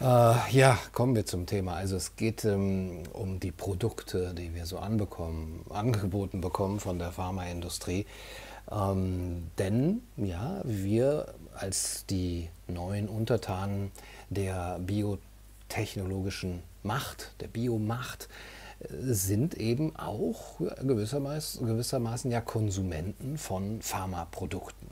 Äh, 0.00 0.50
ja, 0.50 0.76
kommen 0.92 1.14
wir 1.14 1.24
zum 1.24 1.46
Thema. 1.46 1.74
Also 1.74 1.94
es 1.96 2.16
geht 2.16 2.44
ähm, 2.44 3.04
um 3.12 3.38
die 3.38 3.52
Produkte, 3.52 4.34
die 4.34 4.52
wir 4.52 4.66
so 4.66 4.78
anbekommen, 4.78 5.64
angeboten 5.70 6.40
bekommen 6.40 6.80
von 6.80 6.98
der 6.98 7.12
Pharmaindustrie. 7.12 8.04
Ähm, 8.72 9.50
denn 9.58 10.02
ja, 10.16 10.60
wir 10.64 11.34
als 11.54 12.06
die 12.06 12.48
neuen 12.66 13.08
Untertanen 13.08 13.92
der 14.30 14.80
biotechnologischen 14.80 16.64
Macht, 16.82 17.32
der 17.40 17.46
Biomacht, 17.46 18.28
äh, 18.80 18.86
sind 19.12 19.54
eben 19.54 19.94
auch 19.94 20.58
gewissermaßen, 20.58 21.64
gewissermaßen 21.68 22.32
ja 22.32 22.40
Konsumenten 22.40 23.38
von 23.38 23.80
Pharmaprodukten. 23.80 24.88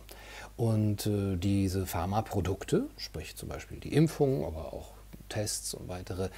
Und 0.57 1.07
äh, 1.07 1.37
diese 1.37 1.87
Pharmaprodukte, 1.87 2.85
sprich 2.99 3.35
zum 3.35 3.49
Beispiel 3.49 3.81
die 3.81 3.95
Impfung, 3.95 4.45
aber 4.45 4.73
auch 4.73 4.92
Tests 5.33 5.73
und 5.73 5.89
weitere 5.89 6.29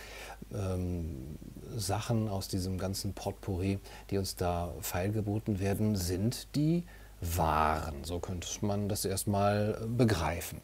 ähm, 0.52 1.36
Sachen 1.76 2.28
aus 2.28 2.46
diesem 2.46 2.78
ganzen 2.78 3.12
Potpourri, 3.12 3.80
die 4.10 4.18
uns 4.18 4.36
da 4.36 4.72
feilgeboten 4.80 5.58
werden, 5.58 5.96
sind 5.96 6.54
die 6.54 6.84
Waren. 7.20 8.04
So 8.04 8.20
könnte 8.20 8.46
man 8.60 8.88
das 8.88 9.04
erstmal 9.04 9.80
begreifen. 9.88 10.60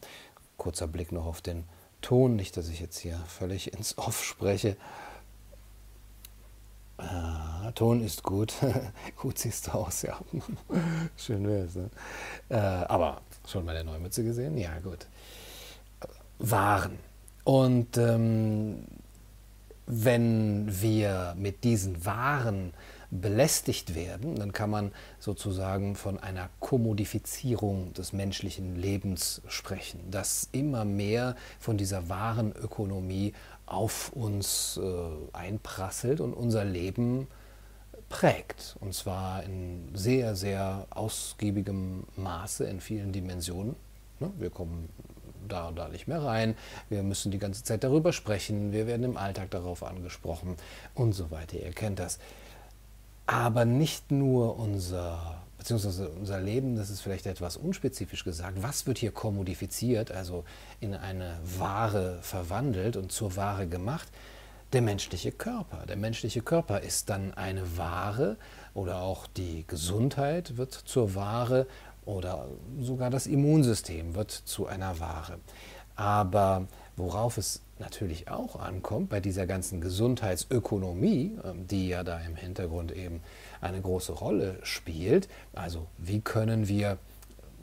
Kurzer 0.57 0.87
Blick 0.87 1.11
noch 1.11 1.25
auf 1.25 1.41
den 1.41 1.65
Ton, 2.01 2.35
nicht, 2.35 2.55
dass 2.55 2.69
ich 2.69 2.79
jetzt 2.79 2.99
hier 2.99 3.17
völlig 3.27 3.73
ins 3.73 3.97
Off 3.97 4.23
spreche. 4.23 4.77
Ah, 6.97 7.71
Ton 7.75 8.01
ist 8.03 8.23
gut. 8.23 8.53
gut 9.17 9.39
siehst 9.39 9.67
du 9.67 9.71
aus, 9.71 10.03
ja. 10.03 10.19
Schön 11.17 11.47
wär's. 11.47 11.75
Ne? 11.75 11.89
Äh, 12.49 12.55
aber 12.55 13.21
schon 13.47 13.65
mal 13.65 13.73
der 13.73 13.83
Neumütze 13.83 14.23
gesehen? 14.23 14.57
Ja, 14.57 14.79
gut. 14.79 15.07
Waren. 16.39 16.97
Und 17.43 17.97
ähm, 17.97 18.85
wenn 19.87 20.81
wir 20.81 21.35
mit 21.37 21.63
diesen 21.63 22.05
Waren 22.05 22.73
belästigt 23.09 23.93
werden, 23.93 24.35
dann 24.35 24.53
kann 24.53 24.69
man 24.69 24.91
sozusagen 25.19 25.95
von 25.95 26.17
einer 26.17 26.49
Kommodifizierung 26.61 27.93
des 27.93 28.13
menschlichen 28.13 28.77
Lebens 28.77 29.41
sprechen, 29.47 29.99
dass 30.09 30.47
immer 30.53 30.85
mehr 30.85 31.35
von 31.59 31.77
dieser 31.77 32.07
Warenökonomie 32.07 33.33
auf 33.65 34.13
uns 34.13 34.79
äh, 34.81 35.37
einprasselt 35.37 36.21
und 36.21 36.33
unser 36.33 36.63
Leben 36.63 37.27
prägt. 38.07 38.77
Und 38.79 38.93
zwar 38.93 39.43
in 39.43 39.89
sehr, 39.93 40.35
sehr 40.35 40.87
ausgiebigem 40.89 42.03
Maße, 42.15 42.63
in 42.65 42.79
vielen 42.79 43.11
Dimensionen. 43.11 43.75
Ne? 44.19 44.31
Wir 44.37 44.49
kommen 44.49 44.87
da 45.47 45.67
und 45.67 45.75
da 45.75 45.87
nicht 45.87 46.07
mehr 46.07 46.23
rein. 46.23 46.55
Wir 46.89 47.03
müssen 47.03 47.31
die 47.31 47.39
ganze 47.39 47.63
Zeit 47.63 47.83
darüber 47.83 48.13
sprechen. 48.13 48.71
Wir 48.71 48.87
werden 48.87 49.03
im 49.03 49.17
Alltag 49.17 49.51
darauf 49.51 49.83
angesprochen 49.83 50.55
und 50.95 51.13
so 51.13 51.31
weiter. 51.31 51.57
Ihr 51.57 51.71
kennt 51.71 51.99
das. 51.99 52.19
Aber 53.27 53.65
nicht 53.65 54.11
nur 54.11 54.57
unser, 54.57 55.41
beziehungsweise 55.57 56.09
unser 56.09 56.39
Leben, 56.41 56.75
das 56.75 56.89
ist 56.89 57.01
vielleicht 57.01 57.25
etwas 57.27 57.55
unspezifisch 57.55 58.23
gesagt. 58.23 58.61
Was 58.61 58.87
wird 58.87 58.97
hier 58.97 59.11
kommodifiziert, 59.11 60.11
also 60.11 60.43
in 60.79 60.93
eine 60.93 61.37
Ware 61.57 62.19
verwandelt 62.21 62.97
und 62.97 63.11
zur 63.11 63.35
Ware 63.35 63.67
gemacht? 63.67 64.07
Der 64.73 64.81
menschliche 64.81 65.31
Körper. 65.31 65.85
Der 65.85 65.97
menschliche 65.97 66.41
Körper 66.41 66.79
ist 66.81 67.09
dann 67.09 67.33
eine 67.33 67.77
Ware 67.77 68.37
oder 68.73 69.01
auch 69.01 69.27
die 69.27 69.65
Gesundheit 69.67 70.57
wird 70.57 70.73
zur 70.73 71.13
Ware 71.13 71.67
oder 72.05 72.47
sogar 72.79 73.09
das 73.09 73.27
Immunsystem 73.27 74.15
wird 74.15 74.31
zu 74.31 74.67
einer 74.67 74.99
Ware. 74.99 75.39
Aber 75.95 76.67
worauf 76.95 77.37
es 77.37 77.61
natürlich 77.79 78.29
auch 78.29 78.55
ankommt 78.55 79.09
bei 79.09 79.19
dieser 79.19 79.45
ganzen 79.45 79.81
Gesundheitsökonomie, 79.81 81.37
ähm, 81.43 81.67
die 81.67 81.89
ja 81.89 82.03
da 82.03 82.19
im 82.19 82.35
Hintergrund 82.35 82.91
eben 82.91 83.21
eine 83.59 83.81
große 83.81 84.13
Rolle 84.13 84.59
spielt, 84.63 85.27
also 85.53 85.87
wie 85.97 86.21
können 86.21 86.67
wir 86.67 86.97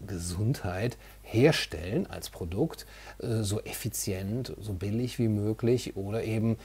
Gesundheit 0.07 0.97
herstellen 1.23 2.07
als 2.07 2.31
Produkt 2.31 2.87
äh, 3.19 3.43
so 3.43 3.61
effizient, 3.63 4.55
so 4.61 4.73
billig 4.73 5.19
wie 5.19 5.29
möglich 5.29 5.97
oder 5.97 6.25
eben 6.25 6.57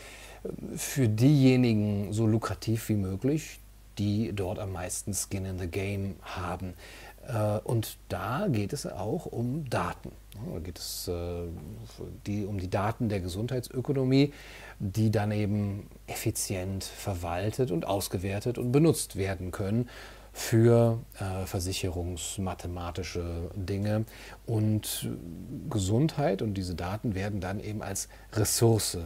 äh, 0.44 0.78
für 0.78 1.08
diejenigen 1.08 2.14
so 2.14 2.28
lukrativ 2.28 2.90
wie 2.90 2.96
möglich, 2.96 3.60
die 3.98 4.34
dort 4.34 4.60
am 4.60 4.72
meisten 4.72 5.14
Skin 5.14 5.46
in 5.46 5.60
the 5.60 5.68
Game 5.68 6.16
haben. 6.22 6.74
Äh, 7.28 7.60
und 7.64 7.98
da 8.10 8.48
geht 8.50 8.74
es 8.74 8.86
auch 8.86 9.26
um 9.26 9.70
Daten. 9.70 10.12
Da 10.52 10.60
geht 10.60 10.80
es 10.80 11.08
äh, 11.08 12.46
um 12.46 12.60
die 12.60 12.70
Daten 12.70 13.10
der 13.10 13.20
Gesundheitsökonomie, 13.20 14.34
die 14.80 15.12
dann 15.12 15.32
eben 15.32 15.88
effizient 16.08 16.84
verwaltet 16.84 17.72
und 17.72 17.86
ausgewertet 17.86 18.58
und 18.58 18.72
benutzt 18.72 19.16
werden 19.16 19.52
können 19.52 19.90
für 20.34 21.00
äh, 21.20 21.46
versicherungsmathematische 21.46 23.52
Dinge. 23.56 24.06
Und 24.48 25.08
Gesundheit 25.70 26.42
und 26.42 26.56
diese 26.56 26.74
Daten 26.74 27.14
werden 27.14 27.40
dann 27.40 27.60
eben 27.60 27.84
als 27.84 28.10
Ressource 28.34 28.98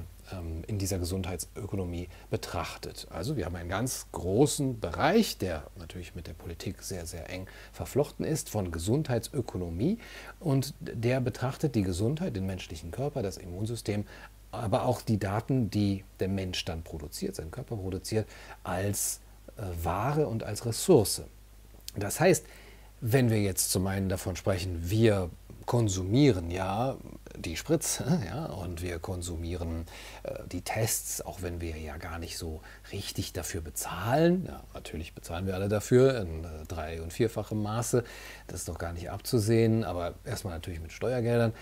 in 0.67 0.77
dieser 0.77 0.99
Gesundheitsökonomie 0.99 2.09
betrachtet. 2.29 3.07
Also 3.09 3.37
wir 3.37 3.45
haben 3.45 3.55
einen 3.55 3.69
ganz 3.69 4.07
großen 4.11 4.79
Bereich, 4.79 5.37
der 5.37 5.63
natürlich 5.77 6.15
mit 6.15 6.27
der 6.27 6.33
Politik 6.33 6.81
sehr, 6.81 7.05
sehr 7.05 7.29
eng 7.29 7.47
verflochten 7.71 8.25
ist, 8.25 8.49
von 8.49 8.71
Gesundheitsökonomie 8.71 9.99
und 10.39 10.73
der 10.79 11.21
betrachtet 11.21 11.75
die 11.75 11.83
Gesundheit, 11.83 12.35
den 12.35 12.45
menschlichen 12.45 12.91
Körper, 12.91 13.21
das 13.21 13.37
Immunsystem, 13.37 14.05
aber 14.51 14.83
auch 14.83 15.01
die 15.01 15.17
Daten, 15.17 15.69
die 15.69 16.03
der 16.19 16.27
Mensch 16.27 16.65
dann 16.65 16.83
produziert, 16.83 17.35
sein 17.35 17.51
Körper 17.51 17.77
produziert, 17.77 18.27
als 18.63 19.21
äh, 19.57 19.61
Ware 19.83 20.27
und 20.27 20.43
als 20.43 20.65
Ressource. 20.65 21.21
Das 21.95 22.19
heißt, 22.19 22.45
wenn 22.99 23.29
wir 23.29 23.41
jetzt 23.41 23.71
zum 23.71 23.87
einen 23.87 24.09
davon 24.09 24.35
sprechen, 24.35 24.89
wir 24.89 25.29
konsumieren 25.67 26.49
ja 26.49 26.97
die 27.35 27.55
Spritze 27.55 28.21
ja, 28.25 28.45
und 28.45 28.81
wir 28.81 28.97
konsumieren 28.97 29.85
äh, 30.23 30.39
die 30.51 30.61
Tests, 30.61 31.21
auch 31.21 31.43
wenn 31.43 31.61
wir 31.61 31.77
ja 31.77 31.97
gar 31.97 32.17
nicht 32.17 32.39
so 32.39 32.61
richtig 32.91 33.33
dafür 33.33 33.61
bezahlen. 33.61 34.45
Ja, 34.47 34.63
natürlich 34.73 35.13
bezahlen 35.13 35.45
wir 35.45 35.53
alle 35.53 35.69
dafür 35.69 36.19
in 36.21 36.45
äh, 36.45 36.65
drei- 36.67 37.01
und 37.01 37.13
vierfachem 37.13 37.61
Maße. 37.61 38.03
Das 38.47 38.61
ist 38.61 38.69
doch 38.69 38.79
gar 38.79 38.93
nicht 38.93 39.11
abzusehen, 39.11 39.83
aber 39.83 40.15
erstmal 40.25 40.53
natürlich 40.53 40.81
mit 40.81 40.91
Steuergeldern. 40.91 41.53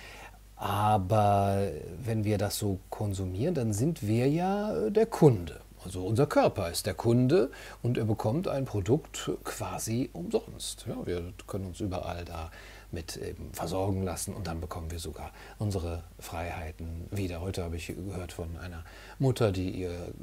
Aber 0.56 1.68
wenn 2.02 2.24
wir 2.24 2.38
das 2.38 2.58
so 2.58 2.80
konsumieren, 2.90 3.56
dann 3.56 3.74
sind 3.74 4.08
wir 4.08 4.30
ja 4.30 4.74
äh, 4.74 4.92
der 4.92 5.08
Kunde. 5.08 5.60
Also 5.84 6.04
unser 6.04 6.26
Körper 6.26 6.72
ist 6.72 6.88
der 6.88 6.96
Kunde 6.96 7.52
und 7.84 7.98
er 7.98 8.06
bekommt 8.06 8.48
ein 8.48 8.66
Produkt 8.66 9.30
quasi 9.44 10.10
umsonst. 10.14 10.86
Ja, 10.88 11.06
wir 11.06 11.34
können 11.46 11.68
uns 11.68 11.80
überall 11.80 12.26
da 12.26 12.50
mit 12.96 13.18
eben 13.18 13.54
versorgen 13.54 14.02
lassen 14.02 14.34
und 14.34 14.48
dann 14.48 14.60
bekommen 14.60 14.90
wir 14.90 14.98
sogar 14.98 15.32
unsere 15.60 16.04
Freiheiten 16.18 17.08
wieder. 17.12 17.42
Heute 17.42 17.64
habe 17.64 17.76
ich 17.76 17.88
gehört 17.88 18.32
von 18.32 18.58
einer 18.58 18.84
Mutter, 19.20 19.52
die 19.52 19.70
ihr 19.70 20.14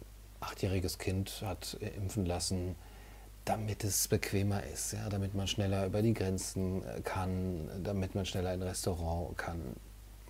achtjähriges 0.41 0.99
Kind 0.99 1.43
hat 1.45 1.75
impfen 1.97 2.27
lassen, 2.27 2.75
damit 3.45 3.85
es 3.85 4.09
bequemer 4.09 4.65
ist, 4.65 4.93
ja, 4.93 5.09
damit 5.09 5.35
man 5.35 5.47
schneller 5.47 5.87
über 5.87 6.03
die 6.03 6.15
Grenzen 6.15 6.83
kann, 7.05 7.69
damit 7.85 8.15
man 8.15 8.27
schneller 8.27 8.53
in 8.55 8.63
ein 8.63 8.69
Restaurant 8.69 9.37
kann. 9.39 9.61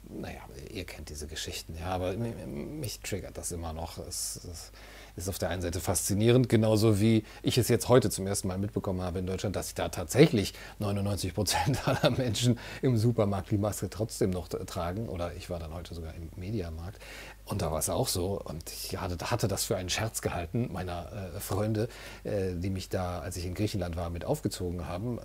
Naja, 0.08 0.40
ihr 0.70 0.84
kennt 0.84 1.08
diese 1.08 1.26
Geschichten, 1.26 1.76
ja, 1.78 1.86
aber 1.86 2.14
mich 2.14 3.00
triggert 3.00 3.38
das 3.38 3.52
immer 3.52 3.72
noch. 3.72 3.98
Es, 3.98 4.40
es, 4.50 4.72
ist 5.14 5.28
auf 5.28 5.38
der 5.38 5.50
einen 5.50 5.60
Seite 5.60 5.80
faszinierend, 5.80 6.48
genauso 6.48 6.98
wie 6.98 7.24
ich 7.42 7.58
es 7.58 7.68
jetzt 7.68 7.88
heute 7.88 8.08
zum 8.08 8.26
ersten 8.26 8.48
Mal 8.48 8.56
mitbekommen 8.56 9.02
habe 9.02 9.18
in 9.18 9.26
Deutschland, 9.26 9.56
dass 9.56 9.74
da 9.74 9.90
tatsächlich 9.90 10.54
99 10.78 11.34
Prozent 11.34 11.86
aller 11.88 12.10
Menschen 12.10 12.58
im 12.80 12.96
Supermarkt 12.96 13.50
die 13.50 13.58
Maske 13.58 13.90
trotzdem 13.90 14.30
noch 14.30 14.48
tragen. 14.48 15.08
Oder 15.08 15.34
ich 15.34 15.50
war 15.50 15.58
dann 15.58 15.74
heute 15.74 15.94
sogar 15.94 16.14
im 16.14 16.30
Mediamarkt. 16.36 16.98
Und 17.44 17.60
da 17.60 17.72
war 17.72 17.78
es 17.78 17.90
auch 17.90 18.08
so. 18.08 18.40
Und 18.40 18.70
ich 18.70 18.96
hatte, 18.98 19.48
das 19.48 19.64
für 19.64 19.76
einen 19.76 19.88
Scherz 19.88 20.22
gehalten, 20.22 20.70
meiner 20.72 21.10
äh, 21.12 21.40
Freunde, 21.40 21.88
äh, 22.24 22.54
die 22.54 22.70
mich 22.70 22.88
da, 22.88 23.18
als 23.20 23.36
ich 23.36 23.44
in 23.46 23.54
Griechenland 23.54 23.96
war, 23.96 24.10
mit 24.10 24.24
aufgezogen 24.24 24.86
haben. 24.86 25.18
Äh, 25.18 25.22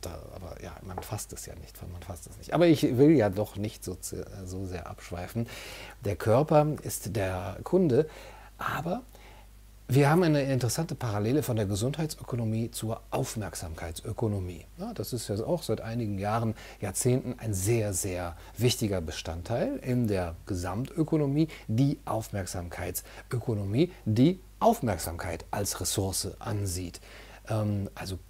da, 0.00 0.18
aber 0.34 0.62
ja, 0.62 0.74
man 0.82 1.00
fasst 1.02 1.32
es 1.32 1.46
ja 1.46 1.54
nicht. 1.56 1.80
Man 1.90 2.02
fasst 2.02 2.26
es 2.26 2.36
nicht. 2.38 2.54
Aber 2.54 2.66
ich 2.66 2.82
will 2.98 3.12
ja 3.16 3.30
doch 3.30 3.56
nicht 3.56 3.84
so, 3.84 3.96
so 4.44 4.66
sehr 4.66 4.88
abschweifen. 4.88 5.46
Der 6.04 6.16
Körper 6.16 6.66
ist 6.82 7.14
der 7.16 7.58
Kunde, 7.62 8.08
aber 8.58 9.02
wir 9.92 10.08
haben 10.08 10.22
eine 10.22 10.42
interessante 10.42 10.94
Parallele 10.94 11.42
von 11.42 11.56
der 11.56 11.66
Gesundheitsökonomie 11.66 12.70
zur 12.70 13.00
Aufmerksamkeitsökonomie. 13.10 14.64
Ja, 14.78 14.94
das 14.94 15.12
ist 15.12 15.28
ja 15.28 15.44
auch 15.44 15.64
seit 15.64 15.80
einigen 15.80 16.16
Jahren, 16.16 16.54
Jahrzehnten 16.80 17.34
ein 17.40 17.54
sehr, 17.54 17.92
sehr 17.92 18.36
wichtiger 18.56 19.00
Bestandteil 19.00 19.78
in 19.82 20.06
der 20.06 20.36
Gesamtökonomie, 20.46 21.48
die 21.66 21.98
Aufmerksamkeitsökonomie, 22.04 23.90
die 24.04 24.38
Aufmerksamkeit 24.60 25.44
als 25.50 25.80
Ressource 25.80 26.28
ansieht. 26.38 27.00
Ähm, 27.48 27.90
also 27.96 28.20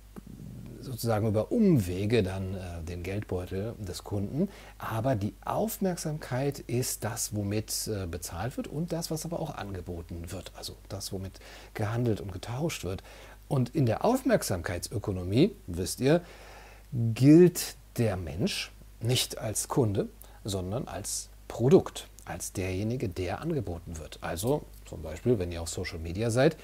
sozusagen 0.81 1.27
über 1.29 1.53
Umwege 1.53 2.23
dann 2.23 2.55
äh, 2.55 2.83
den 2.83 3.03
Geldbeutel 3.03 3.75
des 3.79 4.05
Kunden. 4.05 4.49
Aber 4.79 5.15
die 5.15 5.35
Aufmerksamkeit 5.45 6.59
ist 6.61 7.05
das, 7.05 7.35
womit 7.35 7.89
äh, 7.89 8.07
bezahlt 8.07 8.57
wird 8.57 8.69
und 8.69 8.93
das, 8.93 9.11
was 9.11 9.25
aber 9.25 9.41
auch 9.41 9.55
angeboten 9.55 10.31
wird. 10.31 10.53
Also 10.57 10.77
das, 10.89 11.13
womit 11.13 11.41
gehandelt 11.75 12.21
und 12.21 12.33
getauscht 12.33 12.85
wird. 12.85 13.03
Und 13.49 13.75
in 13.75 13.87
der 13.87 14.05
Aufmerksamkeitsökonomie, 14.05 15.57
wisst 15.67 16.01
ihr, 16.01 16.23
gilt 16.93 17.77
der 17.99 18.17
Mensch 18.17 18.73
nicht 19.01 19.39
als 19.39 19.69
Kunde, 19.69 20.09
sondern 20.45 20.87
als 20.89 21.31
Produkt, 21.49 22.07
als 22.25 22.53
derjenige, 22.53 23.09
der 23.09 23.41
angeboten 23.41 23.99
wird. 23.99 24.19
Also 24.21 24.63
zum 24.85 25.03
Beispiel, 25.03 25.39
wenn 25.39 25.51
ihr 25.53 25.63
auf 25.63 25.69
Social 25.69 25.99
Media 25.99 26.31
seid, 26.31 26.57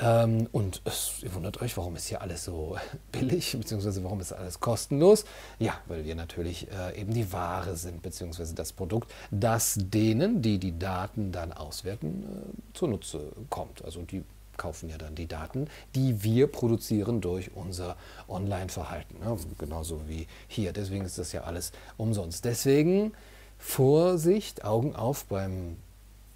ähm, 0.00 0.48
und 0.52 0.80
es, 0.84 1.22
ihr 1.22 1.34
wundert 1.34 1.60
euch, 1.60 1.76
warum 1.76 1.96
ist 1.96 2.06
hier 2.06 2.22
alles 2.22 2.44
so 2.44 2.76
billig, 3.12 3.56
beziehungsweise 3.58 4.02
warum 4.04 4.20
ist 4.20 4.32
alles 4.32 4.60
kostenlos? 4.60 5.24
Ja, 5.58 5.74
weil 5.86 6.04
wir 6.04 6.14
natürlich 6.14 6.68
äh, 6.70 7.00
eben 7.00 7.12
die 7.12 7.32
Ware 7.32 7.76
sind, 7.76 8.02
beziehungsweise 8.02 8.54
das 8.54 8.72
Produkt, 8.72 9.12
das 9.30 9.76
denen, 9.78 10.42
die 10.42 10.58
die 10.58 10.78
Daten 10.78 11.32
dann 11.32 11.52
auswerten, 11.52 12.24
äh, 12.24 12.76
zunutze 12.76 13.32
kommt. 13.50 13.84
Also 13.84 14.02
die 14.02 14.24
kaufen 14.56 14.88
ja 14.88 14.98
dann 14.98 15.14
die 15.14 15.26
Daten, 15.26 15.68
die 15.94 16.22
wir 16.22 16.48
produzieren 16.48 17.20
durch 17.20 17.52
unser 17.54 17.96
Online-Verhalten. 18.28 19.20
Ne? 19.20 19.36
Genauso 19.56 20.02
wie 20.08 20.26
hier. 20.48 20.72
Deswegen 20.72 21.04
ist 21.04 21.18
das 21.18 21.32
ja 21.32 21.42
alles 21.42 21.72
umsonst. 21.96 22.44
Deswegen 22.44 23.12
Vorsicht, 23.56 24.64
Augen 24.64 24.94
auf 24.94 25.24
beim 25.24 25.76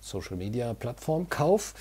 Social-Media-Plattformkauf 0.00 1.74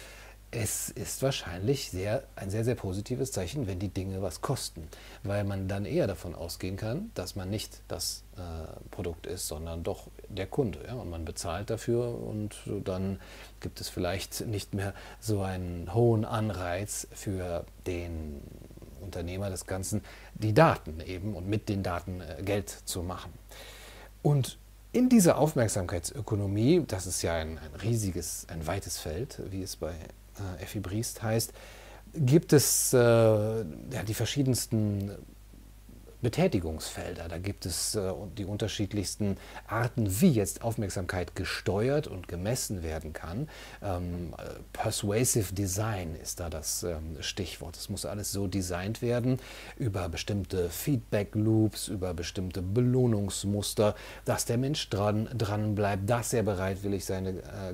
es 0.51 0.89
ist 0.89 1.23
wahrscheinlich 1.23 1.89
sehr, 1.91 2.23
ein 2.35 2.49
sehr, 2.49 2.65
sehr 2.65 2.75
positives 2.75 3.31
Zeichen, 3.31 3.67
wenn 3.67 3.79
die 3.79 3.87
Dinge 3.87 4.21
was 4.21 4.41
kosten, 4.41 4.87
weil 5.23 5.45
man 5.45 5.69
dann 5.69 5.85
eher 5.85 6.07
davon 6.07 6.35
ausgehen 6.35 6.75
kann, 6.75 7.09
dass 7.13 7.37
man 7.37 7.49
nicht 7.49 7.81
das 7.87 8.23
äh, 8.35 8.39
Produkt 8.91 9.27
ist, 9.27 9.47
sondern 9.47 9.83
doch 9.83 10.07
der 10.27 10.47
Kunde. 10.47 10.83
Ja? 10.85 10.95
Und 10.95 11.09
man 11.09 11.23
bezahlt 11.23 11.69
dafür 11.69 12.21
und 12.21 12.57
dann 12.83 13.21
gibt 13.61 13.79
es 13.79 13.87
vielleicht 13.87 14.45
nicht 14.45 14.73
mehr 14.73 14.93
so 15.21 15.41
einen 15.41 15.93
hohen 15.93 16.25
Anreiz 16.25 17.07
für 17.13 17.65
den 17.87 18.41
Unternehmer 18.99 19.49
des 19.49 19.65
Ganzen, 19.65 20.01
die 20.33 20.53
Daten 20.53 20.99
eben 20.99 21.33
und 21.33 21.47
mit 21.47 21.69
den 21.69 21.81
Daten 21.81 22.19
äh, 22.19 22.43
Geld 22.43 22.69
zu 22.69 23.03
machen. 23.03 23.31
Und 24.21 24.57
in 24.91 25.07
dieser 25.07 25.37
Aufmerksamkeitsökonomie, 25.37 26.83
das 26.85 27.07
ist 27.07 27.21
ja 27.21 27.35
ein, 27.35 27.57
ein 27.57 27.75
riesiges, 27.81 28.45
ein 28.49 28.67
weites 28.67 28.99
Feld, 28.99 29.41
wie 29.49 29.63
es 29.63 29.77
bei 29.77 29.93
Effi 30.61 30.79
Briest 30.79 31.23
heißt, 31.23 31.53
gibt 32.13 32.53
es 32.53 32.93
äh, 32.93 32.97
ja, 32.97 34.03
die 34.05 34.13
verschiedensten 34.13 35.11
Betätigungsfelder. 36.21 37.27
Da 37.27 37.37
gibt 37.37 37.65
es 37.65 37.95
äh, 37.95 38.13
die 38.37 38.45
unterschiedlichsten 38.45 39.37
Arten, 39.67 40.21
wie 40.21 40.31
jetzt 40.31 40.63
Aufmerksamkeit 40.63 41.35
gesteuert 41.35 42.07
und 42.07 42.27
gemessen 42.27 42.83
werden 42.83 43.13
kann. 43.13 43.49
Ähm, 43.81 44.33
äh, 44.37 44.59
persuasive 44.73 45.53
Design 45.53 46.15
ist 46.15 46.39
da 46.39 46.49
das 46.49 46.83
ähm, 46.83 47.17
Stichwort. 47.21 47.75
Es 47.75 47.89
muss 47.89 48.05
alles 48.05 48.31
so 48.31 48.47
designt 48.47 49.01
werden 49.01 49.39
über 49.77 50.09
bestimmte 50.09 50.69
Feedback 50.69 51.35
Loops, 51.35 51.87
über 51.87 52.13
bestimmte 52.13 52.61
Belohnungsmuster, 52.61 53.95
dass 54.25 54.45
der 54.45 54.57
Mensch 54.57 54.89
dran, 54.89 55.29
dran 55.35 55.75
bleibt, 55.75 56.09
dass 56.09 56.33
er 56.33 56.43
bereitwillig 56.43 57.05
seine 57.05 57.29
äh, 57.29 57.73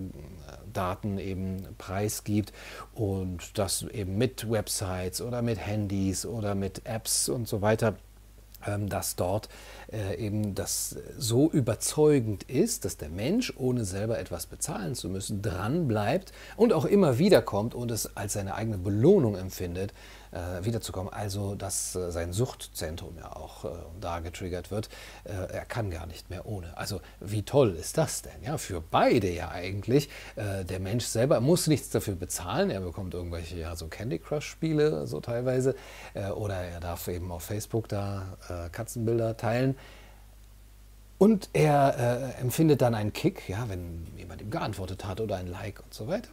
Daten 0.74 1.18
eben 1.18 1.66
preisgibt 1.78 2.54
und 2.94 3.58
das 3.58 3.84
eben 3.84 4.18
mit 4.18 4.50
Websites 4.50 5.22
oder 5.22 5.42
mit 5.42 5.60
Handys 5.60 6.26
oder 6.26 6.56
mit 6.56 6.86
Apps 6.86 7.30
und 7.30 7.48
so 7.48 7.62
weiter 7.62 7.96
dass 8.90 9.16
dort 9.16 9.50
äh, 9.92 10.16
eben 10.18 10.56
das 10.56 10.98
so 11.18 11.50
überzeugend 11.50 12.44
ist, 12.44 12.86
dass 12.86 12.98
der 12.98 13.10
Mensch, 13.10 13.54
ohne 13.56 13.86
selber 13.86 14.20
etwas 14.20 14.46
bezahlen 14.46 14.96
zu 14.96 15.10
müssen, 15.10 15.42
dran 15.42 15.88
bleibt 15.88 16.32
und 16.56 16.74
auch 16.74 16.86
immer 16.86 17.18
wieder 17.18 17.42
kommt 17.42 17.76
und 17.76 17.92
es 17.92 18.18
als 18.18 18.34
seine 18.34 18.56
eigene 18.56 18.78
Belohnung 18.78 19.36
empfindet, 19.36 19.94
wiederzukommen. 20.62 21.12
Also, 21.12 21.56
dass 21.56 21.96
äh, 21.96 22.12
sein 22.12 22.34
Suchtzentrum 22.34 23.18
ja 23.18 23.36
auch 23.36 23.66
äh, 23.66 23.70
da 24.00 24.20
getriggert 24.20 24.72
wird. 24.72 24.90
Äh, 25.24 25.54
er 25.54 25.66
kann 25.66 25.90
gar 25.92 26.06
nicht 26.06 26.30
mehr 26.30 26.46
ohne. 26.46 26.78
Also, 26.78 27.02
wie 27.20 27.44
toll 27.44 27.76
ist 27.76 27.98
das 27.98 28.22
denn? 28.22 28.44
Ja, 28.44 28.58
für 28.58 28.82
beide 28.82 29.30
ja 29.30 29.50
eigentlich. 29.50 30.10
Äh, 30.36 30.66
der 30.66 30.80
Mensch 30.80 31.06
selber 31.06 31.40
muss 31.40 31.68
nichts 31.68 31.90
dafür 31.90 32.16
bezahlen. 32.16 32.70
Er 32.70 32.82
bekommt 32.82 33.14
irgendwelche 33.14 33.58
ja, 33.58 33.76
so 33.76 33.88
Candy 33.88 34.20
Crush-Spiele, 34.20 35.08
so 35.08 35.20
teilweise. 35.20 35.76
Äh, 36.14 36.30
oder 36.30 36.56
er 36.56 36.80
darf 36.80 37.08
eben 37.08 37.32
auf 37.32 37.44
Facebook 37.44 37.88
da 37.88 38.38
Katzenbilder 38.72 39.38
teilen. 39.38 39.76
Und 41.18 41.50
er 41.54 42.34
äh, 42.38 42.42
empfindet 42.42 42.82
dann 42.82 42.94
einen 42.94 43.12
Kick, 43.12 43.50
ja, 43.50 43.68
wenn 43.70 44.06
jemand 44.18 44.42
ihm 44.42 44.52
geantwortet 44.52 45.06
hat 45.06 45.20
oder 45.20 45.38
ein 45.38 45.48
Like 45.48 45.82
und 45.84 45.94
so 45.94 46.08
weiter. 46.08 46.30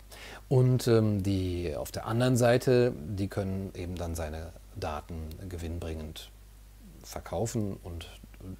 Und 0.48 0.86
ähm, 0.88 1.22
die 1.22 1.74
auf 1.74 1.90
der 1.90 2.06
anderen 2.06 2.36
Seite, 2.36 2.92
die 2.94 3.28
können 3.28 3.70
eben 3.74 3.96
dann 3.96 4.14
seine 4.14 4.52
Daten 4.76 5.30
gewinnbringend 5.48 6.30
verkaufen 7.02 7.78
und 7.82 8.08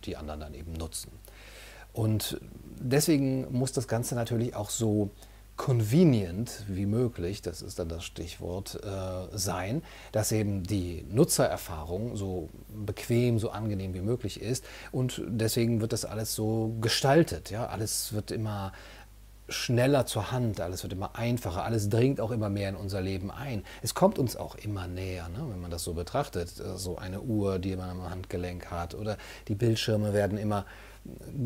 die 0.04 0.16
anderen 0.16 0.40
dann 0.40 0.54
eben 0.54 0.72
nutzen. 0.72 1.10
Und 1.92 2.38
deswegen 2.78 3.52
muss 3.52 3.72
das 3.72 3.86
Ganze 3.86 4.14
natürlich 4.14 4.56
auch 4.56 4.70
so 4.70 5.10
convenient 5.56 6.64
wie 6.68 6.86
möglich, 6.86 7.40
das 7.40 7.62
ist 7.62 7.78
dann 7.78 7.88
das 7.88 8.04
Stichwort, 8.04 8.80
äh, 8.82 9.36
sein, 9.36 9.82
dass 10.10 10.32
eben 10.32 10.64
die 10.64 11.04
Nutzererfahrung 11.08 12.16
so 12.16 12.50
bequem, 12.68 13.38
so 13.38 13.50
angenehm 13.50 13.94
wie 13.94 14.00
möglich 14.00 14.40
ist. 14.40 14.64
Und 14.90 15.22
deswegen 15.26 15.80
wird 15.80 15.92
das 15.92 16.04
alles 16.04 16.34
so 16.34 16.76
gestaltet. 16.80 17.50
Ja? 17.50 17.66
Alles 17.66 18.12
wird 18.12 18.30
immer 18.30 18.72
schneller 19.48 20.06
zur 20.06 20.32
Hand, 20.32 20.60
alles 20.60 20.82
wird 20.82 20.94
immer 20.94 21.16
einfacher, 21.16 21.64
alles 21.64 21.88
dringt 21.88 22.20
auch 22.20 22.30
immer 22.30 22.48
mehr 22.48 22.70
in 22.70 22.76
unser 22.76 23.00
Leben 23.00 23.30
ein. 23.30 23.62
Es 23.82 23.94
kommt 23.94 24.18
uns 24.18 24.36
auch 24.36 24.54
immer 24.54 24.88
näher, 24.88 25.28
ne, 25.28 25.44
wenn 25.50 25.60
man 25.60 25.70
das 25.70 25.84
so 25.84 25.92
betrachtet. 25.92 26.50
So 26.76 26.96
eine 26.96 27.20
Uhr, 27.20 27.58
die 27.58 27.76
man 27.76 27.90
am 27.90 28.10
Handgelenk 28.10 28.70
hat 28.70 28.94
oder 28.94 29.18
die 29.48 29.54
Bildschirme 29.54 30.14
werden 30.14 30.38
immer 30.38 30.64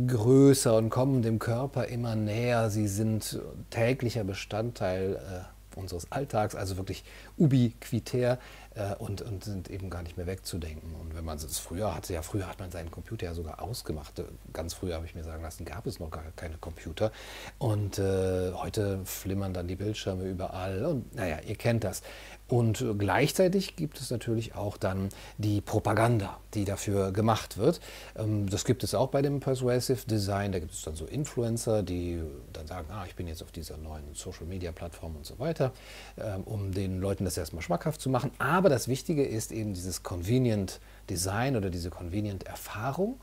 größer 0.06 0.76
und 0.76 0.90
kommen 0.90 1.22
dem 1.22 1.38
Körper 1.38 1.86
immer 1.86 2.14
näher. 2.14 2.70
Sie 2.70 2.88
sind 2.88 3.40
täglicher 3.70 4.24
Bestandteil 4.24 5.16
äh, 5.16 5.58
unseres 5.78 6.10
Alltags, 6.10 6.54
also 6.54 6.76
wirklich 6.76 7.04
ubiquitär 7.36 8.38
äh, 8.74 8.94
und, 8.96 9.22
und 9.22 9.44
sind 9.44 9.70
eben 9.70 9.90
gar 9.90 10.02
nicht 10.02 10.16
mehr 10.16 10.26
wegzudenken. 10.26 10.94
Und 10.94 11.16
wenn 11.16 11.24
man 11.24 11.38
es 11.38 11.58
früher 11.58 11.94
hatte, 11.94 12.12
ja, 12.12 12.22
früher 12.22 12.48
hat 12.48 12.58
man 12.58 12.70
seinen 12.70 12.90
Computer 12.90 13.26
ja 13.26 13.34
sogar 13.34 13.62
ausgemacht. 13.62 14.22
Ganz 14.52 14.74
früher 14.74 14.94
habe 14.96 15.06
ich 15.06 15.14
mir 15.14 15.24
sagen 15.24 15.42
lassen, 15.42 15.64
gab 15.64 15.86
es 15.86 16.00
noch 16.00 16.10
gar 16.10 16.24
keine 16.36 16.56
Computer. 16.58 17.12
Und 17.58 17.98
äh, 17.98 18.52
heute 18.52 19.00
flimmern 19.04 19.54
dann 19.54 19.68
die 19.68 19.76
Bildschirme 19.76 20.24
überall. 20.24 20.84
Und 20.84 21.14
naja, 21.14 21.38
ihr 21.46 21.56
kennt 21.56 21.84
das. 21.84 22.02
Und 22.48 22.82
gleichzeitig 22.98 23.76
gibt 23.76 24.00
es 24.00 24.10
natürlich 24.10 24.54
auch 24.54 24.78
dann 24.78 25.10
die 25.36 25.60
Propaganda, 25.60 26.38
die 26.54 26.64
dafür 26.64 27.12
gemacht 27.12 27.58
wird. 27.58 27.80
Ähm, 28.16 28.48
das 28.48 28.64
gibt 28.64 28.82
es 28.84 28.94
auch 28.94 29.08
bei 29.08 29.20
dem 29.20 29.40
Persuasive 29.40 30.06
Design. 30.06 30.52
Da 30.52 30.58
gibt 30.58 30.72
es 30.72 30.80
dann 30.80 30.96
so 30.96 31.04
Influencer, 31.04 31.82
die 31.82 32.22
dann 32.54 32.66
sagen, 32.66 32.88
ah, 32.90 33.04
ich 33.06 33.14
bin 33.16 33.28
jetzt 33.28 33.42
auf 33.42 33.52
dieser 33.52 33.76
neuen 33.76 34.14
Social-Media-Plattform 34.14 35.16
und 35.16 35.26
so 35.26 35.38
weiter, 35.38 35.72
ähm, 36.16 36.42
um 36.44 36.72
den 36.72 37.00
Leuten 37.00 37.26
das 37.26 37.36
erstmal 37.36 37.62
schmackhaft 37.62 38.00
zu 38.00 38.08
machen. 38.08 38.30
Aber 38.38 38.70
das 38.70 38.88
Wichtige 38.88 39.26
ist 39.26 39.52
eben 39.52 39.74
dieses 39.74 40.02
Convenient 40.02 40.80
Design 41.10 41.54
oder 41.54 41.68
diese 41.68 41.90
Convenient 41.90 42.44
Erfahrung. 42.44 43.20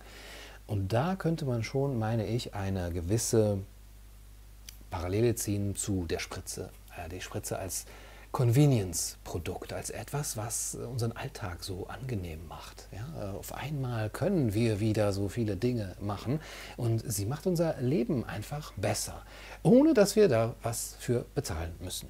Und 0.68 0.94
da 0.94 1.16
könnte 1.16 1.46
man 1.46 1.64
schon, 1.64 1.98
meine 1.98 2.28
ich, 2.28 2.54
eine 2.54 2.92
gewisse 2.92 3.58
Parallele 4.92 5.34
ziehen 5.34 5.76
zu 5.76 6.06
der 6.06 6.20
Spritze. 6.20 6.70
Äh, 6.96 7.10
die 7.10 7.22
Spritze 7.22 7.58
als 7.58 7.86
Convenience-Produkt, 8.36 9.72
als 9.72 9.92
etwas, 9.92 10.36
was 10.36 10.76
unseren 10.76 11.14
Alltag 11.14 11.64
so 11.64 11.88
angenehm 11.88 12.46
macht. 12.50 12.90
Ja, 12.92 13.32
auf 13.32 13.54
einmal 13.54 14.10
können 14.10 14.54
wir 14.54 14.82
wieder 14.82 15.14
so 15.14 15.30
viele 15.30 15.56
Dinge 15.56 15.96
machen 16.02 16.42
und 16.76 17.02
sie 17.10 17.26
macht 17.26 17.48
unser 17.48 17.80
Leben 17.80 18.26
einfach 18.26 18.74
besser, 18.74 19.24
ohne 19.64 19.94
dass 19.94 20.18
wir 20.18 20.28
da 20.28 20.54
was 20.64 20.98
für 21.00 21.24
bezahlen 21.34 21.76
müssen. 21.80 22.10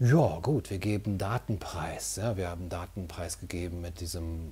Ja, 0.00 0.40
gut, 0.42 0.70
wir 0.70 0.78
geben 0.78 1.18
Datenpreis. 1.18 2.16
Ja, 2.16 2.36
wir 2.36 2.48
haben 2.48 2.68
Datenpreis 2.68 3.38
gegeben 3.38 3.80
mit 3.80 4.00
diesem 4.00 4.50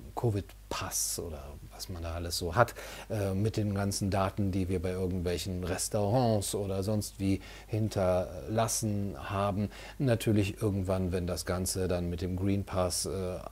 Covid-Pass 0.73 1.19
oder 1.19 1.43
was 1.71 1.89
man 1.89 2.03
da 2.03 2.13
alles 2.13 2.37
so 2.37 2.55
hat, 2.55 2.75
äh, 3.09 3.33
mit 3.33 3.57
den 3.57 3.73
ganzen 3.73 4.09
Daten, 4.09 4.51
die 4.51 4.69
wir 4.69 4.81
bei 4.81 4.91
irgendwelchen 4.91 5.63
Restaurants 5.63 6.53
oder 6.55 6.83
sonst 6.83 7.19
wie 7.19 7.41
hinterlassen 7.67 9.15
haben. 9.17 9.69
Natürlich 9.97 10.61
irgendwann, 10.61 11.11
wenn 11.11 11.25
das 11.25 11.45
Ganze 11.45 11.87
dann 11.87 12.09
mit 12.09 12.21
dem 12.21 12.35
Green 12.35 12.63
Pass 12.63 13.05
äh, 13.05 13.09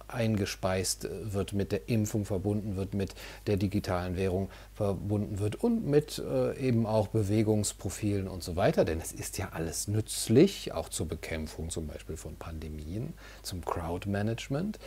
eingespeist 0.07 1.07
wird, 1.23 1.53
mit 1.53 1.71
der 1.71 1.89
Impfung 1.89 2.25
verbunden 2.25 2.75
wird, 2.75 2.93
mit 2.93 3.15
der 3.47 3.57
digitalen 3.57 4.17
Währung 4.17 4.49
verbunden 4.75 5.39
wird 5.39 5.55
und 5.55 5.85
mit 5.85 6.19
äh, 6.19 6.57
eben 6.57 6.85
auch 6.85 7.07
Bewegungsprofilen 7.07 8.27
und 8.27 8.43
so 8.43 8.55
weiter. 8.55 8.85
Denn 8.85 8.99
es 8.99 9.11
ist 9.11 9.37
ja 9.37 9.49
alles 9.53 9.87
nützlich, 9.87 10.73
auch 10.73 10.89
zur 10.89 11.07
Bekämpfung 11.07 11.69
zum 11.69 11.87
Beispiel 11.87 12.17
von 12.17 12.35
Pandemien, 12.35 13.13
zum 13.41 13.65
Crowdmanagement. 13.65 14.79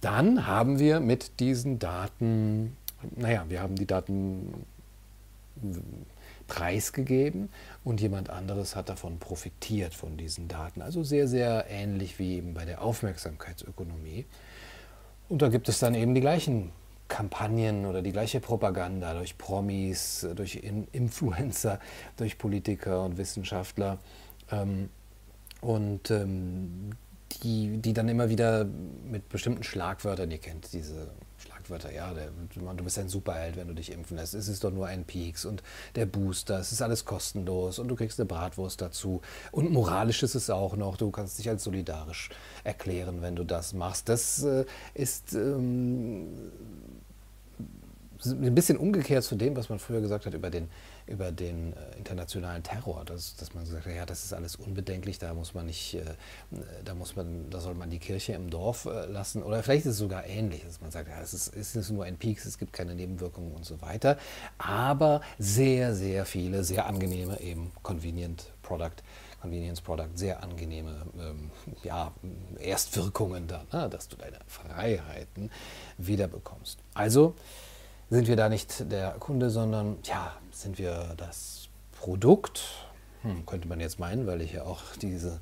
Dann 0.00 0.46
haben 0.46 0.78
wir 0.78 1.00
mit 1.00 1.40
diesen 1.40 1.78
Daten, 1.78 2.76
naja, 3.14 3.44
wir 3.48 3.60
haben 3.60 3.76
die 3.76 3.86
Daten 3.86 4.66
preisgegeben 6.46 7.48
und 7.84 8.00
jemand 8.00 8.30
anderes 8.30 8.76
hat 8.76 8.88
davon 8.88 9.18
profitiert 9.18 9.94
von 9.94 10.16
diesen 10.16 10.48
Daten. 10.48 10.82
Also 10.82 11.02
sehr, 11.02 11.26
sehr 11.26 11.66
ähnlich 11.68 12.18
wie 12.18 12.36
eben 12.36 12.54
bei 12.54 12.64
der 12.64 12.82
Aufmerksamkeitsökonomie. 12.82 14.26
Und 15.28 15.42
da 15.42 15.48
gibt 15.48 15.68
es 15.68 15.78
dann 15.78 15.94
eben 15.94 16.14
die 16.14 16.20
gleichen 16.20 16.70
Kampagnen 17.08 17.86
oder 17.86 18.02
die 18.02 18.12
gleiche 18.12 18.40
Propaganda 18.40 19.14
durch 19.14 19.38
Promis, 19.38 20.26
durch 20.34 20.56
Influencer, 20.92 21.80
durch 22.16 22.38
Politiker 22.38 23.04
und 23.04 23.16
Wissenschaftler. 23.16 23.98
Ähm, 24.50 24.88
und 25.60 26.10
ähm, 26.10 26.92
die, 27.32 27.78
die 27.78 27.92
dann 27.92 28.08
immer 28.08 28.28
wieder 28.28 28.64
mit 28.64 29.28
bestimmten 29.28 29.62
Schlagwörtern, 29.62 30.30
ihr 30.30 30.38
kennt 30.38 30.72
diese 30.72 31.08
Schlagwörter, 31.38 31.92
ja, 31.92 32.14
der, 32.14 32.30
du 32.54 32.84
bist 32.84 32.98
ein 32.98 33.08
Superheld, 33.08 33.56
wenn 33.56 33.68
du 33.68 33.74
dich 33.74 33.92
impfen 33.92 34.16
lässt, 34.16 34.34
es 34.34 34.48
ist 34.48 34.64
doch 34.64 34.70
nur 34.70 34.86
ein 34.86 35.04
Peaks 35.04 35.44
und 35.44 35.62
der 35.94 36.06
Booster, 36.06 36.58
es 36.58 36.72
ist 36.72 36.82
alles 36.82 37.04
kostenlos 37.04 37.78
und 37.78 37.88
du 37.88 37.96
kriegst 37.96 38.18
eine 38.18 38.26
Bratwurst 38.26 38.80
dazu. 38.80 39.20
Und 39.52 39.70
moralisch 39.70 40.22
ist 40.22 40.34
es 40.34 40.48
auch 40.50 40.76
noch, 40.76 40.96
du 40.96 41.10
kannst 41.10 41.38
dich 41.38 41.48
als 41.48 41.64
solidarisch 41.64 42.30
erklären, 42.64 43.22
wenn 43.22 43.36
du 43.36 43.44
das 43.44 43.74
machst. 43.74 44.08
Das 44.08 44.42
äh, 44.42 44.64
ist 44.94 45.34
ähm, 45.34 46.28
ein 48.24 48.54
bisschen 48.54 48.78
umgekehrt 48.78 49.24
zu 49.24 49.36
dem, 49.36 49.56
was 49.56 49.68
man 49.68 49.78
früher 49.78 50.00
gesagt 50.00 50.26
hat 50.26 50.34
über 50.34 50.50
den, 50.50 50.68
über 51.06 51.30
den 51.30 51.72
äh, 51.72 51.98
internationalen 51.98 52.62
Terror, 52.62 53.04
dass, 53.04 53.36
dass 53.36 53.54
man 53.54 53.64
hat, 53.66 53.86
ja, 53.86 54.06
das 54.06 54.24
ist 54.24 54.32
alles 54.32 54.56
unbedenklich, 54.56 55.18
da 55.18 55.34
muss 55.34 55.54
man 55.54 55.66
nicht, 55.66 55.94
äh, 55.94 56.02
da 56.84 56.94
muss 56.94 57.16
man, 57.16 57.48
da 57.50 57.60
soll 57.60 57.74
man 57.74 57.90
die 57.90 57.98
Kirche 57.98 58.32
im 58.32 58.50
Dorf 58.50 58.86
äh, 58.86 59.06
lassen. 59.06 59.42
Oder 59.42 59.62
vielleicht 59.62 59.86
ist 59.86 59.92
es 59.92 59.98
sogar 59.98 60.26
ähnlich, 60.26 60.64
dass 60.64 60.80
man 60.80 60.90
sagt, 60.90 61.08
ja, 61.08 61.20
es 61.20 61.32
ist, 61.32 61.54
es 61.54 61.76
ist 61.76 61.90
nur 61.90 62.04
ein 62.04 62.16
Peaks, 62.16 62.44
es 62.44 62.58
gibt 62.58 62.72
keine 62.72 62.94
Nebenwirkungen 62.94 63.52
und 63.52 63.64
so 63.64 63.80
weiter. 63.80 64.18
Aber 64.58 65.20
sehr, 65.38 65.94
sehr 65.94 66.26
viele, 66.26 66.64
sehr 66.64 66.86
angenehme 66.86 67.40
eben 67.40 67.72
Convenient 67.82 68.52
Product. 68.62 69.02
Convenience 69.40 69.80
Product, 69.80 70.10
sehr 70.16 70.42
angenehme 70.42 71.06
ähm, 71.20 71.50
ja, 71.84 72.12
Erstwirkungen 72.58 73.46
da, 73.46 73.64
ne, 73.72 73.88
dass 73.88 74.08
du 74.08 74.16
deine 74.16 74.38
Freiheiten 74.48 75.50
wiederbekommst. 75.98 76.78
Also 76.94 77.36
sind 78.10 78.28
wir 78.28 78.36
da 78.36 78.48
nicht 78.48 78.90
der 78.90 79.12
Kunde, 79.12 79.50
sondern 79.50 79.98
ja, 80.04 80.32
sind 80.52 80.78
wir 80.78 81.14
das 81.16 81.68
Produkt, 81.92 82.62
hm, 83.22 83.44
könnte 83.46 83.68
man 83.68 83.80
jetzt 83.80 83.98
meinen, 83.98 84.26
weil 84.26 84.40
ich 84.42 84.52
ja 84.52 84.64
auch 84.64 84.82
diese 85.02 85.40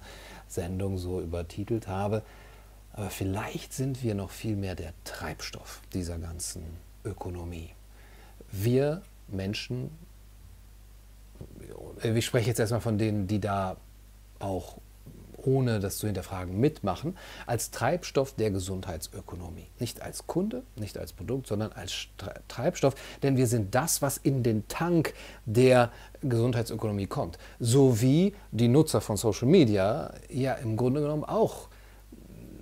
Sendung 0.49 0.99
so 0.99 1.21
übertitelt 1.21 1.88
habe. 1.88 2.23
Aber 2.92 3.11
vielleicht 3.11 3.73
sind 3.73 4.02
wir 4.02 4.14
noch 4.14 4.30
viel 4.30 4.56
mehr 4.56 4.76
der 4.76 4.92
Treibstoff 5.02 5.80
dieser 5.92 6.18
ganzen 6.18 6.62
Ökonomie. 7.04 7.71
Wir 8.52 9.02
Menschen, 9.26 9.90
ich 12.02 12.25
spreche 12.25 12.49
jetzt 12.49 12.61
erstmal 12.61 12.80
von 12.80 12.99
denen, 12.99 13.26
die 13.26 13.40
da 13.40 13.76
auch 14.38 14.78
ohne 15.46 15.80
das 15.80 15.98
zu 15.98 16.06
hinterfragen, 16.06 16.58
mitmachen, 16.58 17.16
als 17.46 17.70
Treibstoff 17.70 18.34
der 18.34 18.50
Gesundheitsökonomie. 18.50 19.68
Nicht 19.78 20.02
als 20.02 20.26
Kunde, 20.26 20.62
nicht 20.76 20.98
als 20.98 21.12
Produkt, 21.12 21.46
sondern 21.46 21.72
als 21.72 22.08
Treibstoff, 22.48 22.94
denn 23.22 23.36
wir 23.36 23.46
sind 23.46 23.74
das, 23.74 24.02
was 24.02 24.16
in 24.16 24.42
den 24.42 24.66
Tank 24.68 25.14
der 25.44 25.90
Gesundheitsökonomie 26.22 27.06
kommt. 27.06 27.38
So 27.58 28.00
wie 28.00 28.34
die 28.50 28.68
Nutzer 28.68 29.00
von 29.00 29.16
Social 29.16 29.48
Media 29.48 30.14
ja 30.30 30.54
im 30.54 30.76
Grunde 30.76 31.00
genommen 31.00 31.24
auch 31.24 31.68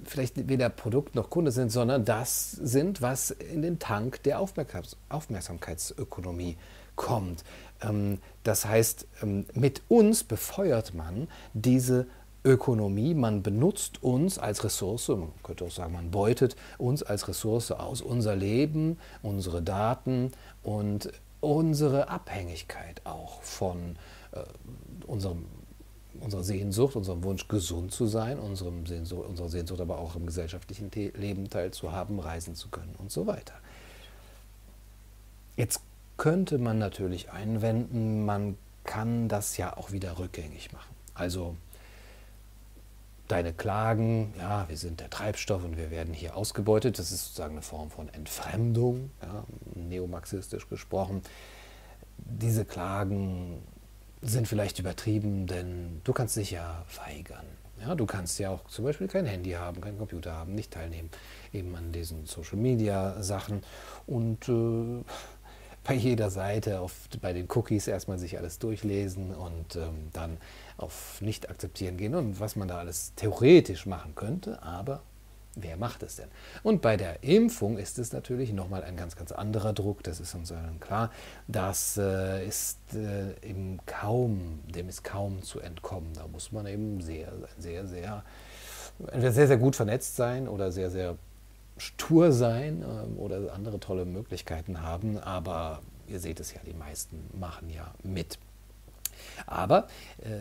vielleicht 0.05 0.49
weder 0.49 0.69
Produkt 0.69 1.15
noch 1.15 1.31
Kunde 1.31 1.53
sind, 1.53 1.71
sondern 1.71 2.05
das 2.05 2.51
sind, 2.51 3.01
was 3.03 3.31
in 3.31 3.63
den 3.63 3.79
Tank 3.79 4.21
der 4.25 4.41
Aufmerksamkeitsökonomie 4.41 6.57
kommt. 6.97 7.45
Ähm, 7.81 8.19
das 8.43 8.67
heißt, 8.67 9.07
ähm, 9.23 9.47
mit 9.55 9.83
uns 9.89 10.25
befeuert 10.25 10.93
man 10.95 11.29
diese 11.55 12.09
Ökonomie, 12.45 13.15
man 13.15 13.43
benutzt 13.43 14.03
uns 14.03 14.39
als 14.39 14.65
Ressource, 14.65 15.09
man 15.09 15.33
könnte 15.45 15.65
auch 15.65 15.71
sagen, 15.71 15.93
man 15.93 16.11
beutet 16.11 16.57
uns 16.77 17.03
als 17.03 17.29
Ressource 17.29 17.71
aus, 17.71 18.03
unser 18.03 18.35
Leben, 18.35 18.99
unsere 19.23 19.63
Daten 19.63 20.33
und 20.65 21.13
unsere 21.41 22.09
Abhängigkeit 22.09 23.01
auch 23.05 23.43
von 23.43 23.97
äh, 24.33 24.41
unserem, 25.07 25.45
unserer 26.21 26.43
Sehnsucht, 26.43 26.97
unserem 26.97 27.23
Wunsch, 27.23 27.47
gesund 27.47 27.93
zu 27.93 28.07
sein, 28.07 28.41
unserem 28.41 28.87
Sehnsucht, 28.87 29.29
unserer 29.29 29.49
Sehnsucht 29.49 29.81
aber 29.81 29.99
auch 29.99 30.17
im 30.17 30.27
gesellschaftlichen 30.27 30.91
Leben 30.91 31.49
teilzuhaben, 31.49 32.19
reisen 32.19 32.57
zu 32.57 32.69
können 32.69 32.95
und 32.99 33.13
so 33.13 33.27
weiter. 33.29 33.55
Jetzt 35.57 35.81
könnte 36.17 36.59
man 36.59 36.79
natürlich 36.79 37.31
einwenden, 37.31 38.25
man 38.25 38.57
kann 38.85 39.29
das 39.29 39.57
ja 39.57 39.77
auch 39.77 39.93
wieder 39.93 40.19
rückgängig 40.19 40.73
machen. 40.73 40.95
Also 41.15 41.57
deine 43.29 43.53
Klagen, 43.53 44.35
ja, 44.39 44.69
wir 44.69 44.77
sind 44.77 45.01
der 45.01 45.11
Treibstoff 45.11 45.65
und 45.65 45.77
wir 45.77 45.91
werden 45.91 46.13
hier 46.13 46.37
ausgebeutet, 46.37 46.99
das 46.99 47.13
ist 47.13 47.25
sozusagen 47.25 47.55
eine 47.55 47.63
Form 47.63 47.91
von 47.91 48.09
Entfremdung, 48.11 49.11
ja, 49.23 49.45
neomarxistisch 49.75 50.69
gesprochen. 50.69 51.23
Diese 52.19 52.65
Klagen 52.65 53.63
sind 54.21 54.47
vielleicht 54.47 54.79
übertrieben, 54.79 55.47
denn 55.47 56.01
du 56.05 56.13
kannst 56.13 56.37
dich 56.37 56.51
ja 56.53 56.85
weigern. 57.05 57.47
Ja, 57.81 57.97
du 57.97 58.07
kannst 58.07 58.39
ja 58.39 58.51
auch 58.51 58.65
zum 58.69 58.85
Beispiel 58.85 59.09
kein 59.09 59.27
Handy 59.27 59.53
haben, 59.53 59.81
keinen 59.81 59.99
Computer 59.99 60.33
haben, 60.33 60.55
nicht 60.55 60.73
teilnehmen 60.73 61.11
eben 61.53 61.75
an 61.75 61.91
diesen 61.91 62.27
Social 62.27 62.57
Media 62.57 63.21
Sachen 63.23 63.63
und 64.07 64.49
äh, 64.49 65.03
bei 65.85 65.95
jeder 65.95 66.31
Seite 66.31 66.81
auf, 66.81 66.93
bei 67.21 67.33
den 67.33 67.49
Cookies 67.51 67.89
erstmal 67.89 68.19
sich 68.19 68.39
alles 68.39 68.59
durchlesen 68.59 69.35
und 69.35 69.77
ähm, 69.77 70.09
dann 70.13 70.39
auf 70.77 71.21
Nicht 71.21 71.51
akzeptieren 71.51 71.97
gehen 71.97 72.15
und 72.15 72.41
was 72.41 72.57
man 72.57 72.69
da 72.69 72.79
alles 72.79 73.15
theoretisch 73.17 73.87
machen 73.87 74.15
könnte, 74.15 74.63
aber 74.63 75.03
wer 75.55 75.77
macht 75.77 76.03
es 76.03 76.17
denn? 76.17 76.29
Und 76.63 76.83
bei 76.83 76.97
der 76.97 77.23
Impfung 77.25 77.79
ist 77.79 77.99
es 77.99 78.13
natürlich 78.13 78.53
nochmal 78.53 78.85
ein 78.85 78.97
ganz, 78.97 79.17
ganz 79.17 79.33
anderer 79.33 79.73
Druck, 79.73 80.03
das 80.03 80.21
ist 80.21 80.35
uns 80.35 80.53
allen 80.53 80.81
klar. 80.81 81.11
Das 81.49 81.99
äh, 81.99 82.47
ist 82.47 82.79
äh, 82.95 83.35
eben 83.47 83.79
kaum, 83.87 84.61
dem 84.67 84.89
ist 84.89 85.05
kaum 85.05 85.43
zu 85.43 85.61
entkommen. 85.61 86.13
Da 86.15 86.27
muss 86.29 86.53
man 86.53 86.67
eben 86.67 87.01
sehr, 87.01 87.33
sehr, 87.59 87.87
sehr, 87.87 88.25
entweder 88.99 89.33
sehr, 89.33 89.49
sehr 89.49 89.59
gut 89.59 89.77
vernetzt 89.77 90.17
sein 90.17 90.49
oder 90.49 90.73
sehr, 90.73 90.91
sehr 90.91 91.17
stur 91.83 92.33
sein 92.33 92.83
äh, 92.83 93.19
oder 93.19 93.53
andere 93.53 93.81
tolle 93.81 94.05
Möglichkeiten 94.05 94.83
haben, 94.83 95.19
aber 95.19 95.83
ihr 96.07 96.21
seht 96.21 96.41
es 96.41 96.55
ja, 96.55 96.61
die 96.65 96.75
meisten 96.75 97.29
machen 97.39 97.71
ja 97.71 97.93
mit. 98.03 98.39
Aber 99.47 99.89
äh, 100.23 100.41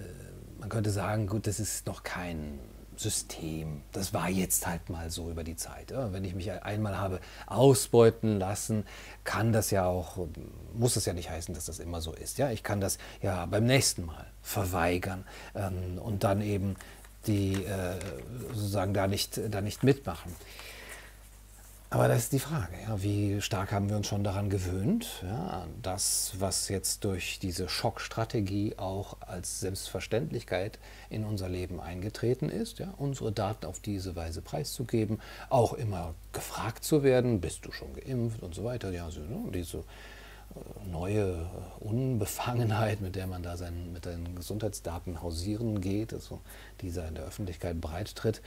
man 0.59 0.69
könnte 0.69 0.91
sagen, 0.91 1.27
gut, 1.27 1.47
das 1.47 1.59
ist 1.59 1.87
noch 1.87 2.03
kein 2.03 2.59
System. 2.95 3.81
Das 3.91 4.13
war 4.13 4.29
jetzt 4.29 4.67
halt 4.67 4.89
mal 4.89 5.09
so 5.09 5.31
über 5.31 5.43
die 5.43 5.55
Zeit. 5.55 5.91
Wenn 5.91 6.23
ich 6.23 6.35
mich 6.35 6.51
einmal 6.51 6.97
habe 6.97 7.19
ausbeuten 7.47 8.37
lassen, 8.37 8.85
kann 9.23 9.53
das 9.53 9.71
ja 9.71 9.85
auch, 9.85 10.27
muss 10.73 10.93
das 10.93 11.05
ja 11.05 11.13
nicht 11.13 11.31
heißen, 11.31 11.55
dass 11.55 11.65
das 11.65 11.79
immer 11.79 12.01
so 12.01 12.13
ist. 12.13 12.37
Ja? 12.37 12.51
Ich 12.51 12.61
kann 12.61 12.79
das 12.79 12.99
ja 13.21 13.47
beim 13.47 13.65
nächsten 13.65 14.05
Mal 14.05 14.27
verweigern 14.43 15.25
ähm, 15.55 15.97
und 15.97 16.23
dann 16.23 16.41
eben 16.41 16.75
die 17.25 17.53
äh, 17.53 17.95
sozusagen 18.49 18.93
da 18.93 19.07
nicht, 19.07 19.39
da 19.49 19.61
nicht 19.61 19.83
mitmachen. 19.83 20.35
Aber 21.93 22.07
das 22.07 22.19
ist 22.19 22.31
die 22.31 22.39
Frage, 22.39 22.73
ja, 22.87 23.03
wie 23.03 23.41
stark 23.41 23.73
haben 23.73 23.89
wir 23.89 23.97
uns 23.97 24.07
schon 24.07 24.23
daran 24.23 24.49
gewöhnt, 24.49 25.21
ja, 25.23 25.67
das, 25.81 26.31
was 26.39 26.69
jetzt 26.69 27.03
durch 27.03 27.37
diese 27.37 27.67
Schockstrategie 27.67 28.75
auch 28.77 29.17
als 29.19 29.59
Selbstverständlichkeit 29.59 30.79
in 31.09 31.25
unser 31.25 31.49
Leben 31.49 31.81
eingetreten 31.81 32.47
ist, 32.47 32.79
ja, 32.79 32.93
unsere 32.97 33.33
Daten 33.33 33.65
auf 33.65 33.81
diese 33.81 34.15
Weise 34.15 34.41
preiszugeben, 34.41 35.19
auch 35.49 35.73
immer 35.73 36.15
gefragt 36.31 36.85
zu 36.85 37.03
werden, 37.03 37.41
bist 37.41 37.65
du 37.65 37.73
schon 37.73 37.93
geimpft 37.93 38.41
und 38.41 38.55
so 38.55 38.63
weiter, 38.63 38.91
ja, 38.91 39.11
so, 39.11 39.19
ne, 39.19 39.51
diese 39.53 39.79
äh, 39.79 40.89
neue 40.89 41.45
Unbefangenheit, 41.81 43.01
mit 43.01 43.17
der 43.17 43.27
man 43.27 43.43
da 43.43 43.57
sein, 43.57 43.91
mit 43.91 44.05
seinen 44.05 44.33
Gesundheitsdaten 44.37 45.21
hausieren 45.21 45.81
geht, 45.81 46.13
also 46.13 46.39
dieser 46.79 47.05
in 47.09 47.15
der 47.15 47.25
Öffentlichkeit 47.25 47.81
breit 47.81 48.15
tritt, 48.15 48.41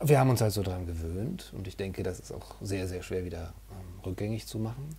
wir 0.00 0.18
haben 0.18 0.30
uns 0.30 0.42
also 0.42 0.62
daran 0.62 0.86
gewöhnt 0.86 1.52
und 1.56 1.66
ich 1.66 1.76
denke, 1.76 2.02
das 2.02 2.20
ist 2.20 2.32
auch 2.32 2.54
sehr, 2.60 2.86
sehr 2.86 3.02
schwer 3.02 3.24
wieder 3.24 3.52
ähm, 3.70 4.00
rückgängig 4.04 4.46
zu 4.46 4.58
machen. 4.58 4.96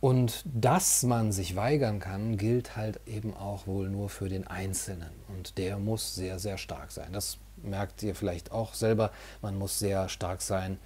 Und 0.00 0.44
dass 0.44 1.02
man 1.02 1.32
sich 1.32 1.56
weigern 1.56 1.98
kann, 1.98 2.36
gilt 2.36 2.76
halt 2.76 3.00
eben 3.06 3.34
auch 3.34 3.66
wohl 3.66 3.88
nur 3.88 4.10
für 4.10 4.28
den 4.28 4.46
Einzelnen. 4.46 5.08
Und 5.28 5.56
der 5.56 5.78
muss 5.78 6.14
sehr, 6.14 6.38
sehr 6.38 6.58
stark 6.58 6.92
sein. 6.92 7.12
Das 7.12 7.38
merkt 7.62 8.02
ihr 8.02 8.14
vielleicht 8.14 8.52
auch 8.52 8.74
selber. 8.74 9.10
Man 9.40 9.56
muss 9.56 9.78
sehr 9.78 10.10
stark 10.10 10.42
sein, 10.42 10.78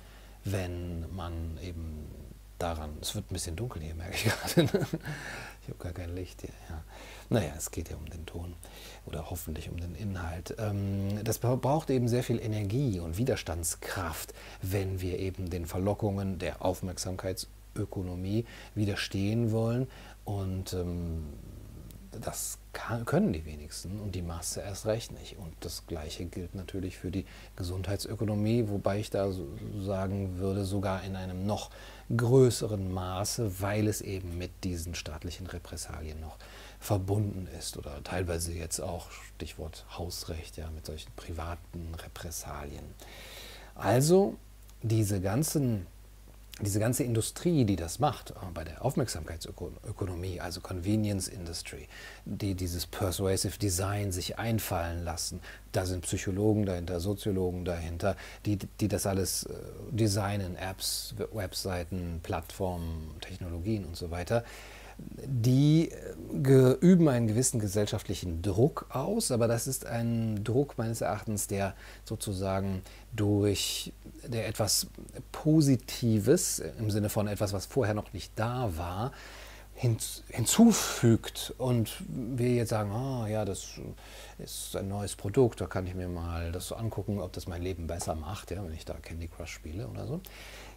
wenn 0.44 1.04
man 1.14 1.58
eben 1.60 2.06
daran, 2.58 2.90
es 3.00 3.14
wird 3.14 3.30
ein 3.30 3.34
bisschen 3.34 3.56
dunkel 3.56 3.82
hier, 3.82 3.94
merke 3.96 4.14
ich 4.14 4.24
gerade. 4.24 4.68
Ich 5.68 5.74
habe 5.74 5.84
gar 5.84 5.92
kein 5.92 6.14
Licht 6.14 6.40
hier. 6.40 6.54
Ja. 6.70 6.82
Naja, 7.28 7.52
es 7.58 7.70
geht 7.70 7.90
ja 7.90 7.96
um 7.98 8.06
den 8.06 8.24
Ton 8.24 8.54
oder 9.04 9.28
hoffentlich 9.28 9.68
um 9.68 9.76
den 9.76 9.94
Inhalt. 9.94 10.56
Ähm, 10.58 11.22
das 11.24 11.38
braucht 11.38 11.90
eben 11.90 12.08
sehr 12.08 12.22
viel 12.22 12.40
Energie 12.40 13.00
und 13.00 13.18
Widerstandskraft, 13.18 14.32
wenn 14.62 15.02
wir 15.02 15.18
eben 15.18 15.50
den 15.50 15.66
Verlockungen 15.66 16.38
der 16.38 16.64
Aufmerksamkeitsökonomie 16.64 18.46
widerstehen 18.74 19.52
wollen. 19.52 19.88
Und 20.24 20.72
ähm, 20.72 21.24
das 22.18 22.58
können 22.72 23.34
die 23.34 23.44
wenigsten 23.44 24.00
und 24.00 24.14
die 24.14 24.22
Masse 24.22 24.62
erst 24.62 24.86
recht 24.86 25.12
nicht. 25.12 25.36
Und 25.36 25.52
das 25.60 25.86
Gleiche 25.86 26.24
gilt 26.24 26.54
natürlich 26.54 26.96
für 26.96 27.10
die 27.10 27.26
Gesundheitsökonomie, 27.56 28.68
wobei 28.68 29.00
ich 29.00 29.10
da 29.10 29.30
sagen 29.80 30.38
würde, 30.38 30.64
sogar 30.64 31.04
in 31.04 31.14
einem 31.14 31.44
noch 31.44 31.70
größeren 32.16 32.92
Maße, 32.92 33.60
weil 33.60 33.86
es 33.86 34.00
eben 34.00 34.38
mit 34.38 34.64
diesen 34.64 34.94
staatlichen 34.94 35.46
Repressalien 35.46 36.20
noch 36.20 36.38
verbunden 36.80 37.48
ist 37.58 37.76
oder 37.76 38.02
teilweise 38.02 38.52
jetzt 38.52 38.80
auch, 38.80 39.10
Stichwort 39.10 39.84
Hausrecht, 39.96 40.56
ja, 40.56 40.70
mit 40.70 40.86
solchen 40.86 41.10
privaten 41.16 41.94
Repressalien. 41.94 42.84
Also 43.74 44.36
diese 44.82 45.20
ganzen 45.20 45.86
diese 46.60 46.80
ganze 46.80 47.04
Industrie, 47.04 47.64
die 47.64 47.76
das 47.76 47.98
macht, 47.98 48.30
äh, 48.30 48.34
bei 48.52 48.64
der 48.64 48.84
Aufmerksamkeitsökonomie, 48.84 50.40
also 50.40 50.60
Convenience 50.60 51.28
Industry, 51.28 51.88
die 52.24 52.54
dieses 52.54 52.86
Persuasive 52.86 53.58
Design 53.58 54.12
sich 54.12 54.38
einfallen 54.38 55.04
lassen, 55.04 55.40
da 55.72 55.86
sind 55.86 56.02
Psychologen 56.02 56.66
dahinter, 56.66 57.00
Soziologen 57.00 57.64
dahinter, 57.64 58.16
die, 58.46 58.56
die 58.56 58.88
das 58.88 59.06
alles 59.06 59.44
äh, 59.44 59.54
designen, 59.90 60.56
Apps, 60.56 61.14
Webseiten, 61.32 62.20
Plattformen, 62.22 63.14
Technologien 63.20 63.84
und 63.84 63.96
so 63.96 64.10
weiter 64.10 64.44
die 64.98 65.90
äh, 65.90 66.72
üben 66.80 67.08
einen 67.08 67.26
gewissen 67.26 67.60
gesellschaftlichen 67.60 68.42
Druck 68.42 68.86
aus, 68.90 69.30
aber 69.30 69.48
das 69.48 69.66
ist 69.66 69.86
ein 69.86 70.42
Druck 70.44 70.78
meines 70.78 71.00
Erachtens, 71.00 71.46
der 71.46 71.74
sozusagen 72.04 72.82
durch 73.12 73.92
der 74.26 74.48
etwas 74.48 74.88
Positives 75.32 76.60
im 76.78 76.90
Sinne 76.90 77.08
von 77.08 77.28
etwas, 77.28 77.52
was 77.52 77.66
vorher 77.66 77.94
noch 77.94 78.12
nicht 78.12 78.32
da 78.36 78.70
war, 78.76 79.12
hinzufügt 79.74 81.54
und 81.56 81.92
wir 82.08 82.50
jetzt 82.50 82.70
sagen, 82.70 82.90
ah 82.90 83.28
ja, 83.28 83.44
das 83.44 83.74
ist 84.38 84.74
ein 84.74 84.88
neues 84.88 85.14
Produkt, 85.14 85.60
da 85.60 85.66
kann 85.66 85.86
ich 85.86 85.94
mir 85.94 86.08
mal 86.08 86.50
das 86.50 86.66
so 86.68 86.74
angucken, 86.74 87.20
ob 87.20 87.32
das 87.32 87.46
mein 87.46 87.62
Leben 87.62 87.86
besser 87.86 88.16
macht, 88.16 88.50
ja, 88.50 88.62
wenn 88.64 88.74
ich 88.74 88.84
da 88.84 88.94
Candy 88.94 89.28
Crush 89.28 89.52
spiele 89.52 89.86
oder 89.86 90.06
so. 90.06 90.20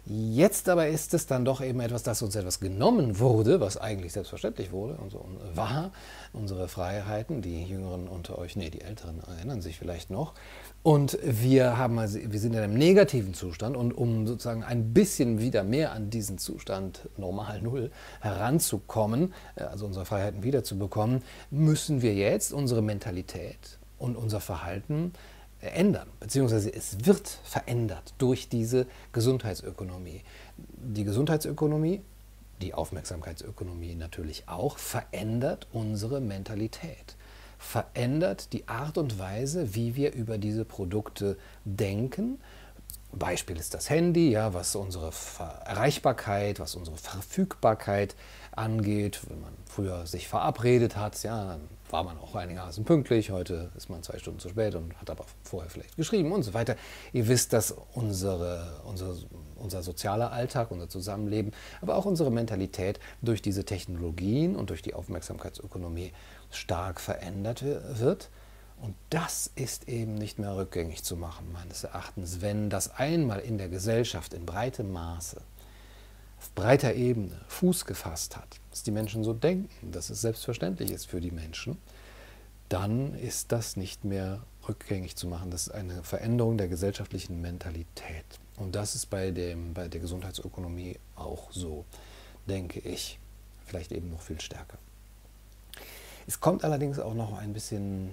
Jetzt 0.04 0.68
aber 0.68 0.88
ist 0.88 1.14
es 1.14 1.26
dann 1.26 1.44
doch 1.44 1.60
eben 1.60 1.78
etwas, 1.78 2.02
das 2.02 2.22
uns 2.22 2.34
etwas 2.34 2.58
genommen 2.58 3.20
wurde, 3.20 3.60
was 3.60 3.76
eigentlich 3.76 4.12
selbstverständlich 4.12 4.72
wurde 4.72 4.94
und 4.94 5.10
so 5.10 5.24
war. 5.54 5.92
Unsere 6.32 6.66
Freiheiten, 6.66 7.40
die 7.40 7.62
Jüngeren 7.62 8.08
unter 8.08 8.36
euch, 8.38 8.56
nee, 8.56 8.68
die 8.68 8.80
Älteren 8.80 9.20
erinnern 9.20 9.62
sich 9.62 9.78
vielleicht 9.78 10.10
noch. 10.10 10.34
Und 10.82 11.18
wir, 11.22 11.78
haben 11.78 12.00
also, 12.00 12.18
wir 12.20 12.40
sind 12.40 12.54
in 12.54 12.58
einem 12.58 12.74
negativen 12.74 13.32
Zustand 13.32 13.76
und 13.76 13.92
um 13.92 14.26
sozusagen 14.26 14.64
ein 14.64 14.92
bisschen 14.92 15.40
wieder 15.40 15.62
mehr 15.62 15.92
an 15.92 16.10
diesen 16.10 16.36
Zustand 16.38 17.08
normal 17.16 17.62
Null 17.62 17.92
heranzukommen, 18.20 19.32
äh, 19.54 19.62
also 19.62 19.86
unsere 19.86 20.04
Freiheiten 20.04 20.42
wiederzubekommen, 20.42 21.22
müssen 21.50 22.02
wir 22.02 22.14
jetzt 22.14 22.52
unsere 22.52 22.82
Mentalität 22.82 23.78
und 23.98 24.16
unser 24.16 24.40
Verhalten 24.40 25.12
ändern, 25.62 26.08
beziehungsweise 26.20 26.72
es 26.72 27.04
wird 27.04 27.28
verändert 27.44 28.14
durch 28.18 28.48
diese 28.48 28.86
Gesundheitsökonomie. 29.12 30.22
Die 30.56 31.04
Gesundheitsökonomie, 31.04 32.00
die 32.60 32.74
Aufmerksamkeitsökonomie 32.74 33.94
natürlich 33.94 34.48
auch, 34.48 34.78
verändert 34.78 35.66
unsere 35.72 36.20
Mentalität, 36.20 37.16
verändert 37.58 38.52
die 38.52 38.66
Art 38.68 38.98
und 38.98 39.18
Weise, 39.18 39.74
wie 39.74 39.94
wir 39.94 40.12
über 40.12 40.38
diese 40.38 40.64
Produkte 40.64 41.36
denken. 41.64 42.38
Beispiel 43.12 43.56
ist 43.58 43.74
das 43.74 43.90
Handy, 43.90 44.30
ja, 44.30 44.54
was 44.54 44.74
unsere 44.74 45.12
Erreichbarkeit, 45.64 46.60
was 46.60 46.74
unsere 46.74 46.96
Verfügbarkeit 46.96 48.16
angeht. 48.52 49.20
Wenn 49.28 49.40
man 49.40 49.52
früher 49.66 50.06
sich 50.06 50.28
verabredet 50.28 50.96
hat, 50.96 51.22
ja, 51.22 51.44
dann 51.44 51.68
war 51.90 52.04
man 52.04 52.18
auch 52.18 52.34
einigermaßen 52.34 52.84
pünktlich, 52.84 53.30
heute 53.30 53.70
ist 53.76 53.90
man 53.90 54.02
zwei 54.02 54.18
Stunden 54.18 54.40
zu 54.40 54.48
spät 54.48 54.74
und 54.74 54.98
hat 54.98 55.10
aber 55.10 55.26
vorher 55.42 55.70
vielleicht 55.70 55.96
geschrieben 55.96 56.32
und 56.32 56.42
so 56.42 56.54
weiter. 56.54 56.76
Ihr 57.12 57.28
wisst, 57.28 57.52
dass 57.52 57.74
unsere, 57.92 58.80
unser, 58.84 59.14
unser 59.56 59.82
sozialer 59.82 60.32
Alltag, 60.32 60.70
unser 60.70 60.88
Zusammenleben, 60.88 61.52
aber 61.82 61.96
auch 61.96 62.06
unsere 62.06 62.30
Mentalität 62.30 62.98
durch 63.20 63.42
diese 63.42 63.64
Technologien 63.64 64.56
und 64.56 64.70
durch 64.70 64.80
die 64.80 64.94
Aufmerksamkeitsökonomie 64.94 66.12
stark 66.50 66.98
verändert 66.98 67.62
wird. 67.62 68.30
Und 68.82 68.96
das 69.10 69.48
ist 69.54 69.88
eben 69.88 70.16
nicht 70.16 70.40
mehr 70.40 70.56
rückgängig 70.56 71.04
zu 71.04 71.16
machen, 71.16 71.52
meines 71.52 71.84
Erachtens, 71.84 72.40
wenn 72.40 72.68
das 72.68 72.96
einmal 72.96 73.38
in 73.38 73.56
der 73.56 73.68
Gesellschaft 73.68 74.34
in 74.34 74.44
breitem 74.44 74.90
Maße 74.90 75.40
auf 76.40 76.50
breiter 76.56 76.92
Ebene 76.94 77.40
Fuß 77.46 77.86
gefasst 77.86 78.36
hat, 78.36 78.58
dass 78.70 78.82
die 78.82 78.90
Menschen 78.90 79.22
so 79.22 79.34
denken, 79.34 79.92
dass 79.92 80.10
es 80.10 80.20
selbstverständlich 80.20 80.90
ist 80.90 81.06
für 81.06 81.20
die 81.20 81.30
Menschen, 81.30 81.78
dann 82.68 83.14
ist 83.14 83.52
das 83.52 83.76
nicht 83.76 84.04
mehr 84.04 84.42
rückgängig 84.68 85.14
zu 85.14 85.28
machen. 85.28 85.52
Das 85.52 85.68
ist 85.68 85.74
eine 85.74 86.02
Veränderung 86.02 86.58
der 86.58 86.66
gesellschaftlichen 86.66 87.40
Mentalität. 87.40 88.24
Und 88.56 88.74
das 88.74 88.96
ist 88.96 89.06
bei, 89.06 89.30
dem, 89.30 89.74
bei 89.74 89.86
der 89.86 90.00
Gesundheitsökonomie 90.00 90.98
auch 91.14 91.52
so, 91.52 91.84
denke 92.48 92.80
ich. 92.80 93.20
Vielleicht 93.64 93.92
eben 93.92 94.10
noch 94.10 94.22
viel 94.22 94.40
stärker. 94.40 94.78
Es 96.26 96.40
kommt 96.40 96.64
allerdings 96.64 96.98
auch 96.98 97.14
noch 97.14 97.38
ein 97.38 97.52
bisschen 97.52 98.10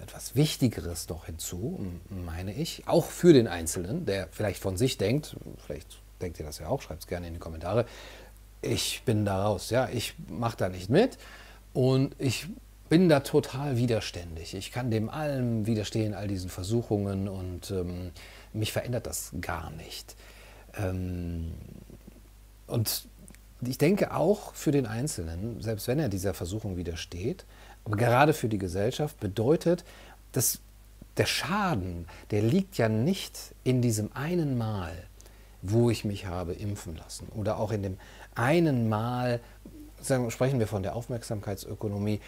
etwas 0.00 0.34
Wichtigeres 0.34 1.08
noch 1.08 1.26
hinzu, 1.26 1.78
meine 2.08 2.54
ich, 2.54 2.84
auch 2.86 3.06
für 3.06 3.32
den 3.32 3.48
Einzelnen, 3.48 4.06
der 4.06 4.28
vielleicht 4.30 4.60
von 4.60 4.76
sich 4.76 4.98
denkt, 4.98 5.36
vielleicht 5.64 6.00
denkt 6.20 6.38
ihr 6.38 6.46
das 6.46 6.58
ja 6.58 6.68
auch, 6.68 6.82
schreibt 6.82 7.02
es 7.02 7.06
gerne 7.06 7.26
in 7.26 7.34
die 7.34 7.40
Kommentare. 7.40 7.86
Ich 8.62 9.02
bin 9.04 9.24
da 9.24 9.42
raus, 9.44 9.70
ja, 9.70 9.88
ich 9.88 10.14
mache 10.28 10.56
da 10.56 10.68
nicht 10.68 10.90
mit 10.90 11.18
und 11.72 12.14
ich 12.18 12.46
bin 12.88 13.08
da 13.08 13.20
total 13.20 13.76
widerständig. 13.76 14.54
Ich 14.54 14.72
kann 14.72 14.90
dem 14.90 15.08
allem 15.08 15.66
widerstehen, 15.66 16.12
all 16.12 16.26
diesen 16.26 16.50
Versuchungen 16.50 17.28
und 17.28 17.70
ähm, 17.70 18.10
mich 18.52 18.72
verändert 18.72 19.06
das 19.06 19.30
gar 19.40 19.70
nicht. 19.70 20.16
Ähm, 20.76 21.52
und 22.66 23.06
ich 23.62 23.78
denke 23.78 24.14
auch 24.14 24.54
für 24.54 24.72
den 24.72 24.86
Einzelnen, 24.86 25.60
selbst 25.60 25.86
wenn 25.86 25.98
er 25.98 26.08
dieser 26.08 26.34
Versuchung 26.34 26.76
widersteht, 26.76 27.44
aber 27.84 27.96
gerade 27.96 28.32
für 28.32 28.48
die 28.48 28.58
Gesellschaft 28.58 29.18
bedeutet, 29.20 29.84
dass 30.32 30.60
der 31.16 31.26
Schaden, 31.26 32.06
der 32.30 32.42
liegt 32.42 32.78
ja 32.78 32.88
nicht 32.88 33.54
in 33.64 33.82
diesem 33.82 34.10
einen 34.14 34.56
Mal, 34.56 34.92
wo 35.62 35.90
ich 35.90 36.04
mich 36.04 36.26
habe 36.26 36.52
impfen 36.52 36.96
lassen. 36.96 37.28
Oder 37.34 37.58
auch 37.58 37.72
in 37.72 37.82
dem 37.82 37.96
einen 38.34 38.88
Mal, 38.88 39.40
sagen, 40.02 40.30
sprechen 40.30 40.58
wir 40.58 40.66
von 40.66 40.82
der 40.82 40.96
Aufmerksamkeitsökonomie, 40.96 42.20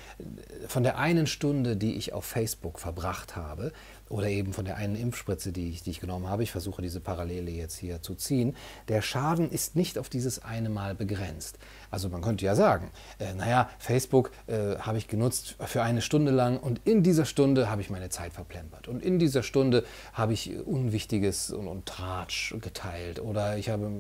von 0.69 0.83
der 0.83 0.99
einen 0.99 1.27
Stunde, 1.27 1.77
die 1.77 1.97
ich 1.97 2.13
auf 2.13 2.25
Facebook 2.25 2.79
verbracht 2.79 3.37
habe, 3.37 3.73
oder 4.13 4.29
eben 4.29 4.53
von 4.53 4.67
der 4.67 4.77
einen 4.77 4.95
Impfspritze, 4.95 5.53
die 5.53 5.71
ich, 5.71 5.83
die 5.83 5.91
ich 5.91 6.01
genommen 6.01 6.29
habe. 6.29 6.43
Ich 6.43 6.53
versuche 6.53 6.83
diese 6.83 7.01
Parallele 7.01 7.51
jetzt 7.51 7.79
hier 7.79 8.03
zu 8.03 8.15
ziehen. 8.15 8.55
Der 8.89 9.01
Schaden 9.01 9.51
ist 9.51 9.75
nicht 9.75 9.99
auf 9.99 10.11
dieses 10.11 10.43
eine 10.43 10.69
Mal 10.69 10.95
begrenzt. 10.95 11.59
Also 11.91 12.11
man 12.11 12.21
könnte 12.21 12.45
ja 12.45 12.55
sagen, 12.55 12.91
äh, 13.19 13.33
naja, 13.33 13.71
Facebook 13.79 14.31
äh, 14.47 14.77
habe 14.77 14.99
ich 14.99 15.09
genutzt 15.09 15.57
für 15.65 15.83
eine 15.83 16.03
Stunde 16.03 16.31
lang 16.31 16.59
und 16.59 16.83
in 16.85 17.03
dieser 17.03 17.25
Stunde 17.25 17.71
habe 17.71 17.81
ich 17.81 17.89
meine 17.89 18.11
Zeit 18.11 18.35
verplempert. 18.35 18.87
Und 18.87 19.03
in 19.03 19.19
dieser 19.19 19.43
Stunde 19.43 19.85
habe 20.13 20.35
ich 20.35 20.59
Unwichtiges 20.59 21.51
und, 21.51 21.67
und 21.67 21.87
Tratsch 21.87 22.55
geteilt. 22.61 23.19
Oder 23.19 23.57
ich 23.57 23.71
habe 23.71 23.91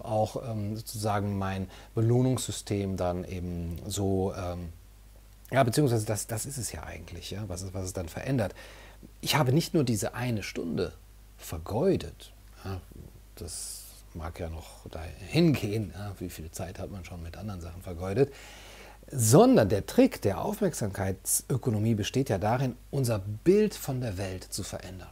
auch 0.00 0.50
ähm, 0.50 0.76
sozusagen 0.76 1.38
mein 1.38 1.68
Belohnungssystem 1.94 2.96
dann 2.96 3.24
eben 3.24 3.78
so... 3.86 4.34
Ähm, 4.34 4.72
ja, 5.52 5.62
beziehungsweise 5.62 6.04
das, 6.04 6.26
das 6.26 6.44
ist 6.44 6.58
es 6.58 6.72
ja 6.72 6.82
eigentlich, 6.82 7.30
ja, 7.30 7.44
was, 7.46 7.62
es, 7.62 7.72
was 7.72 7.84
es 7.84 7.92
dann 7.92 8.08
verändert 8.08 8.52
ich 9.20 9.36
habe 9.36 9.52
nicht 9.52 9.74
nur 9.74 9.84
diese 9.84 10.14
eine 10.14 10.42
Stunde 10.42 10.92
vergeudet, 11.36 12.32
ja, 12.64 12.80
das 13.36 13.82
mag 14.14 14.40
ja 14.40 14.48
noch 14.48 14.88
dahin 14.90 15.52
gehen, 15.52 15.92
ja, 15.94 16.14
wie 16.18 16.30
viel 16.30 16.50
Zeit 16.50 16.78
hat 16.78 16.90
man 16.90 17.04
schon 17.04 17.22
mit 17.22 17.36
anderen 17.36 17.60
Sachen 17.60 17.82
vergeudet, 17.82 18.32
sondern 19.10 19.68
der 19.68 19.86
Trick 19.86 20.22
der 20.22 20.40
Aufmerksamkeitsökonomie 20.40 21.94
besteht 21.94 22.28
ja 22.28 22.38
darin, 22.38 22.76
unser 22.90 23.18
Bild 23.18 23.74
von 23.74 24.00
der 24.00 24.18
Welt 24.18 24.44
zu 24.44 24.62
verändern. 24.62 25.10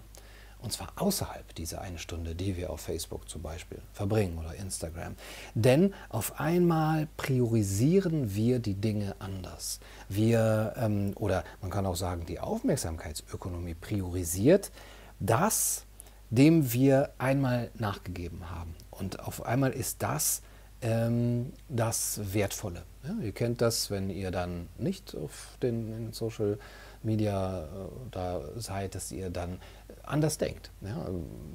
Und 0.65 0.73
zwar 0.73 0.89
außerhalb 0.97 1.55
dieser 1.57 1.83
eine 1.83 1.99
Stunde, 1.99 2.35
die 2.35 2.57
wir 2.57 2.71
auf 2.71 2.81
Facebook 2.81 3.29
zum 3.29 3.43
Beispiel 3.43 3.83
verbringen 3.93 4.39
oder 4.39 4.55
Instagram. 4.55 5.15
Denn 5.55 5.93
auf 6.09 6.41
einmal 6.41 7.07
priorisieren 7.19 8.35
wir 8.35 8.61
die 8.61 8.73
Dinge 8.73 9.15
anders. 9.19 9.79
Wir, 10.09 10.73
ähm, 10.79 11.13
oder 11.17 11.45
man 11.61 11.71
kann 11.71 11.85
auch 11.85 11.97
sagen, 11.97 12.25
die 12.25 12.41
Aufmerksamkeitsökonomie 12.41 13.75
priorisiert 13.75 14.73
das, 15.21 15.85
dem 16.31 16.73
wir 16.73 17.11
einmal 17.19 17.71
nachgegeben 17.75 18.49
haben. 18.49 18.75
Und 18.91 19.21
auf 19.21 19.45
einmal 19.45 19.71
ist 19.71 20.03
das 20.03 20.41
ähm, 20.81 21.53
das 21.69 22.21
Wertvolle. 22.33 22.85
Ja, 23.07 23.15
ihr 23.23 23.33
kennt 23.33 23.61
das, 23.61 23.91
wenn 23.91 24.09
ihr 24.09 24.31
dann 24.31 24.71
nicht 24.79 25.15
auf 25.15 25.59
den 25.63 26.15
Social 26.15 26.59
Media 27.05 27.65
äh, 27.65 27.67
da 28.11 28.43
seid, 28.57 28.95
dass 28.95 29.13
ihr 29.13 29.31
dann 29.31 29.59
anders 30.03 30.39
denkt. 30.39 30.71
Ja, 30.81 31.09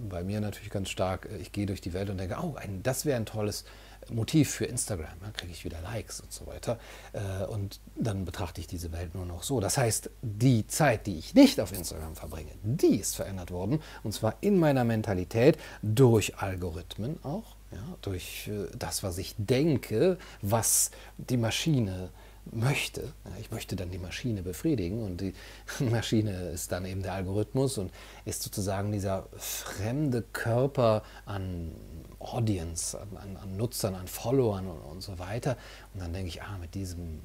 bei 0.09 0.23
mir 0.23 0.41
natürlich 0.41 0.69
ganz 0.69 0.89
stark, 0.89 1.27
äh, 1.31 1.37
ich 1.37 1.51
gehe 1.51 1.65
durch 1.65 1.81
die 1.81 1.93
Welt 1.93 2.09
und 2.09 2.17
denke, 2.17 2.37
oh, 2.41 2.55
ein, 2.55 2.83
das 2.83 3.05
wäre 3.05 3.17
ein 3.17 3.25
tolles 3.25 3.65
Motiv 4.11 4.51
für 4.51 4.65
Instagram, 4.65 5.17
ja, 5.21 5.31
kriege 5.31 5.51
ich 5.51 5.65
wieder 5.65 5.81
Likes 5.81 6.21
und 6.21 6.31
so 6.31 6.47
weiter. 6.47 6.79
Äh, 7.13 7.45
und 7.45 7.79
dann 7.95 8.25
betrachte 8.25 8.61
ich 8.61 8.67
diese 8.67 8.91
Welt 8.91 9.13
nur 9.13 9.25
noch 9.25 9.43
so. 9.43 9.59
Das 9.59 9.77
heißt, 9.77 10.09
die 10.21 10.65
Zeit, 10.67 11.07
die 11.07 11.17
ich 11.17 11.35
nicht 11.35 11.59
auf 11.59 11.71
Instagram 11.71 12.15
verbringe, 12.15 12.51
die 12.63 12.95
ist 12.95 13.15
verändert 13.15 13.51
worden. 13.51 13.81
Und 14.03 14.13
zwar 14.13 14.35
in 14.41 14.57
meiner 14.57 14.83
Mentalität 14.83 15.57
durch 15.81 16.37
Algorithmen 16.37 17.23
auch, 17.23 17.55
ja, 17.71 17.83
durch 18.01 18.47
äh, 18.47 18.67
das, 18.77 19.03
was 19.03 19.17
ich 19.17 19.35
denke, 19.37 20.17
was 20.41 20.91
die 21.17 21.37
Maschine 21.37 22.09
möchte. 22.51 23.13
Ich 23.39 23.51
möchte 23.51 23.75
dann 23.75 23.91
die 23.91 23.97
Maschine 23.97 24.41
befriedigen 24.41 25.03
und 25.03 25.21
die 25.21 25.33
Maschine 25.79 26.49
ist 26.49 26.71
dann 26.71 26.85
eben 26.85 27.03
der 27.03 27.13
Algorithmus 27.13 27.77
und 27.77 27.91
ist 28.25 28.43
sozusagen 28.43 28.91
dieser 28.91 29.27
fremde 29.37 30.21
Körper 30.21 31.03
an 31.25 31.71
Audience, 32.19 32.99
an, 32.99 33.37
an 33.37 33.57
Nutzern, 33.57 33.95
an 33.95 34.07
Followern 34.07 34.67
und, 34.67 34.79
und, 34.79 35.01
so 35.01 35.19
weiter. 35.19 35.57
Und 35.93 36.01
dann 36.01 36.13
denke 36.13 36.27
ich, 36.27 36.41
ah, 36.41 36.57
mit 36.59 36.75
diesem 36.75 37.21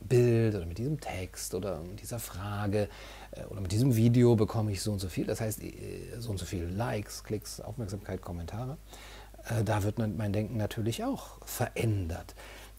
Bild 0.00 0.54
oder 0.54 0.66
mit 0.66 0.78
diesem 0.78 1.00
Text 1.00 1.54
oder 1.54 1.80
mit 1.80 2.02
dieser 2.02 2.18
Frage 2.18 2.88
äh, 3.32 3.44
oder 3.44 3.60
mit 3.60 3.72
diesem 3.72 3.96
Video 3.96 4.36
bekomme 4.36 4.72
ich 4.72 4.82
so 4.82 4.92
und 4.92 4.98
so 4.98 5.08
viel. 5.08 5.24
Das 5.24 5.40
heißt, 5.40 5.62
äh, 5.62 5.72
so 6.18 6.30
und 6.30 6.38
so 6.38 6.44
viele 6.44 6.66
Likes, 6.66 7.24
Klicks, 7.24 7.60
Aufmerksamkeit, 7.60 8.20
Kommentare. 8.20 8.76
Äh, 9.48 9.64
da 9.64 9.82
wird 9.82 9.98
mein 9.98 10.32
Denken 10.32 10.56
natürlich 10.58 11.04
auch 11.04 11.38
verändert. 11.46 12.34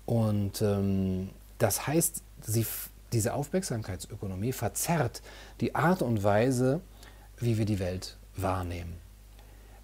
Und 0.05 0.62
ähm, 0.62 1.31
das 1.58 1.88
heißt, 1.88 2.22
sie, 2.41 2.65
diese 3.13 3.34
Aufmerksamkeitsökonomie 3.34 4.52
verzerrt 4.52 5.22
die 5.62 5.76
Art 5.76 6.02
und 6.02 6.24
Weise, 6.24 6.82
wie 7.38 7.58
wir 7.58 7.65
die 7.65 7.80
Welt 7.80 8.18
wahrnehmen. 8.36 8.94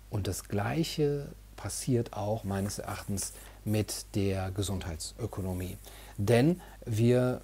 Und 0.10 0.28
das 0.28 0.48
Gleiche 0.48 1.28
passiert 1.56 2.14
auch 2.14 2.44
meines 2.44 2.80
Erachtens 2.80 3.34
mit 3.64 4.06
der 4.16 4.52
Gesundheitsökonomie. 4.52 5.78
Denn 6.18 6.60
wir, 6.86 7.42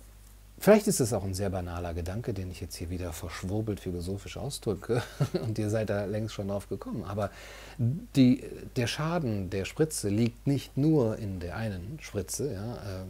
vielleicht 0.60 0.88
ist 0.88 1.00
es 1.00 1.14
auch 1.14 1.24
ein 1.24 1.36
sehr 1.36 1.50
banaler 1.50 1.94
Gedanke, 1.94 2.34
den 2.34 2.50
ich 2.52 2.60
jetzt 2.60 2.76
hier 2.76 2.90
wieder 2.90 3.14
verschwurbelt 3.14 3.80
philosophisch 3.80 4.38
ausdrücke 4.38 5.04
und 5.44 5.58
ihr 5.60 5.70
seid 5.70 5.90
da 5.90 6.06
längst 6.06 6.34
schon 6.34 6.48
drauf 6.48 6.68
gekommen, 6.68 7.04
aber 7.04 7.30
die, 7.78 8.44
der 8.76 8.88
Schaden 8.88 9.50
der 9.50 9.66
Spritze 9.66 10.10
liegt 10.10 10.48
nicht 10.48 10.78
nur 10.78 11.18
in 11.18 11.40
der 11.40 11.56
einen 11.56 12.00
Spritze, 12.02 12.54
ja, 12.54 13.02
ähm, 13.02 13.10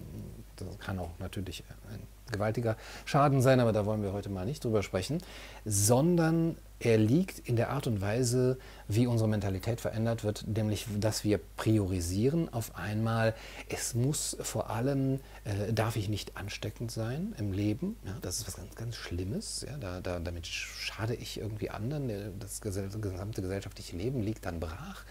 das 0.62 0.80
kann 0.80 1.00
auch 1.00 1.12
natürlich 1.20 1.64
ein 1.92 2.02
gewaltiger 2.32 2.76
Schaden 3.06 3.42
sein, 3.42 3.60
aber 3.60 3.72
da 3.72 3.86
wollen 3.86 4.04
wir 4.04 4.14
heute 4.14 4.30
mal 4.30 4.46
nicht 4.46 4.64
drüber 4.64 4.84
sprechen, 4.84 5.22
sondern 5.66 6.58
er 6.80 6.98
liegt 6.98 7.40
in 7.40 7.56
der 7.56 7.72
Art 7.72 7.88
und 7.88 8.02
Weise, 8.02 8.60
wie 8.88 9.08
unsere 9.08 9.28
Mentalität 9.28 9.82
verändert 9.82 10.24
wird, 10.24 10.46
nämlich 10.48 10.86
dass 11.00 11.24
wir 11.24 11.40
priorisieren 11.56 12.54
auf 12.54 12.76
einmal, 12.76 13.34
es 13.70 13.96
muss 13.96 14.38
vor 14.42 14.70
allem, 14.70 15.20
äh, 15.44 15.74
darf 15.74 15.96
ich 15.96 16.08
nicht 16.08 16.38
ansteckend 16.38 16.92
sein 16.92 17.34
im 17.40 17.52
Leben, 17.52 17.98
ja, 18.06 18.16
das 18.22 18.40
ist 18.40 18.48
was 18.48 18.58
ganz, 18.58 18.76
ganz 18.76 18.96
Schlimmes, 18.96 19.66
ja, 19.68 19.78
da, 19.78 20.02
da, 20.02 20.20
damit 20.20 20.46
schade 20.46 21.16
ich 21.16 21.40
irgendwie 21.40 21.72
anderen, 21.72 22.40
das 22.40 22.62
gesamte 22.62 23.42
gesellschaftliche 23.42 23.96
Leben 23.96 24.22
liegt 24.22 24.46
dann 24.46 24.60
brach 24.60 25.04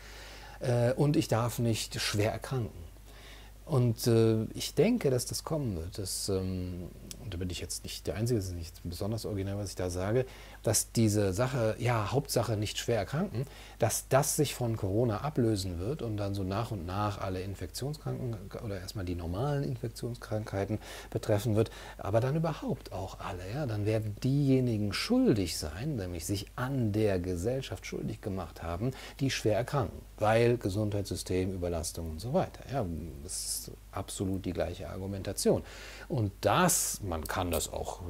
äh, 0.61 0.92
und 0.92 1.16
ich 1.16 1.26
darf 1.26 1.59
nicht 1.59 2.00
schwer 2.00 2.30
erkranken. 2.30 2.86
Und 3.66 4.07
äh, 4.07 4.44
ich 4.55 4.74
denke, 4.74 5.11
dass 5.11 5.26
das 5.26 5.42
kommen 5.42 5.76
wird. 5.76 5.98
Dass, 5.98 6.29
ähm, 6.29 6.88
und 7.22 7.35
da 7.35 7.37
bin 7.37 7.50
ich 7.50 7.61
jetzt 7.61 7.83
nicht 7.83 8.07
der 8.07 8.14
Einzige, 8.14 8.38
das 8.38 8.48
ist 8.48 8.55
nicht 8.55 8.81
besonders 8.85 9.26
originell, 9.26 9.59
was 9.59 9.70
ich 9.70 9.74
da 9.74 9.90
sage, 9.90 10.24
dass 10.66 10.90
diese 10.90 11.33
Sache, 11.33 11.76
ja, 11.79 12.11
Hauptsache 12.11 12.57
nicht 12.57 12.76
schwer 12.79 12.98
erkranken, 12.98 13.46
dass 13.79 14.09
das 14.09 14.35
sich 14.35 14.57
von 14.57 14.76
Corona 14.76 15.18
ablösen 15.18 15.79
wird 15.79 16.02
und 16.02 16.16
dann 16.16 16.35
so 16.35 16.42
nach 16.42 16.72
und 16.72 16.87
nach 16.87 17.20
alle 17.20 17.40
Infektionskranken 17.40 18.37
oder 18.64 18.81
erstmal 18.81 19.05
die 19.05 19.14
normalen 19.14 19.62
Infektionskrankheiten 19.62 20.81
betreffen 21.11 21.55
wird, 21.55 21.70
aber 21.98 22.20
dann 22.20 22.35
überhaupt 22.35 22.92
auch 22.92 23.20
alle. 23.20 23.42
Ja? 23.55 23.66
Dann 23.66 23.87
werden 23.87 24.16
diejenigen 24.24 24.92
schuldig 24.92 25.57
sein, 25.57 25.94
nämlich 25.94 26.26
sich 26.26 26.46
an 26.57 26.90
der 26.90 27.20
Gesellschaft 27.20 27.87
schuldig 27.87 28.20
gemacht 28.20 28.64
haben, 28.64 28.90
die 29.20 29.31
schwer 29.31 29.59
erkranken, 29.59 30.00
weil 30.18 30.57
Gesundheitssystem, 30.57 31.55
Überlastung 31.55 32.11
und 32.11 32.20
so 32.20 32.33
weiter. 32.33 32.64
Ja, 32.72 32.85
das 33.22 33.44
ist 33.44 33.70
absolut 33.92 34.44
die 34.44 34.52
gleiche 34.52 34.88
Argumentation. 34.88 35.62
Und 36.09 36.33
das, 36.40 37.00
man 37.02 37.24
kann 37.24 37.52
das 37.52 37.72
auch 37.72 38.00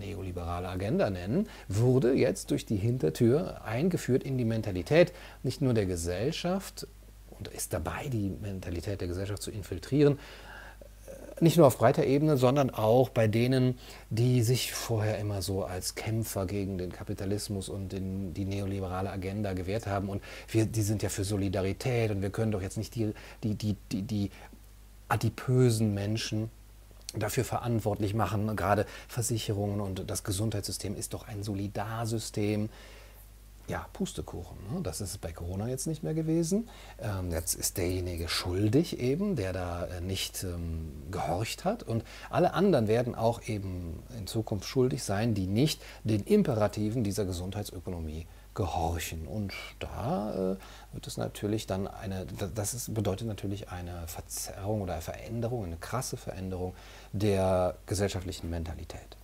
neoliberale 0.00 0.68
Agenda 0.68 1.10
nennen, 1.10 1.48
wurde 1.92 2.14
jetzt 2.14 2.50
durch 2.50 2.64
die 2.64 2.76
Hintertür 2.76 3.62
eingeführt 3.64 4.24
in 4.24 4.38
die 4.38 4.46
Mentalität 4.46 5.12
nicht 5.42 5.60
nur 5.60 5.74
der 5.74 5.84
Gesellschaft 5.86 6.86
und 7.30 7.48
ist 7.48 7.72
dabei, 7.72 8.08
die 8.08 8.32
Mentalität 8.40 9.00
der 9.00 9.08
Gesellschaft 9.08 9.42
zu 9.42 9.50
infiltrieren, 9.50 10.18
äh, 11.06 11.44
nicht 11.44 11.58
nur 11.58 11.66
auf 11.66 11.76
breiter 11.76 12.06
Ebene, 12.06 12.38
sondern 12.38 12.70
auch 12.70 13.10
bei 13.10 13.28
denen, 13.28 13.78
die 14.08 14.42
sich 14.42 14.72
vorher 14.72 15.18
immer 15.18 15.42
so 15.42 15.64
als 15.64 15.94
Kämpfer 15.94 16.46
gegen 16.46 16.78
den 16.78 16.90
Kapitalismus 16.90 17.68
und 17.68 17.92
den, 17.92 18.32
die 18.32 18.46
neoliberale 18.46 19.10
Agenda 19.10 19.52
gewehrt 19.52 19.86
haben. 19.86 20.08
Und 20.08 20.22
wir, 20.48 20.64
die 20.64 20.82
sind 20.82 21.02
ja 21.02 21.10
für 21.10 21.24
Solidarität 21.24 22.10
und 22.10 22.22
wir 22.22 22.30
können 22.30 22.52
doch 22.52 22.62
jetzt 22.62 22.78
nicht 22.78 22.94
die, 22.94 23.12
die, 23.42 23.54
die, 23.54 23.76
die, 23.90 24.02
die 24.02 24.30
adipösen 25.08 25.92
Menschen 25.92 26.48
dafür 27.14 27.44
verantwortlich 27.44 28.14
machen. 28.14 28.56
Gerade 28.56 28.86
Versicherungen 29.08 29.80
und 29.80 30.10
das 30.10 30.24
Gesundheitssystem 30.24 30.96
ist 30.96 31.14
doch 31.14 31.28
ein 31.28 31.42
Solidarsystem. 31.42 32.68
Ja, 33.68 33.86
Pustekuchen. 33.92 34.56
Ne? 34.72 34.80
Das 34.82 35.00
ist 35.00 35.20
bei 35.20 35.32
Corona 35.32 35.68
jetzt 35.68 35.86
nicht 35.86 36.02
mehr 36.02 36.14
gewesen. 36.14 36.68
Ähm, 37.00 37.30
jetzt 37.30 37.54
ist 37.54 37.78
derjenige 37.78 38.28
schuldig 38.28 38.98
eben, 38.98 39.36
der 39.36 39.52
da 39.52 39.86
äh, 39.86 40.00
nicht 40.00 40.42
ähm, 40.42 40.90
gehorcht 41.12 41.64
hat. 41.64 41.84
Und 41.84 42.02
alle 42.28 42.54
anderen 42.54 42.88
werden 42.88 43.14
auch 43.14 43.40
eben 43.46 44.02
in 44.18 44.26
Zukunft 44.26 44.66
schuldig 44.66 45.04
sein, 45.04 45.34
die 45.34 45.46
nicht 45.46 45.80
den 46.02 46.24
Imperativen 46.24 47.04
dieser 47.04 47.24
Gesundheitsökonomie 47.24 48.26
gehorchen. 48.54 49.26
Und 49.26 49.52
da 49.78 50.32
äh, 50.32 50.56
wird 50.92 51.06
es 51.06 51.16
natürlich 51.16 51.66
dann 51.66 51.86
eine, 51.86 52.26
das 52.54 52.74
ist, 52.74 52.92
bedeutet 52.92 53.26
natürlich 53.26 53.70
eine 53.70 54.06
Verzerrung 54.06 54.82
oder 54.82 54.94
eine 54.94 55.02
Veränderung, 55.02 55.64
eine 55.64 55.76
krasse 55.76 56.16
Veränderung 56.16 56.74
der 57.12 57.78
gesellschaftlichen 57.86 58.50
Mentalität. 58.50 59.16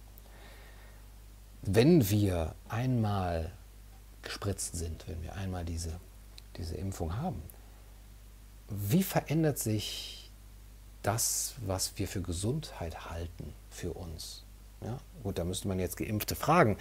Wenn 1.62 2.08
wir 2.10 2.54
einmal 2.68 3.52
gespritzt 4.22 4.76
sind, 4.76 5.06
wenn 5.08 5.22
wir 5.22 5.34
einmal 5.34 5.64
diese, 5.64 5.98
diese 6.56 6.76
Impfung 6.76 7.16
haben, 7.16 7.42
wie 8.68 9.02
verändert 9.02 9.58
sich 9.58 10.30
das, 11.02 11.54
was 11.66 11.92
wir 11.96 12.06
für 12.06 12.20
Gesundheit 12.20 13.10
halten 13.10 13.54
für 13.70 13.92
uns? 13.94 14.44
Ja, 14.82 14.98
gut, 15.22 15.38
da 15.38 15.44
müsste 15.44 15.68
man 15.68 15.78
jetzt 15.78 15.96
Geimpfte 15.96 16.36
fragen. 16.36 16.76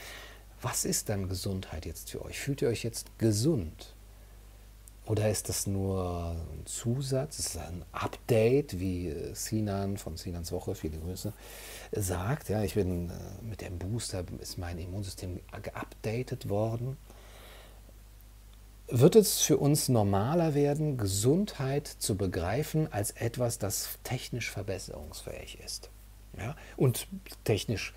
Was 0.61 0.85
ist 0.85 1.09
dann 1.09 1.29
Gesundheit 1.29 1.85
jetzt 1.85 2.11
für 2.11 2.23
euch? 2.23 2.39
Fühlt 2.39 2.61
ihr 2.61 2.67
euch 2.67 2.83
jetzt 2.83 3.17
gesund? 3.19 3.93
Oder 5.07 5.29
ist 5.29 5.47
das 5.47 5.67
nur 5.67 6.35
ein 6.35 6.65
Zusatz, 6.65 7.39
ist 7.39 7.55
das 7.55 7.65
ein 7.65 7.85
Update, 7.93 8.77
wie 8.79 9.15
Sinan 9.33 9.97
von 9.97 10.17
Sinans 10.17 10.51
Woche, 10.51 10.75
viele 10.75 10.97
Grüße, 10.97 11.31
sagt? 11.93 12.49
Ja, 12.49 12.61
ich 12.63 12.73
bin 12.73 13.09
äh, 13.09 13.13
mit 13.41 13.61
dem 13.61 13.79
Booster, 13.79 14.25
ist 14.39 14.57
mein 14.57 14.77
Immunsystem 14.77 15.39
geupdatet 15.61 16.49
worden. 16.49 16.97
Wird 18.89 19.15
es 19.15 19.39
für 19.39 19.57
uns 19.57 19.87
normaler 19.87 20.53
werden, 20.53 20.97
Gesundheit 20.97 21.87
zu 21.87 22.15
begreifen 22.15 22.91
als 22.91 23.11
etwas, 23.11 23.59
das 23.59 23.99
technisch 24.03 24.51
verbesserungsfähig 24.51 25.59
ist? 25.63 25.89
Ja? 26.37 26.55
Und 26.75 27.07
technisch 27.45 27.93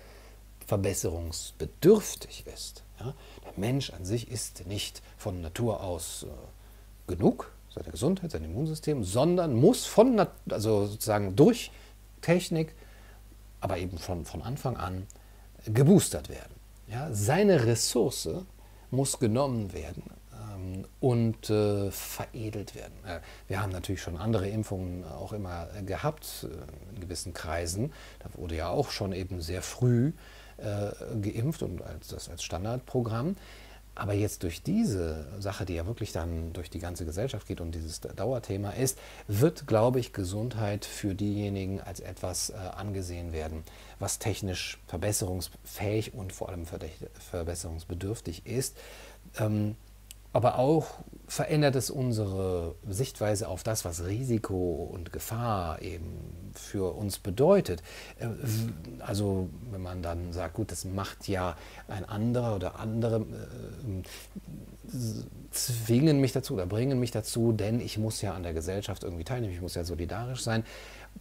verbesserungsbedürftig 0.65 2.45
ist. 2.47 2.83
Ja? 3.01 3.15
Der 3.43 3.53
Mensch 3.57 3.89
an 3.89 4.05
sich 4.05 4.31
ist 4.31 4.65
nicht 4.65 5.01
von 5.17 5.41
Natur 5.41 5.81
aus 5.81 6.23
äh, 6.23 6.27
genug, 7.07 7.51
seine 7.73 7.89
Gesundheit, 7.89 8.31
sein 8.31 8.43
Immunsystem, 8.43 9.03
sondern 9.03 9.55
muss 9.55 9.85
von, 9.85 10.25
also 10.49 10.87
sozusagen 10.87 11.35
durch 11.35 11.71
Technik, 12.21 12.75
aber 13.59 13.77
eben 13.77 13.97
von, 13.97 14.25
von 14.25 14.41
Anfang 14.41 14.77
an 14.77 15.07
geboostert 15.65 16.29
werden. 16.29 16.55
Ja, 16.87 17.09
seine 17.13 17.65
Ressource 17.65 18.29
muss 18.89 19.19
genommen 19.19 19.71
werden 19.73 20.03
ähm, 20.33 20.85
und 20.99 21.49
äh, 21.49 21.89
veredelt 21.91 22.75
werden. 22.75 22.93
Äh, 23.05 23.19
wir 23.47 23.61
haben 23.61 23.71
natürlich 23.71 24.01
schon 24.01 24.17
andere 24.17 24.49
Impfungen 24.49 25.05
auch 25.05 25.31
immer 25.31 25.67
gehabt 25.85 26.45
äh, 26.49 26.93
in 26.93 27.01
gewissen 27.01 27.33
Kreisen. 27.33 27.93
Da 28.19 28.29
wurde 28.33 28.55
ja 28.55 28.69
auch 28.69 28.91
schon 28.91 29.13
eben 29.13 29.41
sehr 29.41 29.61
früh 29.61 30.11
äh, 30.57 30.91
geimpft 31.21 31.63
und 31.63 31.81
als, 31.81 32.09
das 32.09 32.29
als 32.29 32.43
Standardprogramm. 32.43 33.35
Aber 34.01 34.13
jetzt 34.13 34.41
durch 34.41 34.63
diese 34.63 35.27
Sache, 35.37 35.63
die 35.63 35.75
ja 35.75 35.85
wirklich 35.85 36.11
dann 36.11 36.53
durch 36.53 36.71
die 36.71 36.79
ganze 36.79 37.05
Gesellschaft 37.05 37.45
geht 37.45 37.61
und 37.61 37.75
dieses 37.75 37.99
Dauerthema 38.01 38.71
ist, 38.71 38.97
wird, 39.27 39.67
glaube 39.67 39.99
ich, 39.99 40.11
Gesundheit 40.11 40.85
für 40.85 41.13
diejenigen 41.13 41.79
als 41.79 41.99
etwas 41.99 42.49
äh, 42.49 42.53
angesehen 42.55 43.31
werden, 43.31 43.63
was 43.99 44.17
technisch 44.17 44.79
verbesserungsfähig 44.87 46.15
und 46.15 46.33
vor 46.33 46.49
allem 46.49 46.65
verbesserungsbedürftig 46.65 48.47
ist. 48.47 48.75
Ähm, 49.37 49.75
aber 50.33 50.57
auch 50.57 50.87
verändert 51.31 51.77
es 51.77 51.89
unsere 51.89 52.75
Sichtweise 52.89 53.47
auf 53.47 53.63
das, 53.63 53.85
was 53.85 54.05
Risiko 54.05 54.89
und 54.91 55.13
Gefahr 55.13 55.81
eben 55.81 56.51
für 56.53 56.93
uns 56.93 57.19
bedeutet. 57.19 57.81
Äh, 58.19 58.27
also 58.99 59.47
wenn 59.71 59.81
man 59.81 60.01
dann 60.01 60.33
sagt, 60.33 60.55
gut, 60.55 60.73
das 60.73 60.83
macht 60.83 61.29
ja 61.29 61.55
ein 61.87 62.03
anderer 62.03 62.53
oder 62.53 62.77
andere, 62.79 63.21
äh, 63.21 64.03
zwingen 65.51 66.19
mich 66.19 66.33
dazu 66.33 66.55
oder 66.55 66.65
bringen 66.65 66.99
mich 66.99 67.11
dazu, 67.11 67.53
denn 67.53 67.79
ich 67.79 67.97
muss 67.97 68.21
ja 68.21 68.33
an 68.33 68.43
der 68.43 68.53
Gesellschaft 68.53 69.03
irgendwie 69.03 69.23
teilnehmen, 69.23 69.53
ich 69.53 69.61
muss 69.61 69.75
ja 69.75 69.85
solidarisch 69.85 70.41
sein 70.41 70.65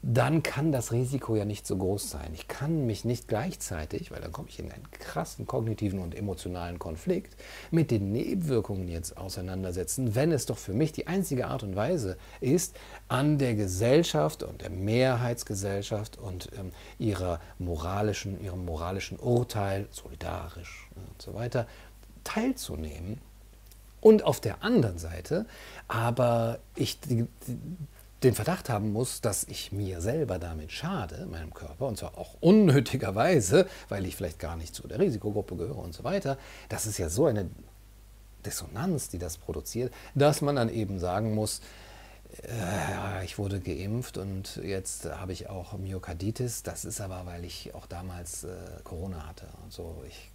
dann 0.03 0.43
kann 0.43 0.73
das 0.73 0.93
Risiko 0.93 1.37
ja 1.37 1.45
nicht 1.45 1.67
so 1.67 1.77
groß 1.77 2.11
sein. 2.11 2.31
Ich 2.33 2.49
kann 2.49 2.87
mich 2.87 3.05
nicht 3.05 3.29
gleichzeitig, 3.29 4.11
weil 4.11 4.21
dann 4.21 4.33
komme 4.33 4.49
ich 4.49 4.59
in 4.59 4.73
einen 4.73 4.91
krassen 4.93 5.47
kognitiven 5.47 5.99
und 5.99 6.15
emotionalen 6.15 6.79
Konflikt, 6.79 7.37
mit 7.71 7.91
den 7.91 8.11
Nebenwirkungen 8.11 8.89
jetzt 8.89 9.19
auseinandersetzen, 9.19 10.15
wenn 10.15 10.33
es 10.33 10.47
doch 10.47 10.57
für 10.57 10.73
mich 10.73 10.93
die 10.93 11.07
einzige 11.07 11.49
Art 11.49 11.63
und 11.63 11.77
Weise 11.77 12.17
ist, 12.41 12.77
an 13.09 13.37
der 13.37 13.55
Gesellschaft 13.55 14.43
und 14.43 14.63
der 14.63 14.71
Mehrheitsgesellschaft 14.71 16.17
und 16.17 16.49
ähm, 16.59 16.73
ihrer 16.99 17.39
moralischen, 17.59 18.43
ihrem 18.43 18.65
moralischen 18.65 19.19
Urteil, 19.19 19.87
solidarisch 19.91 20.89
und 20.97 21.21
so 21.21 21.35
weiter, 21.35 21.67
teilzunehmen. 22.25 23.19
Und 24.01 24.23
auf 24.23 24.41
der 24.41 24.65
anderen 24.65 24.97
Seite 24.97 25.45
aber 25.89 26.61
ich 26.75 27.01
die, 27.01 27.27
den 28.23 28.35
Verdacht 28.35 28.69
haben 28.69 28.93
muss, 28.93 29.21
dass 29.21 29.45
ich 29.45 29.73
mir 29.73 30.01
selber 30.01 30.39
damit 30.39 30.73
schade, 30.73 31.27
meinem 31.31 31.55
Körper, 31.55 31.87
und 31.87 31.97
zwar 31.97 32.19
auch 32.19 32.37
unnötigerweise, 32.41 33.67
weil 33.89 34.05
ich 34.07 34.17
vielleicht 34.17 34.39
gar 34.39 34.57
nicht 34.57 34.75
zu 34.75 34.87
der 34.87 34.99
Risikogruppe 34.99 35.57
gehöre 35.57 35.79
und 35.79 35.95
so 35.95 36.05
weiter, 36.05 36.37
das 36.69 36.87
ist 36.87 36.99
ja 36.99 37.09
so 37.09 37.27
eine 37.27 37.49
Dissonanz, 38.45 39.09
die 39.09 39.19
das 39.19 39.37
produziert, 39.37 39.93
dass 40.15 40.41
man 40.41 40.57
dann 40.57 40.69
eben 40.69 40.99
sagen 40.99 41.35
muss, 41.35 41.61
äh, 42.43 43.25
ich 43.25 43.39
wurde 43.39 43.61
geimpft 43.61 44.19
und 44.19 44.57
jetzt 44.63 45.07
habe 45.07 45.33
ich 45.33 45.49
auch 45.49 45.77
Myokarditis. 45.77 46.63
Das 46.63 46.85
ist 46.85 47.01
aber, 47.01 47.27
weil 47.27 47.45
ich 47.45 47.75
auch 47.75 47.87
damals 47.87 48.45
äh, 48.45 48.49
Corona 48.85 49.27
hatte. 49.27 49.47
Und 49.65 49.73
so, 49.73 50.03
ich 50.09 50.31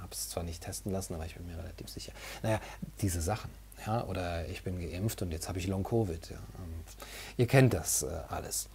habe 0.00 0.12
es 0.12 0.28
zwar 0.30 0.42
nicht 0.42 0.62
testen 0.62 0.92
lassen, 0.92 1.14
aber 1.14 1.26
ich 1.26 1.34
bin 1.36 1.46
mir 1.46 1.58
relativ 1.58 1.88
sicher. 1.88 2.12
Naja, 2.42 2.60
diese 3.00 3.20
Sachen. 3.20 3.50
Ja, 3.86 4.04
oder 4.04 4.48
ich 4.48 4.62
bin 4.62 4.80
geimpft 4.80 5.20
und 5.22 5.32
jetzt 5.32 5.48
habe 5.48 5.58
ich 5.58 5.66
Long-Covid. 5.66 6.30
Ja. 6.30 6.36
Ihr 7.36 7.46
kennt 7.46 7.74
das 7.74 8.02
äh, 8.02 8.20
alles. 8.28 8.68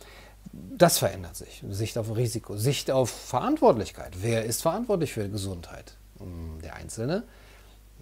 Das 0.51 0.97
verändert 0.97 1.35
sich. 1.35 1.63
Sicht 1.69 1.97
auf 1.97 2.15
Risiko, 2.15 2.57
Sicht 2.57 2.89
auf 2.91 3.09
Verantwortlichkeit. 3.09 4.13
Wer 4.21 4.45
ist 4.45 4.61
verantwortlich 4.61 5.13
für 5.13 5.29
Gesundheit? 5.29 5.95
Hm, 6.17 6.61
der 6.61 6.75
Einzelne, 6.75 7.23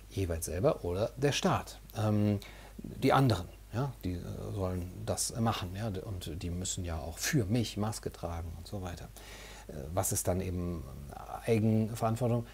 jeweils 0.09 0.45
selber 0.45 0.83
oder 0.83 1.11
der 1.17 1.31
Staat. 1.31 1.79
Ähm, 1.95 2.39
die 2.77 3.11
anderen, 3.11 3.47
ja, 3.73 3.91
die 4.03 4.13
äh, 4.13 4.21
sollen 4.53 4.91
das 5.05 5.35
machen 5.39 5.75
ja, 5.75 5.87
und 5.87 6.41
die 6.41 6.49
müssen 6.49 6.85
ja 6.85 6.99
auch 6.99 7.17
für 7.17 7.45
mich 7.45 7.77
Maske 7.77 8.11
tragen 8.11 8.51
und 8.57 8.67
so 8.67 8.81
weiter. 8.81 9.09
Äh, 9.67 9.73
was 9.93 10.11
ist 10.11 10.27
dann 10.27 10.41
eben 10.41 10.83
Eigenverantwortung? 11.45 12.45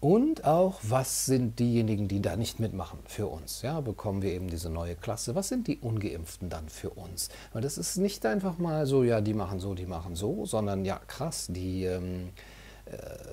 Und 0.00 0.46
auch, 0.46 0.80
was 0.82 1.26
sind 1.26 1.58
diejenigen, 1.58 2.08
die 2.08 2.22
da 2.22 2.34
nicht 2.34 2.58
mitmachen 2.58 3.00
für 3.04 3.26
uns? 3.26 3.60
Ja, 3.60 3.82
bekommen 3.82 4.22
wir 4.22 4.32
eben 4.32 4.48
diese 4.48 4.70
neue 4.70 4.96
Klasse. 4.96 5.34
Was 5.34 5.48
sind 5.48 5.66
die 5.66 5.76
Ungeimpften 5.76 6.48
dann 6.48 6.70
für 6.70 6.88
uns? 6.90 7.28
Weil 7.52 7.60
das 7.60 7.76
ist 7.76 7.98
nicht 7.98 8.24
einfach 8.24 8.56
mal 8.56 8.86
so, 8.86 9.04
ja, 9.04 9.20
die 9.20 9.34
machen 9.34 9.60
so, 9.60 9.74
die 9.74 9.84
machen 9.84 10.16
so, 10.16 10.46
sondern 10.46 10.86
ja, 10.86 10.98
krass, 11.06 11.48
die 11.50 11.84
ähm, 11.84 12.28
äh, 12.28 12.30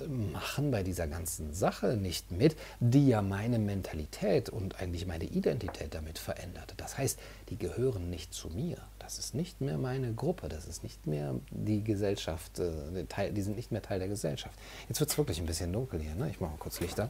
machen 0.08 0.72
bei 0.72 0.84
dieser 0.84 1.08
ganzen 1.08 1.54
Sache 1.54 1.98
nicht 1.98 2.32
mit, 2.32 2.56
die 2.80 3.08
ja 3.08 3.22
meine 3.22 3.60
Mentalität 3.60 4.50
und 4.50 4.80
eigentlich 4.80 5.06
meine 5.06 5.26
Identität 5.26 5.93
damit 5.93 6.20
verändert. 6.20 6.74
Das 6.78 6.98
heißt, 6.98 7.20
die 7.50 7.58
gehören 7.58 8.10
nicht 8.10 8.34
zu 8.34 8.50
mir. 8.50 8.78
Das 9.00 9.20
ist 9.20 9.34
nicht 9.34 9.62
mehr 9.62 9.78
meine 9.78 10.13
Gruppe, 10.13 10.50
das 10.50 10.67
ist 10.67 10.84
nicht 10.84 11.08
mehr 11.08 11.36
die 11.50 11.84
Gesellschaft, 11.84 12.60
äh, 12.60 13.32
die 13.32 13.41
sind 13.41 13.56
nicht 13.56 13.72
mehr 13.72 13.82
Teil 13.82 14.00
der 14.00 14.08
Gesellschaft. 14.08 14.58
Jetzt 14.89 15.00
wird 15.00 15.10
es 15.10 15.17
wirklich 15.17 15.39
ein 15.39 15.46
bisschen 15.46 15.74
dunkel 15.74 16.02
hier, 16.02 16.15
ne? 16.15 16.30
Ich 16.30 16.39
mache 16.39 16.52
mal 16.52 16.58
kurz 16.58 16.80
Lichter. 16.80 17.10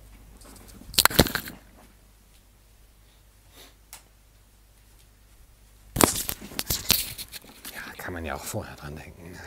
Ja, 7.73 7.93
kann 7.97 8.13
man 8.13 8.25
ja 8.25 8.35
auch 8.35 8.43
vorher 8.43 8.75
dran 8.75 8.95
denken. 8.95 9.37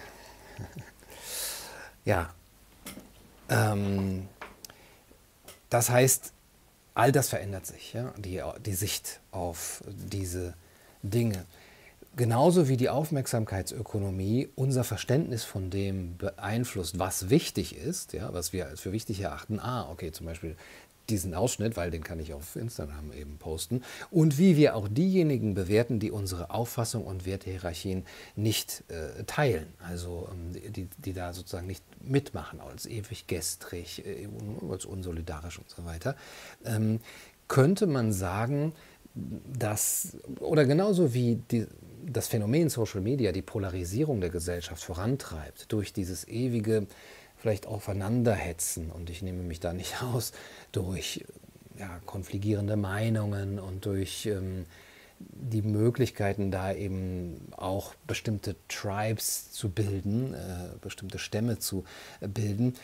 ja, 2.04 2.34
ähm, 3.50 4.28
das 5.68 5.90
heißt, 5.90 6.32
all 6.94 7.12
das 7.12 7.28
verändert 7.28 7.66
sich, 7.66 7.92
ja? 7.92 8.12
die, 8.16 8.42
die 8.64 8.74
Sicht 8.74 9.20
auf 9.30 9.82
diese 9.86 10.54
Dinge. 11.02 11.44
Genauso 12.16 12.68
wie 12.68 12.76
die 12.76 12.88
Aufmerksamkeitsökonomie 12.88 14.48
unser 14.56 14.82
Verständnis 14.82 15.44
von 15.44 15.70
dem 15.70 16.16
beeinflusst, 16.16 16.98
was 16.98 17.30
wichtig 17.30 17.76
ist, 17.76 18.12
ja, 18.12 18.32
was 18.32 18.52
wir 18.52 18.66
als 18.66 18.80
für 18.80 18.90
wichtig 18.90 19.20
erachten. 19.20 19.60
Ah, 19.60 19.88
okay, 19.90 20.10
zum 20.10 20.26
Beispiel 20.26 20.56
diesen 21.10 21.34
Ausschnitt, 21.34 21.76
weil 21.76 21.90
den 21.90 22.02
kann 22.04 22.20
ich 22.20 22.32
auf 22.32 22.56
Instagram 22.56 23.12
eben 23.12 23.38
posten, 23.38 23.82
und 24.10 24.38
wie 24.38 24.56
wir 24.56 24.76
auch 24.76 24.88
diejenigen 24.88 25.54
bewerten, 25.54 25.98
die 25.98 26.10
unsere 26.10 26.50
Auffassung 26.50 27.04
und 27.04 27.26
Wertehierarchien 27.26 28.04
nicht 28.36 28.84
äh, 28.88 29.24
teilen, 29.24 29.66
also 29.86 30.28
ähm, 30.32 30.72
die, 30.72 30.88
die 30.98 31.12
da 31.12 31.32
sozusagen 31.32 31.66
nicht 31.66 31.84
mitmachen, 32.02 32.60
als 32.60 32.86
ewig 32.86 33.26
gestrig, 33.26 34.04
äh, 34.06 34.28
als 34.70 34.84
unsolidarisch 34.84 35.58
und 35.58 35.68
so 35.68 35.84
weiter, 35.84 36.16
ähm, 36.64 37.00
könnte 37.48 37.86
man 37.86 38.12
sagen, 38.12 38.72
dass, 39.14 40.16
oder 40.38 40.64
genauso 40.64 41.14
wie 41.14 41.42
die, 41.50 41.66
das 42.06 42.28
Phänomen 42.28 42.68
Social 42.68 43.00
Media 43.00 43.32
die 43.32 43.42
Polarisierung 43.42 44.20
der 44.20 44.30
Gesellschaft 44.30 44.82
vorantreibt, 44.82 45.72
durch 45.72 45.92
dieses 45.92 46.26
ewige 46.28 46.86
vielleicht 47.40 47.66
aufeinanderhetzen 47.66 48.90
und 48.90 49.10
ich 49.10 49.22
nehme 49.22 49.42
mich 49.42 49.60
da 49.60 49.72
nicht 49.72 50.02
aus 50.14 50.32
durch 50.72 51.24
ja, 51.78 52.00
konfligierende 52.06 52.76
Meinungen 52.76 53.58
und 53.58 53.86
durch 53.86 54.26
ähm, 54.26 54.66
die 55.18 55.62
Möglichkeiten, 55.62 56.50
da 56.50 56.72
eben 56.72 57.48
auch 57.56 57.94
bestimmte 58.06 58.56
Tribes 58.68 59.50
zu 59.52 59.68
bilden, 59.70 60.34
äh, 60.34 60.76
bestimmte 60.80 61.18
Stämme 61.18 61.58
zu 61.58 61.84
äh, 62.20 62.28
bilden, 62.28 62.74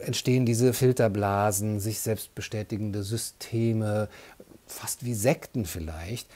entstehen 0.00 0.44
diese 0.44 0.72
Filterblasen, 0.72 1.80
sich 1.80 2.00
selbst 2.00 2.34
bestätigende 2.34 3.02
Systeme, 3.02 4.08
fast 4.66 5.04
wie 5.04 5.14
Sekten 5.14 5.64
vielleicht, 5.64 6.28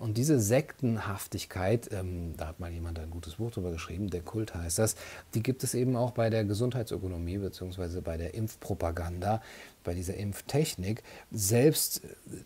und 0.00 0.16
diese 0.16 0.40
Sektenhaftigkeit, 0.40 1.90
ähm, 1.92 2.34
da 2.36 2.48
hat 2.48 2.58
mal 2.58 2.72
jemand 2.72 2.98
ein 2.98 3.10
gutes 3.10 3.34
Buch 3.34 3.50
drüber 3.50 3.70
geschrieben, 3.70 4.08
der 4.08 4.22
Kult 4.22 4.54
heißt 4.54 4.78
das, 4.78 4.96
die 5.34 5.42
gibt 5.42 5.62
es 5.62 5.74
eben 5.74 5.94
auch 5.94 6.12
bei 6.12 6.30
der 6.30 6.44
Gesundheitsökonomie 6.44 7.38
bzw. 7.38 8.00
bei 8.00 8.16
der 8.16 8.34
Impfpropaganda, 8.34 9.42
bei 9.84 9.92
dieser 9.92 10.14
Impftechnik. 10.14 11.02
Selbst 11.30 12.00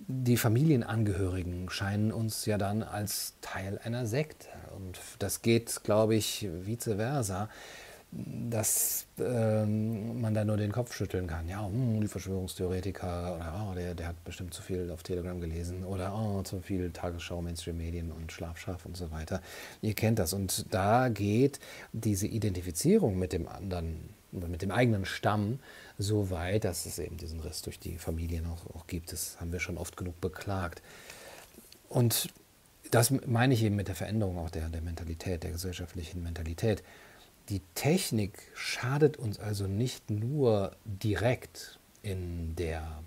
die 0.08 0.36
Familienangehörigen 0.36 1.70
scheinen 1.70 2.10
uns 2.10 2.44
ja 2.44 2.58
dann 2.58 2.82
als 2.82 3.34
Teil 3.40 3.80
einer 3.84 4.06
Sekte. 4.06 4.48
Und 4.76 4.98
das 5.20 5.40
geht, 5.40 5.84
glaube 5.84 6.16
ich, 6.16 6.48
vice 6.64 6.96
versa 6.96 7.48
dass 8.50 9.06
ähm, 9.18 10.20
man 10.20 10.34
da 10.34 10.44
nur 10.44 10.56
den 10.56 10.70
Kopf 10.70 10.94
schütteln 10.94 11.26
kann. 11.26 11.48
Ja, 11.48 11.66
hm, 11.66 12.00
die 12.00 12.08
Verschwörungstheoretiker 12.08 13.36
oder 13.36 13.68
oh, 13.70 13.74
der, 13.74 13.94
der 13.94 14.08
hat 14.08 14.24
bestimmt 14.24 14.54
zu 14.54 14.62
viel 14.62 14.90
auf 14.90 15.02
Telegram 15.02 15.40
gelesen 15.40 15.84
oder 15.84 16.14
oh, 16.14 16.42
zu 16.42 16.60
viel 16.60 16.90
Tagesschau, 16.90 17.42
Mainstream-Medien 17.42 18.12
und 18.12 18.30
Schlafschaf 18.30 18.86
und 18.86 18.96
so 18.96 19.10
weiter. 19.10 19.40
Ihr 19.82 19.94
kennt 19.94 20.18
das. 20.20 20.32
Und 20.32 20.72
da 20.72 21.08
geht 21.08 21.58
diese 21.92 22.26
Identifizierung 22.26 23.18
mit 23.18 23.32
dem 23.32 23.48
anderen, 23.48 24.10
mit 24.30 24.62
dem 24.62 24.70
eigenen 24.70 25.04
Stamm 25.04 25.58
so 25.98 26.30
weit, 26.30 26.64
dass 26.64 26.86
es 26.86 26.98
eben 26.98 27.16
diesen 27.16 27.40
Riss 27.40 27.62
durch 27.62 27.80
die 27.80 27.98
Familien 27.98 28.46
auch, 28.46 28.74
auch 28.76 28.86
gibt. 28.86 29.12
Das 29.12 29.40
haben 29.40 29.52
wir 29.52 29.60
schon 29.60 29.78
oft 29.78 29.96
genug 29.96 30.20
beklagt. 30.20 30.82
Und 31.88 32.28
das 32.90 33.10
meine 33.26 33.54
ich 33.54 33.62
eben 33.64 33.74
mit 33.74 33.88
der 33.88 33.94
Veränderung 33.96 34.38
auch 34.38 34.50
der, 34.50 34.68
der 34.68 34.82
Mentalität, 34.82 35.42
der 35.42 35.50
gesellschaftlichen 35.50 36.22
Mentalität 36.22 36.84
die 37.48 37.60
Technik 37.74 38.50
schadet 38.54 39.16
uns 39.16 39.38
also 39.38 39.66
nicht 39.66 40.10
nur 40.10 40.76
direkt 40.84 41.78
in 42.02 42.56
der 42.56 43.02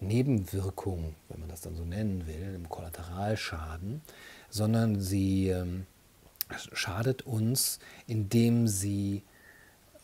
Nebenwirkung, 0.00 1.14
wenn 1.28 1.40
man 1.40 1.48
das 1.48 1.60
dann 1.60 1.74
so 1.74 1.84
nennen 1.84 2.26
will, 2.26 2.54
im 2.54 2.68
Kollateralschaden, 2.68 4.00
sondern 4.48 5.00
sie 5.00 5.48
ähm, 5.48 5.86
schadet 6.72 7.22
uns, 7.22 7.78
indem 8.06 8.68
sie 8.68 9.22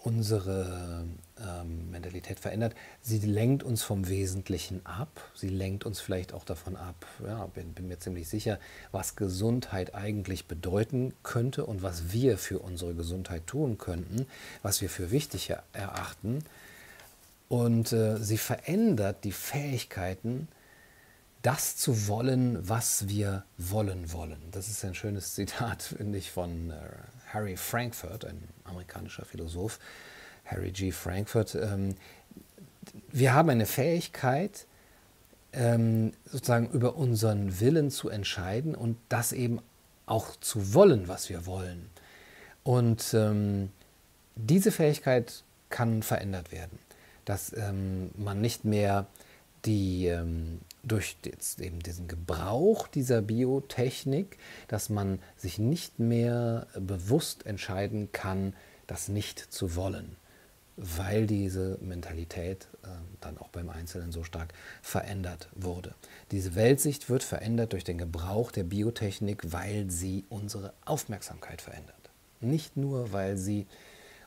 unsere 0.02 1.06
ähm, 1.40 1.90
Mentalität 1.90 2.38
verändert. 2.38 2.74
Sie 3.00 3.18
lenkt 3.18 3.62
uns 3.62 3.82
vom 3.82 4.08
Wesentlichen 4.08 4.84
ab. 4.86 5.20
Sie 5.34 5.48
lenkt 5.48 5.84
uns 5.84 6.00
vielleicht 6.00 6.32
auch 6.32 6.44
davon 6.44 6.76
ab, 6.76 7.06
ja, 7.26 7.46
bin, 7.46 7.72
bin 7.72 7.88
mir 7.88 7.98
ziemlich 7.98 8.28
sicher, 8.28 8.58
was 8.92 9.16
Gesundheit 9.16 9.94
eigentlich 9.94 10.46
bedeuten 10.46 11.12
könnte 11.22 11.66
und 11.66 11.82
was 11.82 12.12
wir 12.12 12.38
für 12.38 12.60
unsere 12.60 12.94
Gesundheit 12.94 13.46
tun 13.46 13.78
könnten, 13.78 14.26
was 14.62 14.80
wir 14.80 14.88
für 14.88 15.10
wichtig 15.10 15.52
erachten. 15.72 16.44
Und 17.48 17.92
äh, 17.92 18.16
sie 18.18 18.38
verändert 18.38 19.24
die 19.24 19.32
Fähigkeiten, 19.32 20.48
das 21.42 21.76
zu 21.76 22.08
wollen, 22.08 22.66
was 22.66 23.08
wir 23.08 23.44
wollen 23.58 24.12
wollen. 24.12 24.40
Das 24.50 24.68
ist 24.68 24.84
ein 24.84 24.94
schönes 24.94 25.34
Zitat, 25.34 25.82
finde 25.98 26.18
ich, 26.18 26.30
von 26.30 26.70
äh, 26.70 26.74
Harry 27.32 27.56
Frankfurt, 27.56 28.24
ein 28.24 28.48
amerikanischer 28.64 29.24
Philosoph, 29.24 29.78
Harry 30.44 30.70
G. 30.70 30.90
Frankfurt. 30.90 31.54
Ähm, 31.54 31.94
wir 33.10 33.34
haben 33.34 33.50
eine 33.50 33.66
Fähigkeit, 33.66 34.66
ähm, 35.52 36.12
sozusagen 36.24 36.70
über 36.70 36.96
unseren 36.96 37.60
Willen 37.60 37.90
zu 37.90 38.08
entscheiden 38.08 38.74
und 38.74 38.96
das 39.08 39.32
eben 39.32 39.60
auch 40.06 40.36
zu 40.36 40.74
wollen, 40.74 41.08
was 41.08 41.28
wir 41.28 41.46
wollen. 41.46 41.88
Und 42.62 43.14
ähm, 43.14 43.70
diese 44.36 44.72
Fähigkeit 44.72 45.44
kann 45.70 46.02
verändert 46.02 46.52
werden, 46.52 46.78
dass 47.24 47.52
ähm, 47.56 48.10
man 48.16 48.40
nicht 48.40 48.64
mehr 48.64 49.06
die 49.64 50.06
ähm, 50.06 50.60
durch 50.82 51.16
jetzt 51.24 51.60
eben 51.60 51.80
diesen 51.80 52.08
Gebrauch 52.08 52.86
dieser 52.88 53.22
Biotechnik, 53.22 54.38
dass 54.68 54.90
man 54.90 55.18
sich 55.36 55.58
nicht 55.58 55.98
mehr 55.98 56.66
bewusst 56.78 57.46
entscheiden 57.46 58.10
kann, 58.12 58.54
das 58.86 59.08
nicht 59.08 59.38
zu 59.38 59.76
wollen, 59.76 60.16
weil 60.76 61.26
diese 61.26 61.78
Mentalität 61.80 62.68
äh, 62.82 62.88
dann 63.20 63.38
auch 63.38 63.48
beim 63.48 63.68
Einzelnen 63.68 64.12
so 64.12 64.24
stark 64.24 64.52
verändert 64.82 65.48
wurde. 65.54 65.94
Diese 66.30 66.54
Weltsicht 66.54 67.08
wird 67.08 67.22
verändert 67.22 67.72
durch 67.72 67.84
den 67.84 67.98
Gebrauch 67.98 68.50
der 68.50 68.64
Biotechnik, 68.64 69.52
weil 69.52 69.90
sie 69.90 70.24
unsere 70.28 70.72
Aufmerksamkeit 70.84 71.62
verändert. 71.62 71.94
Nicht 72.40 72.76
nur, 72.76 73.12
weil 73.12 73.36
sie 73.36 73.66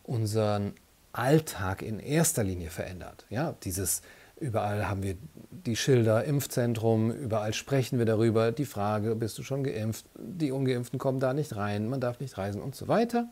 unseren 0.04 0.74
Alltag 1.12 1.82
in 1.82 2.00
erster 2.00 2.44
Linie 2.44 2.70
verändert. 2.70 3.26
Ja, 3.30 3.56
dieses 3.64 4.02
Überall 4.40 4.88
haben 4.88 5.02
wir 5.02 5.16
die 5.50 5.76
Schilder, 5.76 6.24
Impfzentrum, 6.24 7.12
überall 7.12 7.54
sprechen 7.54 7.98
wir 7.98 8.06
darüber. 8.06 8.52
Die 8.52 8.66
Frage, 8.66 9.16
bist 9.16 9.38
du 9.40 9.44
schon 9.44 9.64
geimpft? 9.64 10.06
Die 10.16 10.52
Ungeimpften 10.52 11.00
kommen 11.00 11.20
da 11.20 11.34
nicht 11.34 11.56
rein, 11.56 11.90
man 11.90 12.00
darf 12.00 12.20
nicht 12.20 12.38
reisen 12.38 12.62
und 12.62 12.76
so 12.76 12.88
weiter. 12.88 13.28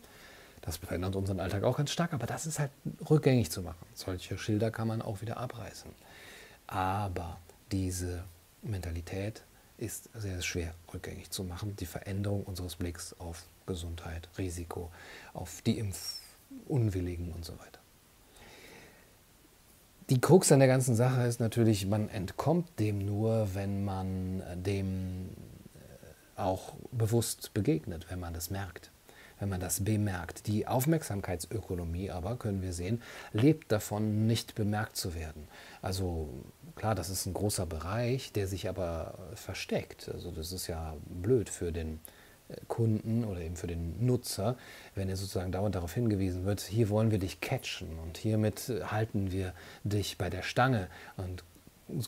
Das 0.66 0.78
verändert 0.78 1.16
unseren 1.16 1.40
Alltag 1.40 1.64
auch 1.64 1.78
ganz 1.78 1.92
stark, 1.92 2.14
aber 2.14 2.26
das 2.26 2.48
ist 2.48 2.58
halt 2.60 2.72
rückgängig 3.10 3.52
zu 3.52 3.62
machen. 3.62 3.86
Solche 3.94 4.38
Schilder 4.38 4.72
kann 4.72 4.88
man 4.88 5.02
auch 5.02 5.22
wieder 5.22 5.38
abreißen. 5.38 5.92
Aber 6.66 7.38
diese 7.72 8.24
Mentalität 8.64 9.44
ist 9.78 10.10
sehr 10.16 10.42
schwer 10.42 10.74
rückgängig 10.94 11.30
zu 11.30 11.44
machen. 11.44 11.76
Die 11.76 11.86
Veränderung 11.86 12.44
unseres 12.44 12.76
Blicks 12.76 13.16
auf 13.20 13.44
Gesundheit, 13.68 14.28
Risiko, 14.38 14.92
auf 15.34 15.62
die 15.62 15.78
Impfunwilligen 15.78 17.32
und 17.32 17.46
so 17.46 17.54
weiter. 17.54 17.80
Die 20.10 20.22
Krux 20.22 20.52
an 20.52 20.60
der 20.60 20.68
ganzen 20.68 20.96
Sache 20.96 21.24
ist 21.24 21.40
natürlich, 21.40 21.88
man 21.88 22.10
entkommt 22.10 22.80
dem 22.80 23.06
nur, 23.06 23.54
wenn 23.56 23.84
man 23.84 24.44
dem 24.56 25.30
äh, 25.74 26.40
auch 26.40 26.74
bewusst 26.92 27.54
begegnet, 27.54 28.06
wenn 28.10 28.20
man 28.20 28.34
das 28.34 28.52
merkt, 28.52 28.92
wenn 29.40 29.50
man 29.50 29.60
das 29.60 29.84
bemerkt. 29.84 30.48
Die 30.48 30.68
Aufmerksamkeitsökonomie 30.68 32.12
aber, 32.12 32.38
können 32.38 32.62
wir 32.62 32.74
sehen, 32.74 33.02
lebt 33.34 33.72
davon, 33.72 34.28
nicht 34.28 34.56
bemerkt 34.56 34.96
zu 34.98 35.16
werden. 35.16 35.48
Also 35.82 36.30
klar, 36.76 36.96
das 36.96 37.10
ist 37.10 37.26
ein 37.26 37.34
großer 37.34 37.66
Bereich, 37.66 38.32
der 38.32 38.48
sich 38.48 38.70
aber 38.70 39.18
versteckt. 39.36 40.10
Also 40.14 40.32
das 40.32 40.52
ist 40.52 40.68
ja 40.68 40.96
blöd 41.06 41.50
für 41.50 41.72
den 41.72 42.00
Kunden 42.68 43.26
oder 43.26 43.42
eben 43.42 43.56
für 43.56 43.68
den 43.68 44.06
Nutzer, 44.06 44.56
wenn 44.94 45.10
er 45.10 45.16
sozusagen 45.16 45.52
dauernd 45.52 45.76
darauf 45.76 45.94
hingewiesen 45.94 46.46
wird, 46.46 46.62
hier 46.62 46.90
wollen 46.90 47.10
wir 47.10 47.18
dich 47.18 47.42
catchen 47.42 47.98
und 48.00 48.18
hiermit 48.18 48.72
halten 48.86 49.32
wir 49.32 49.54
dich 49.84 50.18
bei 50.18 50.30
der 50.30 50.44
Stange 50.44 50.88
und 51.18 51.44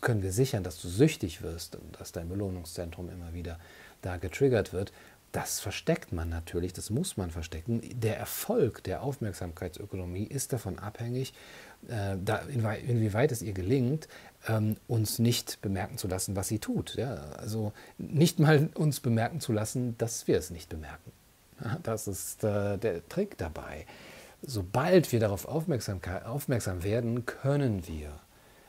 können 0.01 0.21
wir 0.21 0.31
sichern, 0.31 0.63
dass 0.63 0.79
du 0.81 0.89
süchtig 0.89 1.41
wirst 1.41 1.75
und 1.75 1.99
dass 1.99 2.11
dein 2.11 2.29
Belohnungszentrum 2.29 3.09
immer 3.09 3.33
wieder 3.33 3.59
da 4.01 4.17
getriggert 4.17 4.73
wird. 4.73 4.91
Das 5.37 5.59
versteckt 5.59 6.13
man 6.13 6.29
natürlich, 6.29 6.73
das 6.73 6.89
muss 6.89 7.15
man 7.15 7.29
verstecken. 7.29 7.79
Der 7.93 8.17
Erfolg 8.17 8.83
der 8.85 9.03
Aufmerksamkeitsökonomie 9.03 10.23
ist 10.23 10.51
davon 10.51 10.79
abhängig, 10.79 11.31
äh, 11.89 12.17
da, 12.19 12.37
inwieweit 12.37 13.31
es 13.31 13.43
ihr 13.43 13.53
gelingt, 13.53 14.07
ähm, 14.47 14.77
uns 14.87 15.19
nicht 15.19 15.61
bemerken 15.61 15.99
zu 15.99 16.07
lassen, 16.07 16.35
was 16.35 16.47
sie 16.47 16.57
tut. 16.57 16.95
Ja? 16.95 17.13
Also 17.37 17.71
nicht 17.99 18.39
mal 18.39 18.69
uns 18.73 18.99
bemerken 18.99 19.39
zu 19.39 19.53
lassen, 19.53 19.95
dass 19.99 20.27
wir 20.27 20.39
es 20.39 20.49
nicht 20.49 20.69
bemerken. 20.69 21.11
Das 21.83 22.07
ist 22.07 22.43
äh, 22.43 22.79
der 22.79 23.07
Trick 23.07 23.37
dabei. 23.37 23.85
Sobald 24.41 25.11
wir 25.11 25.19
darauf 25.19 25.45
aufmerksam 25.45 26.01
werden, 26.83 27.27
können 27.27 27.87
wir 27.87 28.11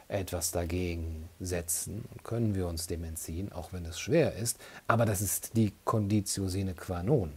etwas 0.09 0.51
dagegen 0.51 1.29
setzen 1.39 2.05
und 2.11 2.25
können 2.25 2.55
wir 2.55 2.67
uns 2.67 2.87
dem 2.87 3.05
entziehen, 3.05 3.53
auch 3.53 3.73
wenn 3.73 3.85
es 3.85 4.01
schwer 4.01 4.35
ist. 4.35 4.59
Aber 4.87 5.05
das 5.05 5.21
ist 5.21 5.57
die 5.57 5.73
Conditio 5.85 6.49
sine 6.49 6.75
qua 6.75 7.03
non. 7.03 7.33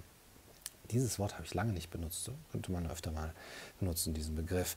Dieses 0.90 1.20
Wort 1.20 1.34
habe 1.36 1.46
ich 1.46 1.54
lange 1.54 1.74
nicht 1.74 1.90
benutzt, 1.90 2.24
so 2.24 2.34
könnte 2.52 2.72
man 2.72 2.90
öfter 2.90 3.12
mal 3.12 3.34
benutzen, 3.80 4.14
diesen 4.14 4.36
Begriff. 4.36 4.76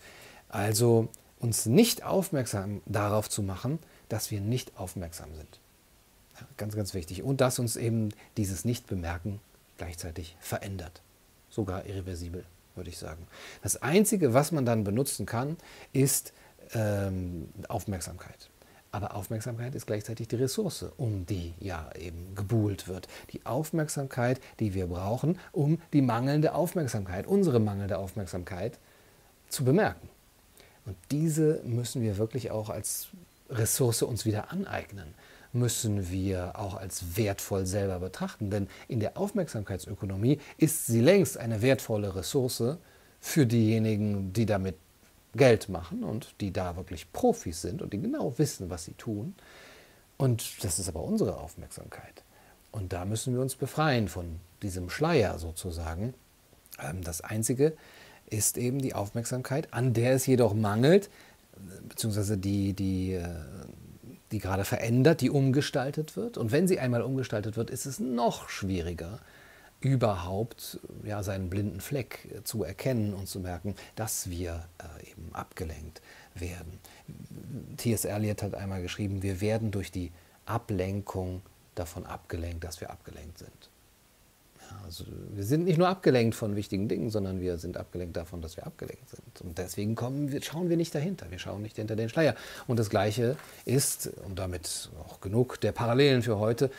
Also 0.49 1.09
uns 1.39 1.67
nicht 1.67 2.05
aufmerksam 2.05 2.83
darauf 2.87 3.29
zu 3.29 3.43
machen, 3.43 3.79
dass 4.09 4.31
wir 4.31 4.41
nicht 4.41 4.77
aufmerksam 4.79 5.35
sind. 5.35 5.61
Ja, 6.41 6.47
ganz, 6.57 6.75
ganz 6.75 6.95
wichtig. 6.95 7.23
Und 7.23 7.41
dass 7.41 7.59
uns 7.59 7.77
eben 7.77 8.11
dieses 8.37 8.65
Nicht-Bemerken 8.65 9.41
gleichzeitig 9.77 10.37
verändert. 10.41 11.03
Sogar 11.51 11.87
irreversibel, 11.87 12.45
würde 12.75 12.91
ich 12.91 12.99
sagen. 12.99 13.27
Das 13.63 13.83
Einzige, 13.83 14.35
was 14.35 14.53
man 14.53 14.65
dann 14.65 14.85
benutzen 14.85 15.27
kann, 15.27 15.57
ist 15.93 16.33
ähm, 16.75 17.49
Aufmerksamkeit. 17.69 18.51
Aber 18.95 19.17
Aufmerksamkeit 19.17 19.75
ist 19.75 19.87
gleichzeitig 19.87 20.29
die 20.29 20.37
Ressource, 20.37 20.87
um 20.97 21.27
die 21.27 21.53
ja 21.59 21.91
eben 21.99 22.37
gebuhlt 22.37 22.87
wird. 22.87 23.09
Die 23.33 23.45
Aufmerksamkeit, 23.45 24.41
die 24.61 24.73
wir 24.73 24.87
brauchen, 24.87 25.41
um 25.51 25.81
die 25.93 26.01
mangelnde 26.01 26.55
Aufmerksamkeit, 26.55 27.27
unsere 27.27 27.59
mangelnde 27.59 27.99
Aufmerksamkeit 27.99 28.79
zu 29.49 29.65
bemerken. 29.65 30.09
Und 30.87 30.97
diese 31.11 31.61
müssen 31.65 32.03
wir 32.03 32.19
wirklich 32.19 32.53
auch 32.53 32.71
als 32.71 33.09
Ressource 33.51 34.03
uns 34.03 34.27
wieder 34.27 34.53
aneignen, 34.53 35.15
müssen 35.53 36.11
wir 36.11 36.59
auch 36.59 36.77
als 36.77 37.17
wertvoll 37.17 37.67
selber 37.67 37.99
betrachten. 37.99 38.51
Denn 38.51 38.69
in 38.87 39.01
der 39.01 39.17
Aufmerksamkeitsökonomie 39.17 40.39
ist 40.57 40.87
sie 40.87 41.01
längst 41.01 41.37
eine 41.37 41.63
wertvolle 41.63 42.15
Ressource 42.15 42.77
für 43.21 43.47
diejenigen, 43.47 44.33
die 44.33 44.47
damit 44.47 44.77
Geld 45.35 45.69
machen 45.69 46.05
und 46.05 46.35
die 46.41 46.53
da 46.53 46.77
wirklich 46.77 47.13
Profis 47.13 47.63
sind 47.63 47.83
und 47.83 47.93
die 47.93 48.01
genau 48.01 48.39
wissen, 48.39 48.71
was 48.71 48.85
sie 48.85 48.95
tun. 48.95 49.35
Und 50.17 50.65
das 50.65 50.79
ist 50.79 50.89
aber 50.89 51.03
unsere 51.03 51.39
Aufmerksamkeit. 51.39 52.23
Und 52.71 52.93
da 52.93 53.05
müssen 53.05 53.35
wir 53.35 53.41
uns 53.41 53.55
befreien 53.57 54.09
von 54.09 54.41
diesem 54.63 54.91
Schleier 54.91 55.39
sozusagen. 55.39 56.15
Ähm, 56.81 57.03
das 57.03 57.21
Einzige, 57.21 57.75
ist 58.31 58.59
eben 58.59 58.79
die 58.79 58.95
Aufmerksamkeit, 58.95 59.73
an 59.73 59.93
der 59.93 60.15
es 60.15 60.27
jedoch 60.27 60.55
mangelt, 60.55 61.11
beziehungsweise 61.89 62.37
die, 62.37 62.73
die, 62.73 63.15
äh, 63.15 63.29
die 64.33 64.39
gerade 64.39 64.65
verändert, 64.65 65.21
die 65.21 65.31
umgestaltet 65.31 66.17
wird. 66.17 66.37
Und 66.37 66.53
wenn 66.53 66.67
sie 66.67 66.81
einmal 66.81 67.03
umgestaltet 67.03 67.57
wird, 67.57 67.71
ist 67.71 67.87
es 67.87 68.01
noch 68.01 68.49
schwieriger, 68.49 69.21
überhaupt 69.85 70.81
ja, 71.05 71.23
seinen 71.23 71.51
blinden 71.51 71.81
Fleck 71.81 72.27
zu 72.45 72.65
erkennen 72.65 73.13
und 73.13 73.29
zu 73.29 73.39
merken, 73.39 73.75
dass 73.97 74.31
wir 74.31 74.65
äh, 74.79 75.11
eben 75.11 75.29
abgelenkt 75.35 76.01
werden. 76.35 76.81
T.S. 77.77 78.07
Eliot 78.07 78.43
hat 78.43 78.55
einmal 78.55 78.81
geschrieben, 78.81 79.23
wir 79.23 79.43
werden 79.43 79.71
durch 79.71 79.93
die 79.93 80.11
Ablenkung 80.47 81.43
davon 81.75 82.07
abgelenkt, 82.07 82.65
dass 82.65 82.81
wir 82.81 82.91
abgelenkt 82.91 83.39
sind. 83.39 83.71
Also 84.85 85.05
wir 85.35 85.45
sind 85.45 85.65
nicht 85.65 85.77
nur 85.77 85.89
abgelenkt 85.89 86.35
von 86.35 86.57
wichtigen 86.57 86.89
Dingen, 86.89 87.11
sondern 87.11 87.41
wir 87.41 87.59
sind 87.59 87.77
abgelenkt 87.77 88.17
davon, 88.17 88.41
dass 88.41 88.57
wir 88.57 88.67
abgelenkt 88.67 89.09
sind. 89.11 89.41
Und 89.43 89.59
deswegen 89.59 89.95
kommen, 89.95 90.43
schauen 90.43 90.71
wir 90.71 90.79
nicht 90.79 90.95
dahinter, 90.95 91.31
wir 91.31 91.39
schauen 91.39 91.63
nicht 91.63 91.77
hinter 91.77 91.95
den 91.95 92.09
Schleier. 92.09 92.35
Und 92.67 92.79
das 92.79 92.89
Gleiche 92.89 93.37
ist, 93.67 94.11
und 94.25 94.39
damit 94.39 94.91
auch 95.07 95.21
genug 95.21 95.61
der 95.61 95.73
Parallelen 95.73 96.23
für 96.23 96.39
heute, 96.39 96.71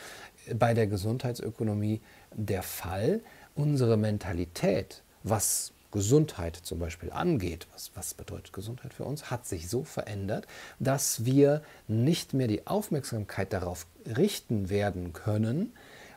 bei 0.54 0.74
der 0.74 0.86
Gesundheitsökonomie 0.86 2.00
der 2.34 2.62
Fall. 2.62 3.20
Unsere 3.54 3.96
Mentalität, 3.96 5.02
was 5.22 5.72
Gesundheit 5.90 6.56
zum 6.56 6.78
Beispiel 6.78 7.10
angeht, 7.10 7.66
was, 7.72 7.90
was 7.94 8.14
bedeutet 8.14 8.52
Gesundheit 8.52 8.92
für 8.92 9.04
uns, 9.04 9.30
hat 9.30 9.46
sich 9.46 9.68
so 9.68 9.82
verändert, 9.82 10.46
dass 10.78 11.24
wir 11.24 11.62
nicht 11.88 12.34
mehr 12.34 12.48
die 12.48 12.66
Aufmerksamkeit 12.66 13.52
darauf 13.52 13.86
richten 14.04 14.68
werden 14.68 15.12
können, 15.12 15.72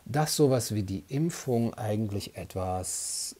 dass 0.05 0.35
sowas 0.35 0.73
wie 0.73 0.83
die 0.83 1.05
Impfung 1.07 1.73
eigentlich 1.75 2.35
etwas 2.35 3.35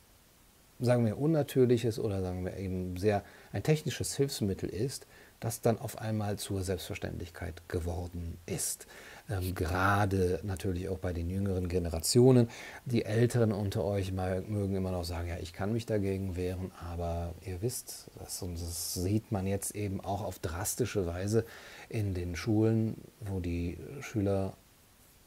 sagen 0.80 1.05
wir, 1.05 1.17
unnatürliches 1.17 1.99
oder 1.99 2.22
sagen 2.22 2.45
wir 2.45 2.55
eben 2.57 2.97
sehr 2.97 3.24
ein 3.51 3.63
technisches 3.63 4.15
Hilfsmittel 4.15 4.70
ist, 4.70 5.07
das 5.39 5.61
dann 5.61 5.78
auf 5.78 5.97
einmal 5.99 6.38
zur 6.38 6.63
Selbstverständlichkeit 6.63 7.67
geworden 7.67 8.38
ist. 8.45 8.88
Ähm, 9.30 9.53
gerade 9.53 10.39
natürlich 10.43 10.89
auch 10.89 10.97
bei 10.97 11.13
den 11.13 11.30
jüngeren 11.30 11.67
Generationen. 11.67 12.49
Die 12.86 13.05
Älteren 13.05 13.51
unter 13.51 13.84
euch 13.84 14.11
mögen 14.11 14.75
immer 14.75 14.91
noch 14.91 15.03
sagen, 15.03 15.27
ja, 15.27 15.38
ich 15.38 15.53
kann 15.53 15.71
mich 15.71 15.86
dagegen 15.86 16.36
wehren, 16.36 16.71
aber 16.91 17.34
ihr 17.45 17.61
wisst, 17.61 18.09
das, 18.17 18.41
und 18.41 18.55
das 18.55 18.95
sieht 18.95 19.32
man 19.32 19.45
jetzt 19.45 19.75
eben 19.75 20.01
auch 20.01 20.23
auf 20.23 20.39
drastische 20.39 21.05
Weise 21.05 21.45
in 21.89 22.13
den 22.13 22.36
Schulen, 22.36 22.95
wo 23.19 23.39
die 23.39 23.77
Schüler 24.01 24.53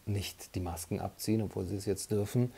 nicht 0.05 0.57
die 0.57 0.61
Masken 0.61 0.99
abziehen, 0.99 1.43
obwohl 1.43 1.67
sie 1.67 1.77
es 1.77 1.87
jetzt 1.87 2.11
dürfen. 2.11 2.53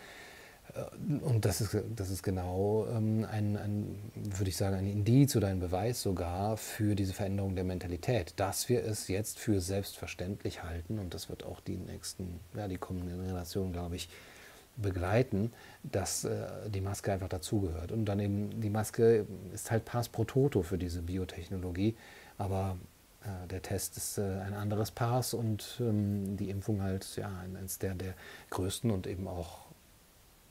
Äh, 0.75 1.25
und 1.25 1.45
das 1.45 1.61
ist, 1.61 1.77
das 1.95 2.11
ist 2.11 2.22
genau 2.22 2.87
ähm, 2.91 3.27
ein, 3.31 3.57
ein, 3.57 3.99
würde 4.14 4.49
ich 4.49 4.57
sagen, 4.57 4.77
ein 4.77 4.87
Indiz 4.87 5.37
oder 5.37 5.49
ein 5.49 5.61
Beweis 5.61 6.03
sogar 6.03 6.57
für 6.57 6.95
diese 6.95 7.12
Veränderung 7.12 7.55
der 7.55 7.64
Mentalität, 7.64 8.35
dass 8.37 8.68
wir 8.68 8.85
es 8.85 9.09
jetzt 9.09 9.39
für 9.39 9.61
selbstverständlich 9.61 10.62
halten 10.62 10.99
und 10.99 11.14
das 11.14 11.29
wird 11.29 11.45
auch 11.45 11.61
die 11.61 11.77
nächsten, 11.77 12.41
ja, 12.57 12.68
die 12.68 12.79
kommenden 12.79 13.20
Generationen, 13.20 13.72
glaube 13.72 13.97
ich, 13.97 14.09
begleiten, 14.77 15.53
dass 15.85 16.25
äh, 16.25 16.47
die 16.68 16.81
Maske 16.81 17.12
einfach 17.12 17.29
dazugehört. 17.29 17.93
Und 17.93 18.07
dann 18.07 18.18
eben, 18.18 18.61
die 18.61 18.70
Maske 18.70 19.27
ist 19.53 19.70
halt 19.70 19.85
Pass 19.85 20.09
pro 20.09 20.25
Toto 20.25 20.62
für 20.62 20.79
diese 20.79 21.03
Biotechnologie, 21.03 21.95
aber 22.39 22.77
äh, 23.22 23.47
der 23.49 23.62
Test 23.62 23.97
ist 23.97 24.18
ein 24.18 24.55
anderes 24.55 24.91
Pass 24.91 25.33
und 25.33 25.77
ähm, 25.81 26.37
die 26.37 26.51
Impfung 26.51 26.83
halt 26.83 27.07
ja, 27.16 27.31
eines 27.45 27.79
der, 27.79 27.95
der 27.95 28.14
größten 28.51 28.91
und 28.91 29.07
eben 29.07 29.29
auch 29.29 29.64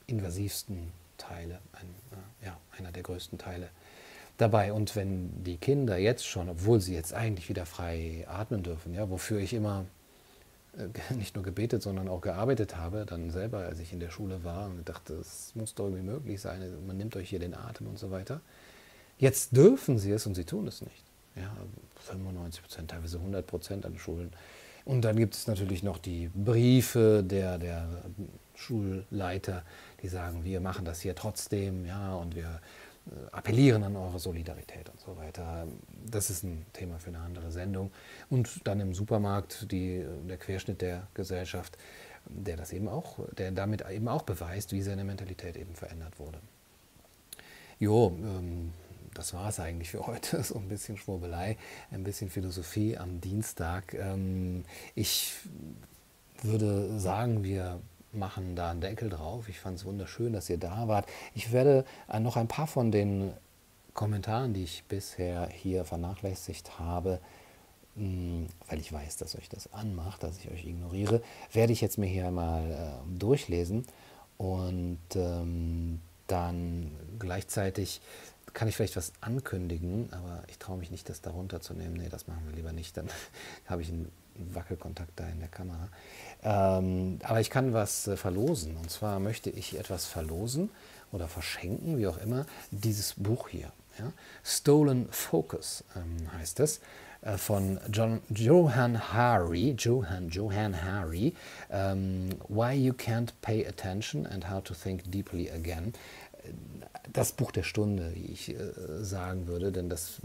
invasivsten 0.06 0.92
Teile, 1.18 1.58
ein, 1.72 1.86
äh, 2.12 2.46
ja, 2.46 2.58
einer 2.78 2.92
der 2.92 3.02
größten 3.02 3.38
Teile 3.38 3.68
dabei. 4.36 4.72
Und 4.72 4.96
wenn 4.96 5.44
die 5.44 5.56
Kinder 5.56 5.96
jetzt 5.96 6.26
schon, 6.26 6.48
obwohl 6.48 6.80
sie 6.80 6.94
jetzt 6.94 7.14
eigentlich 7.14 7.48
wieder 7.48 7.66
frei 7.66 8.26
atmen 8.28 8.62
dürfen, 8.62 8.94
ja, 8.94 9.08
wofür 9.10 9.38
ich 9.38 9.54
immer 9.54 9.86
äh, 10.76 11.14
nicht 11.14 11.34
nur 11.34 11.44
gebetet, 11.44 11.82
sondern 11.82 12.08
auch 12.08 12.20
gearbeitet 12.20 12.76
habe, 12.76 13.06
dann 13.06 13.30
selber, 13.30 13.58
als 13.58 13.78
ich 13.80 13.92
in 13.92 14.00
der 14.00 14.10
Schule 14.10 14.44
war 14.44 14.66
und 14.66 14.88
dachte, 14.88 15.14
es 15.14 15.52
muss 15.54 15.74
doch 15.74 15.86
irgendwie 15.86 16.04
möglich 16.04 16.40
sein, 16.40 16.60
man 16.86 16.96
nimmt 16.96 17.16
euch 17.16 17.28
hier 17.28 17.38
den 17.38 17.54
Atem 17.54 17.86
und 17.86 17.98
so 17.98 18.10
weiter. 18.10 18.40
Jetzt 19.18 19.56
dürfen 19.56 19.98
sie 19.98 20.10
es 20.10 20.26
und 20.26 20.34
sie 20.34 20.44
tun 20.44 20.66
es 20.66 20.82
nicht. 20.82 21.04
Ja, 21.36 21.52
95 21.96 22.62
Prozent, 22.62 22.90
teilweise 22.90 23.18
100 23.18 23.46
Prozent 23.46 23.86
an 23.86 23.98
Schulen. 23.98 24.32
Und 24.84 25.02
dann 25.02 25.16
gibt 25.16 25.34
es 25.34 25.46
natürlich 25.46 25.82
noch 25.82 25.98
die 25.98 26.30
Briefe 26.34 27.24
der, 27.24 27.58
der 27.58 27.88
Schulleiter, 28.54 29.62
die 30.04 30.08
sagen, 30.08 30.44
wir 30.44 30.60
machen 30.60 30.84
das 30.84 31.00
hier 31.00 31.14
trotzdem, 31.14 31.86
ja, 31.86 32.14
und 32.14 32.36
wir 32.36 32.60
äh, 33.06 33.30
appellieren 33.32 33.82
an 33.84 33.96
eure 33.96 34.18
Solidarität 34.18 34.90
und 34.90 35.00
so 35.00 35.16
weiter. 35.16 35.66
Das 36.06 36.28
ist 36.28 36.44
ein 36.44 36.66
Thema 36.74 36.98
für 36.98 37.08
eine 37.08 37.20
andere 37.20 37.50
Sendung. 37.50 37.90
Und 38.28 38.60
dann 38.64 38.80
im 38.80 38.92
Supermarkt 38.92 39.72
die, 39.72 40.04
der 40.28 40.36
Querschnitt 40.36 40.82
der 40.82 41.08
Gesellschaft, 41.14 41.78
der 42.26 42.58
das 42.58 42.74
eben 42.74 42.86
auch, 42.86 43.18
der 43.38 43.50
damit 43.50 43.88
eben 43.88 44.08
auch 44.08 44.22
beweist, 44.22 44.72
wie 44.72 44.82
seine 44.82 45.04
Mentalität 45.04 45.56
eben 45.56 45.74
verändert 45.74 46.18
wurde. 46.18 46.38
Jo, 47.78 48.14
ähm, 48.20 48.74
das 49.14 49.32
war 49.32 49.48
es 49.48 49.58
eigentlich 49.58 49.90
für 49.90 50.06
heute. 50.06 50.42
So 50.42 50.56
ein 50.56 50.68
bisschen 50.68 50.98
Schwurbelei, 50.98 51.56
ein 51.90 52.04
bisschen 52.04 52.28
Philosophie 52.28 52.98
am 52.98 53.22
Dienstag. 53.22 53.94
Ähm, 53.94 54.64
ich 54.94 55.32
würde 56.42 56.98
sagen, 57.00 57.42
wir 57.42 57.80
machen 58.14 58.56
da 58.56 58.70
einen 58.70 58.80
Deckel 58.80 59.10
drauf. 59.10 59.48
Ich 59.48 59.60
fand 59.60 59.78
es 59.78 59.84
wunderschön, 59.84 60.32
dass 60.32 60.50
ihr 60.50 60.58
da 60.58 60.88
wart. 60.88 61.06
Ich 61.34 61.52
werde 61.52 61.84
äh, 62.08 62.20
noch 62.20 62.36
ein 62.36 62.48
paar 62.48 62.66
von 62.66 62.90
den 62.90 63.32
Kommentaren, 63.94 64.54
die 64.54 64.64
ich 64.64 64.84
bisher 64.84 65.48
hier 65.48 65.84
vernachlässigt 65.84 66.78
habe, 66.78 67.20
hm, 67.96 68.48
weil 68.68 68.80
ich 68.80 68.92
weiß, 68.92 69.16
dass 69.18 69.36
euch 69.36 69.48
das 69.48 69.72
anmacht, 69.72 70.22
dass 70.22 70.38
ich 70.38 70.50
euch 70.50 70.64
ignoriere, 70.64 71.22
werde 71.52 71.72
ich 71.72 71.80
jetzt 71.80 71.98
mir 71.98 72.06
hier 72.08 72.30
mal 72.30 72.70
äh, 72.70 73.18
durchlesen 73.18 73.86
und 74.36 74.98
ähm, 75.14 76.00
dann 76.26 76.90
gleichzeitig 77.18 78.00
kann 78.52 78.68
ich 78.68 78.76
vielleicht 78.76 78.96
was 78.96 79.12
ankündigen, 79.20 80.08
aber 80.12 80.42
ich 80.48 80.58
traue 80.58 80.78
mich 80.78 80.90
nicht, 80.90 81.08
das 81.08 81.20
darunter 81.20 81.60
zu 81.60 81.74
nehmen. 81.74 81.94
Nee, 81.94 82.08
das 82.08 82.26
machen 82.26 82.42
wir 82.46 82.54
lieber 82.54 82.72
nicht, 82.72 82.96
dann 82.96 83.08
habe 83.66 83.82
ich 83.82 83.88
einen 83.88 84.10
Wackelkontakt 84.36 85.12
da 85.16 85.26
in 85.28 85.40
der 85.40 85.48
Kamera. 85.48 85.88
Ähm, 86.42 87.18
aber 87.22 87.40
ich 87.40 87.50
kann 87.50 87.72
was 87.72 88.06
äh, 88.06 88.16
verlosen. 88.16 88.76
Und 88.76 88.90
zwar 88.90 89.20
möchte 89.20 89.50
ich 89.50 89.78
etwas 89.78 90.06
verlosen 90.06 90.70
oder 91.12 91.28
verschenken, 91.28 91.98
wie 91.98 92.06
auch 92.06 92.18
immer, 92.18 92.46
dieses 92.70 93.14
Buch 93.14 93.48
hier. 93.48 93.72
Ja? 93.98 94.12
Stolen 94.42 95.08
Focus 95.10 95.84
ähm, 95.96 96.32
heißt 96.32 96.60
es 96.60 96.80
äh, 97.22 97.38
von 97.38 97.80
John, 97.90 98.20
Johan 98.30 99.12
Hari, 99.12 99.74
Johan, 99.78 100.28
Johan 100.28 100.82
Hari, 100.82 101.34
ähm, 101.70 102.30
Why 102.48 102.74
You 102.74 102.92
Can't 102.92 103.30
Pay 103.40 103.66
Attention 103.66 104.26
and 104.26 104.50
How 104.50 104.62
to 104.62 104.74
Think 104.74 105.10
Deeply 105.10 105.50
Again. 105.50 105.92
Das 107.10 107.32
Buch 107.32 107.52
der 107.52 107.62
Stunde, 107.62 108.12
wie 108.14 108.26
ich 108.26 108.50
äh, 108.50 108.56
sagen 109.02 109.46
würde, 109.46 109.72
denn 109.72 109.88
das 109.88 110.20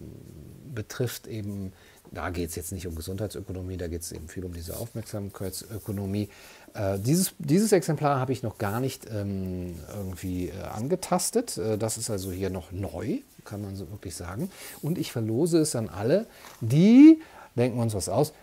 betrifft 0.74 1.28
eben 1.28 1.72
da 2.12 2.30
geht 2.30 2.50
es 2.50 2.56
jetzt 2.56 2.72
nicht 2.72 2.88
um 2.88 2.96
Gesundheitsökonomie, 2.96 3.78
da 3.78 3.88
geht 3.88 4.02
es 4.02 4.12
eben 4.12 4.28
viel 4.28 4.46
um 4.46 4.54
diese 4.54 4.78
Aufmerksamkeitsökonomie. 4.78 6.30
Äh, 6.74 7.00
dieses, 7.00 7.34
dieses 7.38 7.72
Exemplar 7.72 8.20
habe 8.20 8.32
ich 8.32 8.44
noch 8.44 8.58
gar 8.58 8.80
nicht 8.80 9.08
ähm, 9.12 9.76
irgendwie 9.96 10.50
äh, 10.50 10.62
angetastet. 10.64 11.58
Äh, 11.58 11.78
das 11.78 11.98
ist 11.98 12.10
also 12.10 12.32
hier 12.32 12.50
noch 12.50 12.72
neu, 12.72 13.20
kann 13.46 13.62
man 13.62 13.76
so 13.76 13.90
wirklich 13.92 14.16
sagen. 14.16 14.50
Und 14.82 14.98
ich 14.98 15.12
verlose 15.12 15.60
es 15.60 15.76
an 15.76 15.90
alle, 15.90 16.26
die, 16.62 17.22
denken 17.56 17.78
wir 17.78 17.84
uns 17.84 17.94
was 17.94 18.10
aus, 18.10 18.34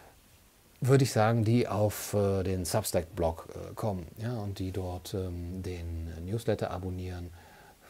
würde 0.80 1.04
ich 1.04 1.12
sagen, 1.12 1.44
die 1.44 1.66
auf 1.66 2.14
äh, 2.14 2.42
den 2.42 2.64
Substack-Blog 2.64 3.48
äh, 3.48 3.74
kommen 3.74 4.06
ja, 4.18 4.36
und 4.38 4.58
die 4.58 4.72
dort 4.72 5.14
ähm, 5.14 5.62
den 5.62 6.26
Newsletter 6.26 6.70
abonnieren 6.70 7.30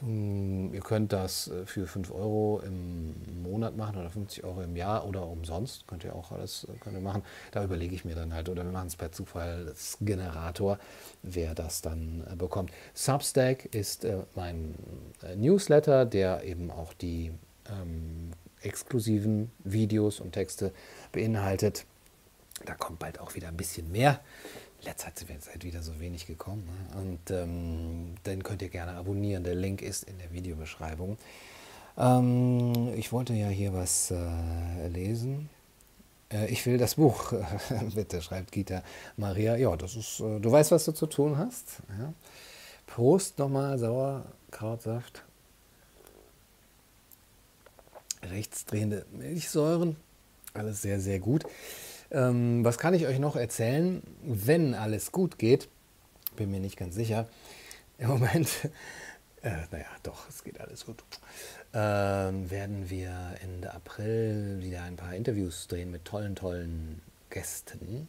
ihr 0.02 0.80
könnt 0.80 1.12
das 1.12 1.48
äh, 1.48 1.64
für 1.64 1.86
5 1.86 2.10
Euro 2.10 2.60
im 2.64 3.42
Monat 3.42 3.76
machen 3.76 3.96
oder 3.96 4.10
50 4.10 4.44
Euro 4.44 4.60
im 4.60 4.76
Jahr 4.76 5.06
oder 5.06 5.26
umsonst. 5.26 5.86
Könnt 5.86 6.04
ihr 6.04 6.14
auch 6.14 6.32
alles 6.32 6.64
äh, 6.64 6.78
könnt 6.80 6.96
ihr 6.96 7.02
machen. 7.02 7.22
Da 7.52 7.64
überlege 7.64 7.94
ich 7.94 8.04
mir 8.04 8.14
dann 8.14 8.34
halt, 8.34 8.48
oder 8.48 8.64
wir 8.64 8.72
machen 8.72 8.88
es 8.88 8.96
per 8.96 9.12
Zufallsgenerator, 9.12 10.78
wer 11.22 11.54
das 11.54 11.80
dann 11.80 12.26
äh, 12.30 12.36
bekommt. 12.36 12.70
Substack 12.94 13.74
ist 13.74 14.06
mein 14.34 14.74
Newsletter, 15.36 16.04
der 16.04 16.44
eben 16.44 16.70
auch 16.70 16.92
die 16.92 17.32
ähm, 17.70 18.32
exklusiven 18.60 19.50
Videos 19.64 20.20
und 20.20 20.32
Texte 20.32 20.72
beinhaltet. 21.12 21.86
Da 22.64 22.74
kommt 22.74 22.98
bald 22.98 23.20
auch 23.20 23.34
wieder 23.34 23.48
ein 23.48 23.56
bisschen 23.56 23.90
mehr 23.92 24.20
letzter 24.82 25.14
Zeit 25.14 25.18
sind 25.18 25.46
wir 25.46 25.62
wieder 25.62 25.82
so 25.82 25.98
wenig 26.00 26.26
gekommen. 26.26 26.64
Ne? 26.66 27.00
Und 27.00 27.30
ähm, 27.30 28.14
den 28.24 28.42
könnt 28.42 28.62
ihr 28.62 28.68
gerne 28.68 28.92
abonnieren. 28.92 29.44
Der 29.44 29.54
Link 29.54 29.82
ist 29.82 30.04
in 30.04 30.18
der 30.18 30.32
Videobeschreibung. 30.32 31.16
Ähm, 31.96 32.92
ich 32.96 33.12
wollte 33.12 33.32
ja 33.34 33.48
hier 33.48 33.72
was 33.72 34.10
äh, 34.10 34.88
lesen. 34.88 35.48
Äh, 36.32 36.46
ich 36.46 36.64
will 36.66 36.78
das 36.78 36.96
Buch, 36.96 37.32
bitte, 37.94 38.20
schreibt 38.22 38.52
Gita 38.52 38.82
Maria. 39.16 39.56
Ja, 39.56 39.76
das 39.76 39.96
ist, 39.96 40.20
äh, 40.20 40.40
du 40.40 40.50
weißt, 40.50 40.70
was 40.70 40.84
du 40.84 40.92
zu 40.92 41.06
tun 41.06 41.38
hast. 41.38 41.82
Ja? 41.98 42.12
Prost 42.86 43.38
nochmal, 43.38 43.78
Sauerkrautsaft. 43.78 45.24
Rechtsdrehende 48.22 49.06
Milchsäuren. 49.12 49.96
Alles 50.54 50.82
sehr, 50.82 51.00
sehr 51.00 51.18
gut. 51.18 51.44
Ähm, 52.10 52.64
was 52.64 52.78
kann 52.78 52.94
ich 52.94 53.06
euch 53.06 53.18
noch 53.18 53.36
erzählen, 53.36 54.02
wenn 54.22 54.74
alles 54.74 55.12
gut 55.12 55.38
geht? 55.38 55.68
Bin 56.36 56.50
mir 56.50 56.60
nicht 56.60 56.76
ganz 56.76 56.94
sicher. 56.94 57.28
Im 57.98 58.08
Moment, 58.08 58.48
äh, 59.42 59.62
naja, 59.70 59.86
doch, 60.02 60.28
es 60.28 60.44
geht 60.44 60.60
alles 60.60 60.86
gut. 60.86 61.02
Ähm, 61.72 62.50
werden 62.50 62.88
wir 62.90 63.34
Ende 63.42 63.72
April 63.74 64.58
wieder 64.60 64.82
ein 64.82 64.96
paar 64.96 65.14
Interviews 65.14 65.66
drehen 65.68 65.90
mit 65.90 66.04
tollen, 66.04 66.36
tollen 66.36 67.00
Gästen. 67.30 68.08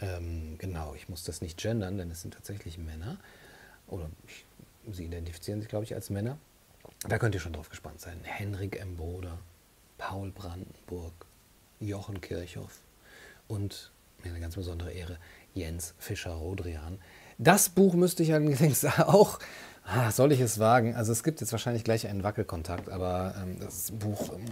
Ähm, 0.00 0.56
genau, 0.58 0.94
ich 0.94 1.08
muss 1.08 1.24
das 1.24 1.40
nicht 1.42 1.58
gendern, 1.58 1.98
denn 1.98 2.10
es 2.10 2.22
sind 2.22 2.34
tatsächlich 2.34 2.78
Männer. 2.78 3.18
Oder 3.86 4.10
ich, 4.26 4.44
sie 4.92 5.04
identifizieren 5.04 5.60
sich, 5.60 5.68
glaube 5.68 5.84
ich, 5.84 5.94
als 5.94 6.10
Männer. 6.10 6.38
Da 7.06 7.18
könnt 7.18 7.34
ihr 7.34 7.40
schon 7.40 7.52
drauf 7.52 7.68
gespannt 7.68 8.00
sein. 8.00 8.20
Henrik 8.22 8.80
M. 8.80 8.96
Broder, 8.96 9.38
Paul 9.98 10.30
Brandenburg, 10.30 11.12
Jochen 11.80 12.20
Kirchhoff 12.20 12.80
und 13.48 13.90
mir 14.22 14.30
eine 14.30 14.40
ganz 14.40 14.54
besondere 14.54 14.92
Ehre, 14.92 15.18
Jens 15.54 15.94
Fischer-Rodrian. 15.98 16.98
Das 17.38 17.70
Buch 17.70 17.94
müsste 17.94 18.22
ich 18.22 18.32
allerdings 18.32 18.84
auch, 18.98 19.38
ah, 19.84 20.10
soll 20.10 20.32
ich 20.32 20.40
es 20.40 20.58
wagen? 20.58 20.94
Also 20.94 21.12
es 21.12 21.22
gibt 21.22 21.40
jetzt 21.40 21.52
wahrscheinlich 21.52 21.84
gleich 21.84 22.06
einen 22.06 22.22
Wackelkontakt, 22.22 22.90
aber 22.90 23.34
ähm, 23.42 23.58
das 23.58 23.90
Buch 23.92 24.32
ähm, 24.34 24.44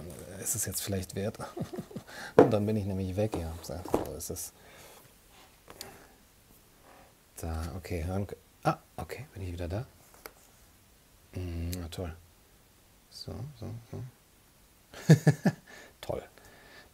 ist 0.43 0.55
es 0.55 0.65
jetzt 0.65 0.81
vielleicht 0.81 1.15
wert. 1.15 1.39
und 2.37 2.51
dann 2.51 2.65
bin 2.67 2.77
ich 2.77 2.87
nämlich 2.87 3.17
weg, 3.17 3.37
ja. 3.37 3.53
So 3.63 3.75
ist 4.17 4.31
es. 4.31 4.53
Da, 7.41 7.73
okay. 7.77 8.05
Ah, 8.65 8.79
okay, 8.97 9.27
bin 9.35 9.43
ich 9.43 9.53
wieder 9.53 9.69
da? 9.69 9.87
Mm, 11.35 11.71
na 11.79 11.89
toll. 11.89 12.15
So, 13.11 13.33
so, 13.59 13.67
so. 13.91 14.03
Toll. 16.01 16.23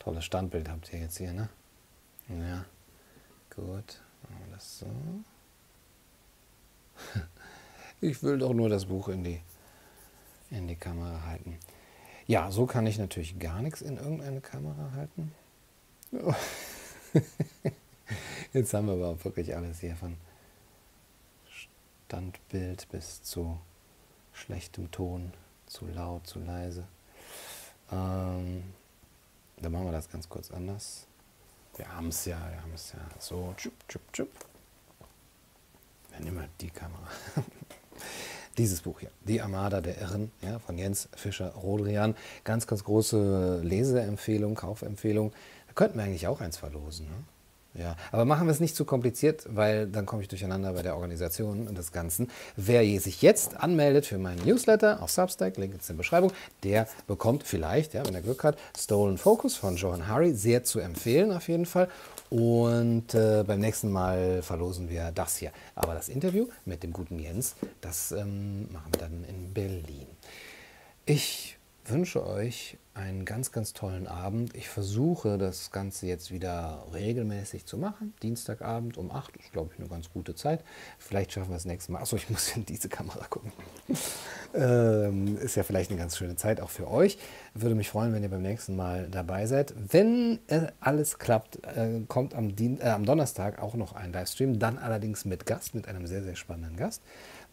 Tolles 0.04 0.24
Standbild 0.26 0.68
habt 0.68 0.92
ihr 0.92 1.00
jetzt 1.00 1.16
hier, 1.16 1.32
ne? 1.32 1.48
Ja. 2.28 2.66
Gut. 3.48 4.02
Machen 4.22 4.44
wir 4.44 4.54
das 4.54 4.78
so. 4.78 4.86
Ich 8.00 8.22
will 8.22 8.38
doch 8.38 8.52
nur 8.52 8.68
das 8.68 8.84
Buch 8.84 9.08
in 9.08 9.24
die, 9.24 9.40
in 10.50 10.68
die 10.68 10.76
Kamera 10.76 11.22
halten. 11.22 11.58
Ja, 12.26 12.50
so 12.50 12.66
kann 12.66 12.86
ich 12.86 12.98
natürlich 12.98 13.38
gar 13.38 13.62
nichts 13.62 13.80
in 13.80 13.96
irgendeine 13.96 14.42
Kamera 14.42 14.92
halten. 14.92 15.32
Jetzt 18.52 18.74
haben 18.74 18.88
wir 18.88 18.94
aber 18.94 19.24
wirklich 19.24 19.56
alles 19.56 19.80
hier 19.80 19.96
von 19.96 20.18
Standbild 21.48 22.86
bis 22.90 23.22
zu 23.22 23.58
schlechtem 24.34 24.90
Ton, 24.90 25.32
zu 25.64 25.86
laut, 25.86 26.26
zu 26.26 26.40
leise. 26.40 26.86
Ähm, 27.90 28.64
dann 29.56 29.72
machen 29.72 29.86
wir 29.86 29.92
das 29.92 30.08
ganz 30.10 30.28
kurz 30.28 30.50
anders. 30.50 31.06
Wir 31.76 31.88
haben 31.88 32.08
es 32.08 32.24
ja, 32.24 32.38
wir 32.50 32.62
haben 32.62 32.72
es 32.74 32.92
ja 32.92 33.00
so. 33.18 33.54
Tschup, 33.56 33.72
tschup, 33.88 34.12
tschup. 34.12 34.28
Wir 36.10 36.20
nehmen 36.24 36.36
mal 36.36 36.48
die 36.60 36.70
Kamera. 36.70 37.08
Dieses 38.58 38.82
Buch 38.82 39.00
hier, 39.00 39.10
Die 39.22 39.40
Armada 39.40 39.80
der 39.80 40.00
Irren, 40.00 40.30
ja, 40.40 40.60
von 40.60 40.78
Jens 40.78 41.08
Fischer-Rodrian. 41.16 42.14
Ganz, 42.44 42.68
ganz 42.68 42.84
große 42.84 43.62
Leseempfehlung, 43.64 44.54
Kaufempfehlung. 44.54 45.32
Da 45.66 45.72
könnten 45.74 45.98
wir 45.98 46.04
eigentlich 46.04 46.28
auch 46.28 46.40
eins 46.40 46.56
verlosen. 46.56 47.06
Ne? 47.06 47.24
Ja, 47.76 47.96
aber 48.12 48.24
machen 48.24 48.46
wir 48.46 48.52
es 48.52 48.60
nicht 48.60 48.76
zu 48.76 48.84
kompliziert, 48.84 49.46
weil 49.48 49.88
dann 49.88 50.06
komme 50.06 50.22
ich 50.22 50.28
durcheinander 50.28 50.74
bei 50.74 50.82
der 50.82 50.94
Organisation 50.94 51.74
des 51.74 51.90
Ganzen. 51.90 52.30
Wer 52.56 52.82
sich 53.00 53.20
jetzt 53.20 53.56
anmeldet 53.56 54.06
für 54.06 54.16
meinen 54.16 54.44
Newsletter 54.44 55.02
auf 55.02 55.10
Substack, 55.10 55.56
Link 55.56 55.74
ist 55.74 55.90
in 55.90 55.96
der 55.96 56.02
Beschreibung, 56.02 56.32
der 56.62 56.86
bekommt 57.08 57.42
vielleicht, 57.42 57.94
ja, 57.94 58.06
wenn 58.06 58.14
er 58.14 58.22
Glück 58.22 58.44
hat, 58.44 58.58
Stolen 58.78 59.18
Focus 59.18 59.56
von 59.56 59.76
Johan 59.76 60.06
Harry, 60.06 60.34
sehr 60.34 60.62
zu 60.62 60.78
empfehlen 60.78 61.32
auf 61.32 61.48
jeden 61.48 61.66
Fall. 61.66 61.88
Und 62.30 63.12
äh, 63.14 63.42
beim 63.44 63.58
nächsten 63.58 63.90
Mal 63.90 64.42
verlosen 64.42 64.88
wir 64.88 65.10
das 65.12 65.36
hier. 65.36 65.50
Aber 65.74 65.94
das 65.94 66.08
Interview 66.08 66.46
mit 66.64 66.84
dem 66.84 66.92
guten 66.92 67.18
Jens, 67.18 67.56
das 67.80 68.12
ähm, 68.12 68.72
machen 68.72 68.92
wir 68.92 69.00
dann 69.00 69.24
in 69.24 69.52
Berlin. 69.52 70.06
Ich 71.06 71.58
wünsche 71.86 72.24
euch 72.24 72.76
einen 72.94 73.24
ganz, 73.24 73.50
ganz 73.50 73.72
tollen 73.72 74.06
Abend. 74.06 74.54
Ich 74.54 74.68
versuche 74.68 75.36
das 75.36 75.72
Ganze 75.72 76.06
jetzt 76.06 76.30
wieder 76.30 76.86
regelmäßig 76.92 77.66
zu 77.66 77.76
machen. 77.76 78.14
Dienstagabend 78.22 78.96
um 78.96 79.10
8 79.10 79.36
ist, 79.36 79.52
glaube 79.52 79.70
ich, 79.72 79.80
eine 79.80 79.88
ganz 79.88 80.10
gute 80.10 80.36
Zeit. 80.36 80.64
Vielleicht 80.98 81.32
schaffen 81.32 81.50
wir 81.50 81.56
es 81.56 81.64
nächstes 81.64 81.88
Mal. 81.88 82.00
Achso, 82.00 82.14
ich 82.16 82.30
muss 82.30 82.54
in 82.56 82.64
diese 82.64 82.88
Kamera 82.88 83.26
gucken. 83.28 83.52
ähm, 84.54 85.36
ist 85.38 85.56
ja 85.56 85.64
vielleicht 85.64 85.90
eine 85.90 85.98
ganz 85.98 86.16
schöne 86.16 86.36
Zeit 86.36 86.60
auch 86.60 86.70
für 86.70 86.88
euch. 86.88 87.18
Würde 87.52 87.74
mich 87.74 87.90
freuen, 87.90 88.12
wenn 88.12 88.22
ihr 88.22 88.30
beim 88.30 88.42
nächsten 88.42 88.76
Mal 88.76 89.08
dabei 89.10 89.46
seid. 89.46 89.74
Wenn 89.76 90.38
äh, 90.46 90.68
alles 90.78 91.18
klappt, 91.18 91.64
äh, 91.64 92.00
kommt 92.06 92.34
am, 92.34 92.54
Dien 92.54 92.80
äh, 92.80 92.84
am 92.90 93.04
Donnerstag 93.04 93.60
auch 93.60 93.74
noch 93.74 93.94
ein 93.94 94.12
Livestream. 94.12 94.60
Dann 94.60 94.78
allerdings 94.78 95.24
mit 95.24 95.46
Gast, 95.46 95.74
mit 95.74 95.88
einem 95.88 96.06
sehr, 96.06 96.22
sehr 96.22 96.36
spannenden 96.36 96.76
Gast 96.76 97.02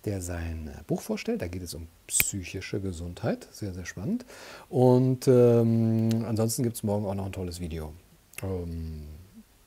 der 0.05 0.21
sein 0.21 0.71
Buch 0.87 1.01
vorstellt. 1.01 1.41
Da 1.41 1.47
geht 1.47 1.61
es 1.61 1.73
um 1.73 1.87
psychische 2.07 2.79
Gesundheit. 2.81 3.47
Sehr, 3.51 3.73
sehr 3.73 3.85
spannend. 3.85 4.25
Und 4.69 5.27
ähm, 5.27 6.25
ansonsten 6.27 6.63
gibt 6.63 6.75
es 6.75 6.83
morgen 6.83 7.05
auch 7.05 7.15
noch 7.15 7.25
ein 7.25 7.31
tolles 7.31 7.59
Video. 7.59 7.93
Ähm, 8.41 9.03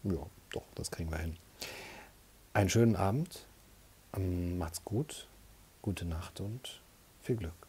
ja, 0.05 0.27
doch, 0.53 0.65
das 0.75 0.91
kriegen 0.91 1.11
wir 1.11 1.19
hin. 1.19 1.37
Einen 2.53 2.69
schönen 2.69 2.97
Abend. 2.97 3.47
Macht's 4.59 4.85
gut. 4.85 5.27
Gute 5.83 6.05
Nacht 6.05 6.41
und 6.41 6.81
viel 7.23 7.37
Glück. 7.37 7.64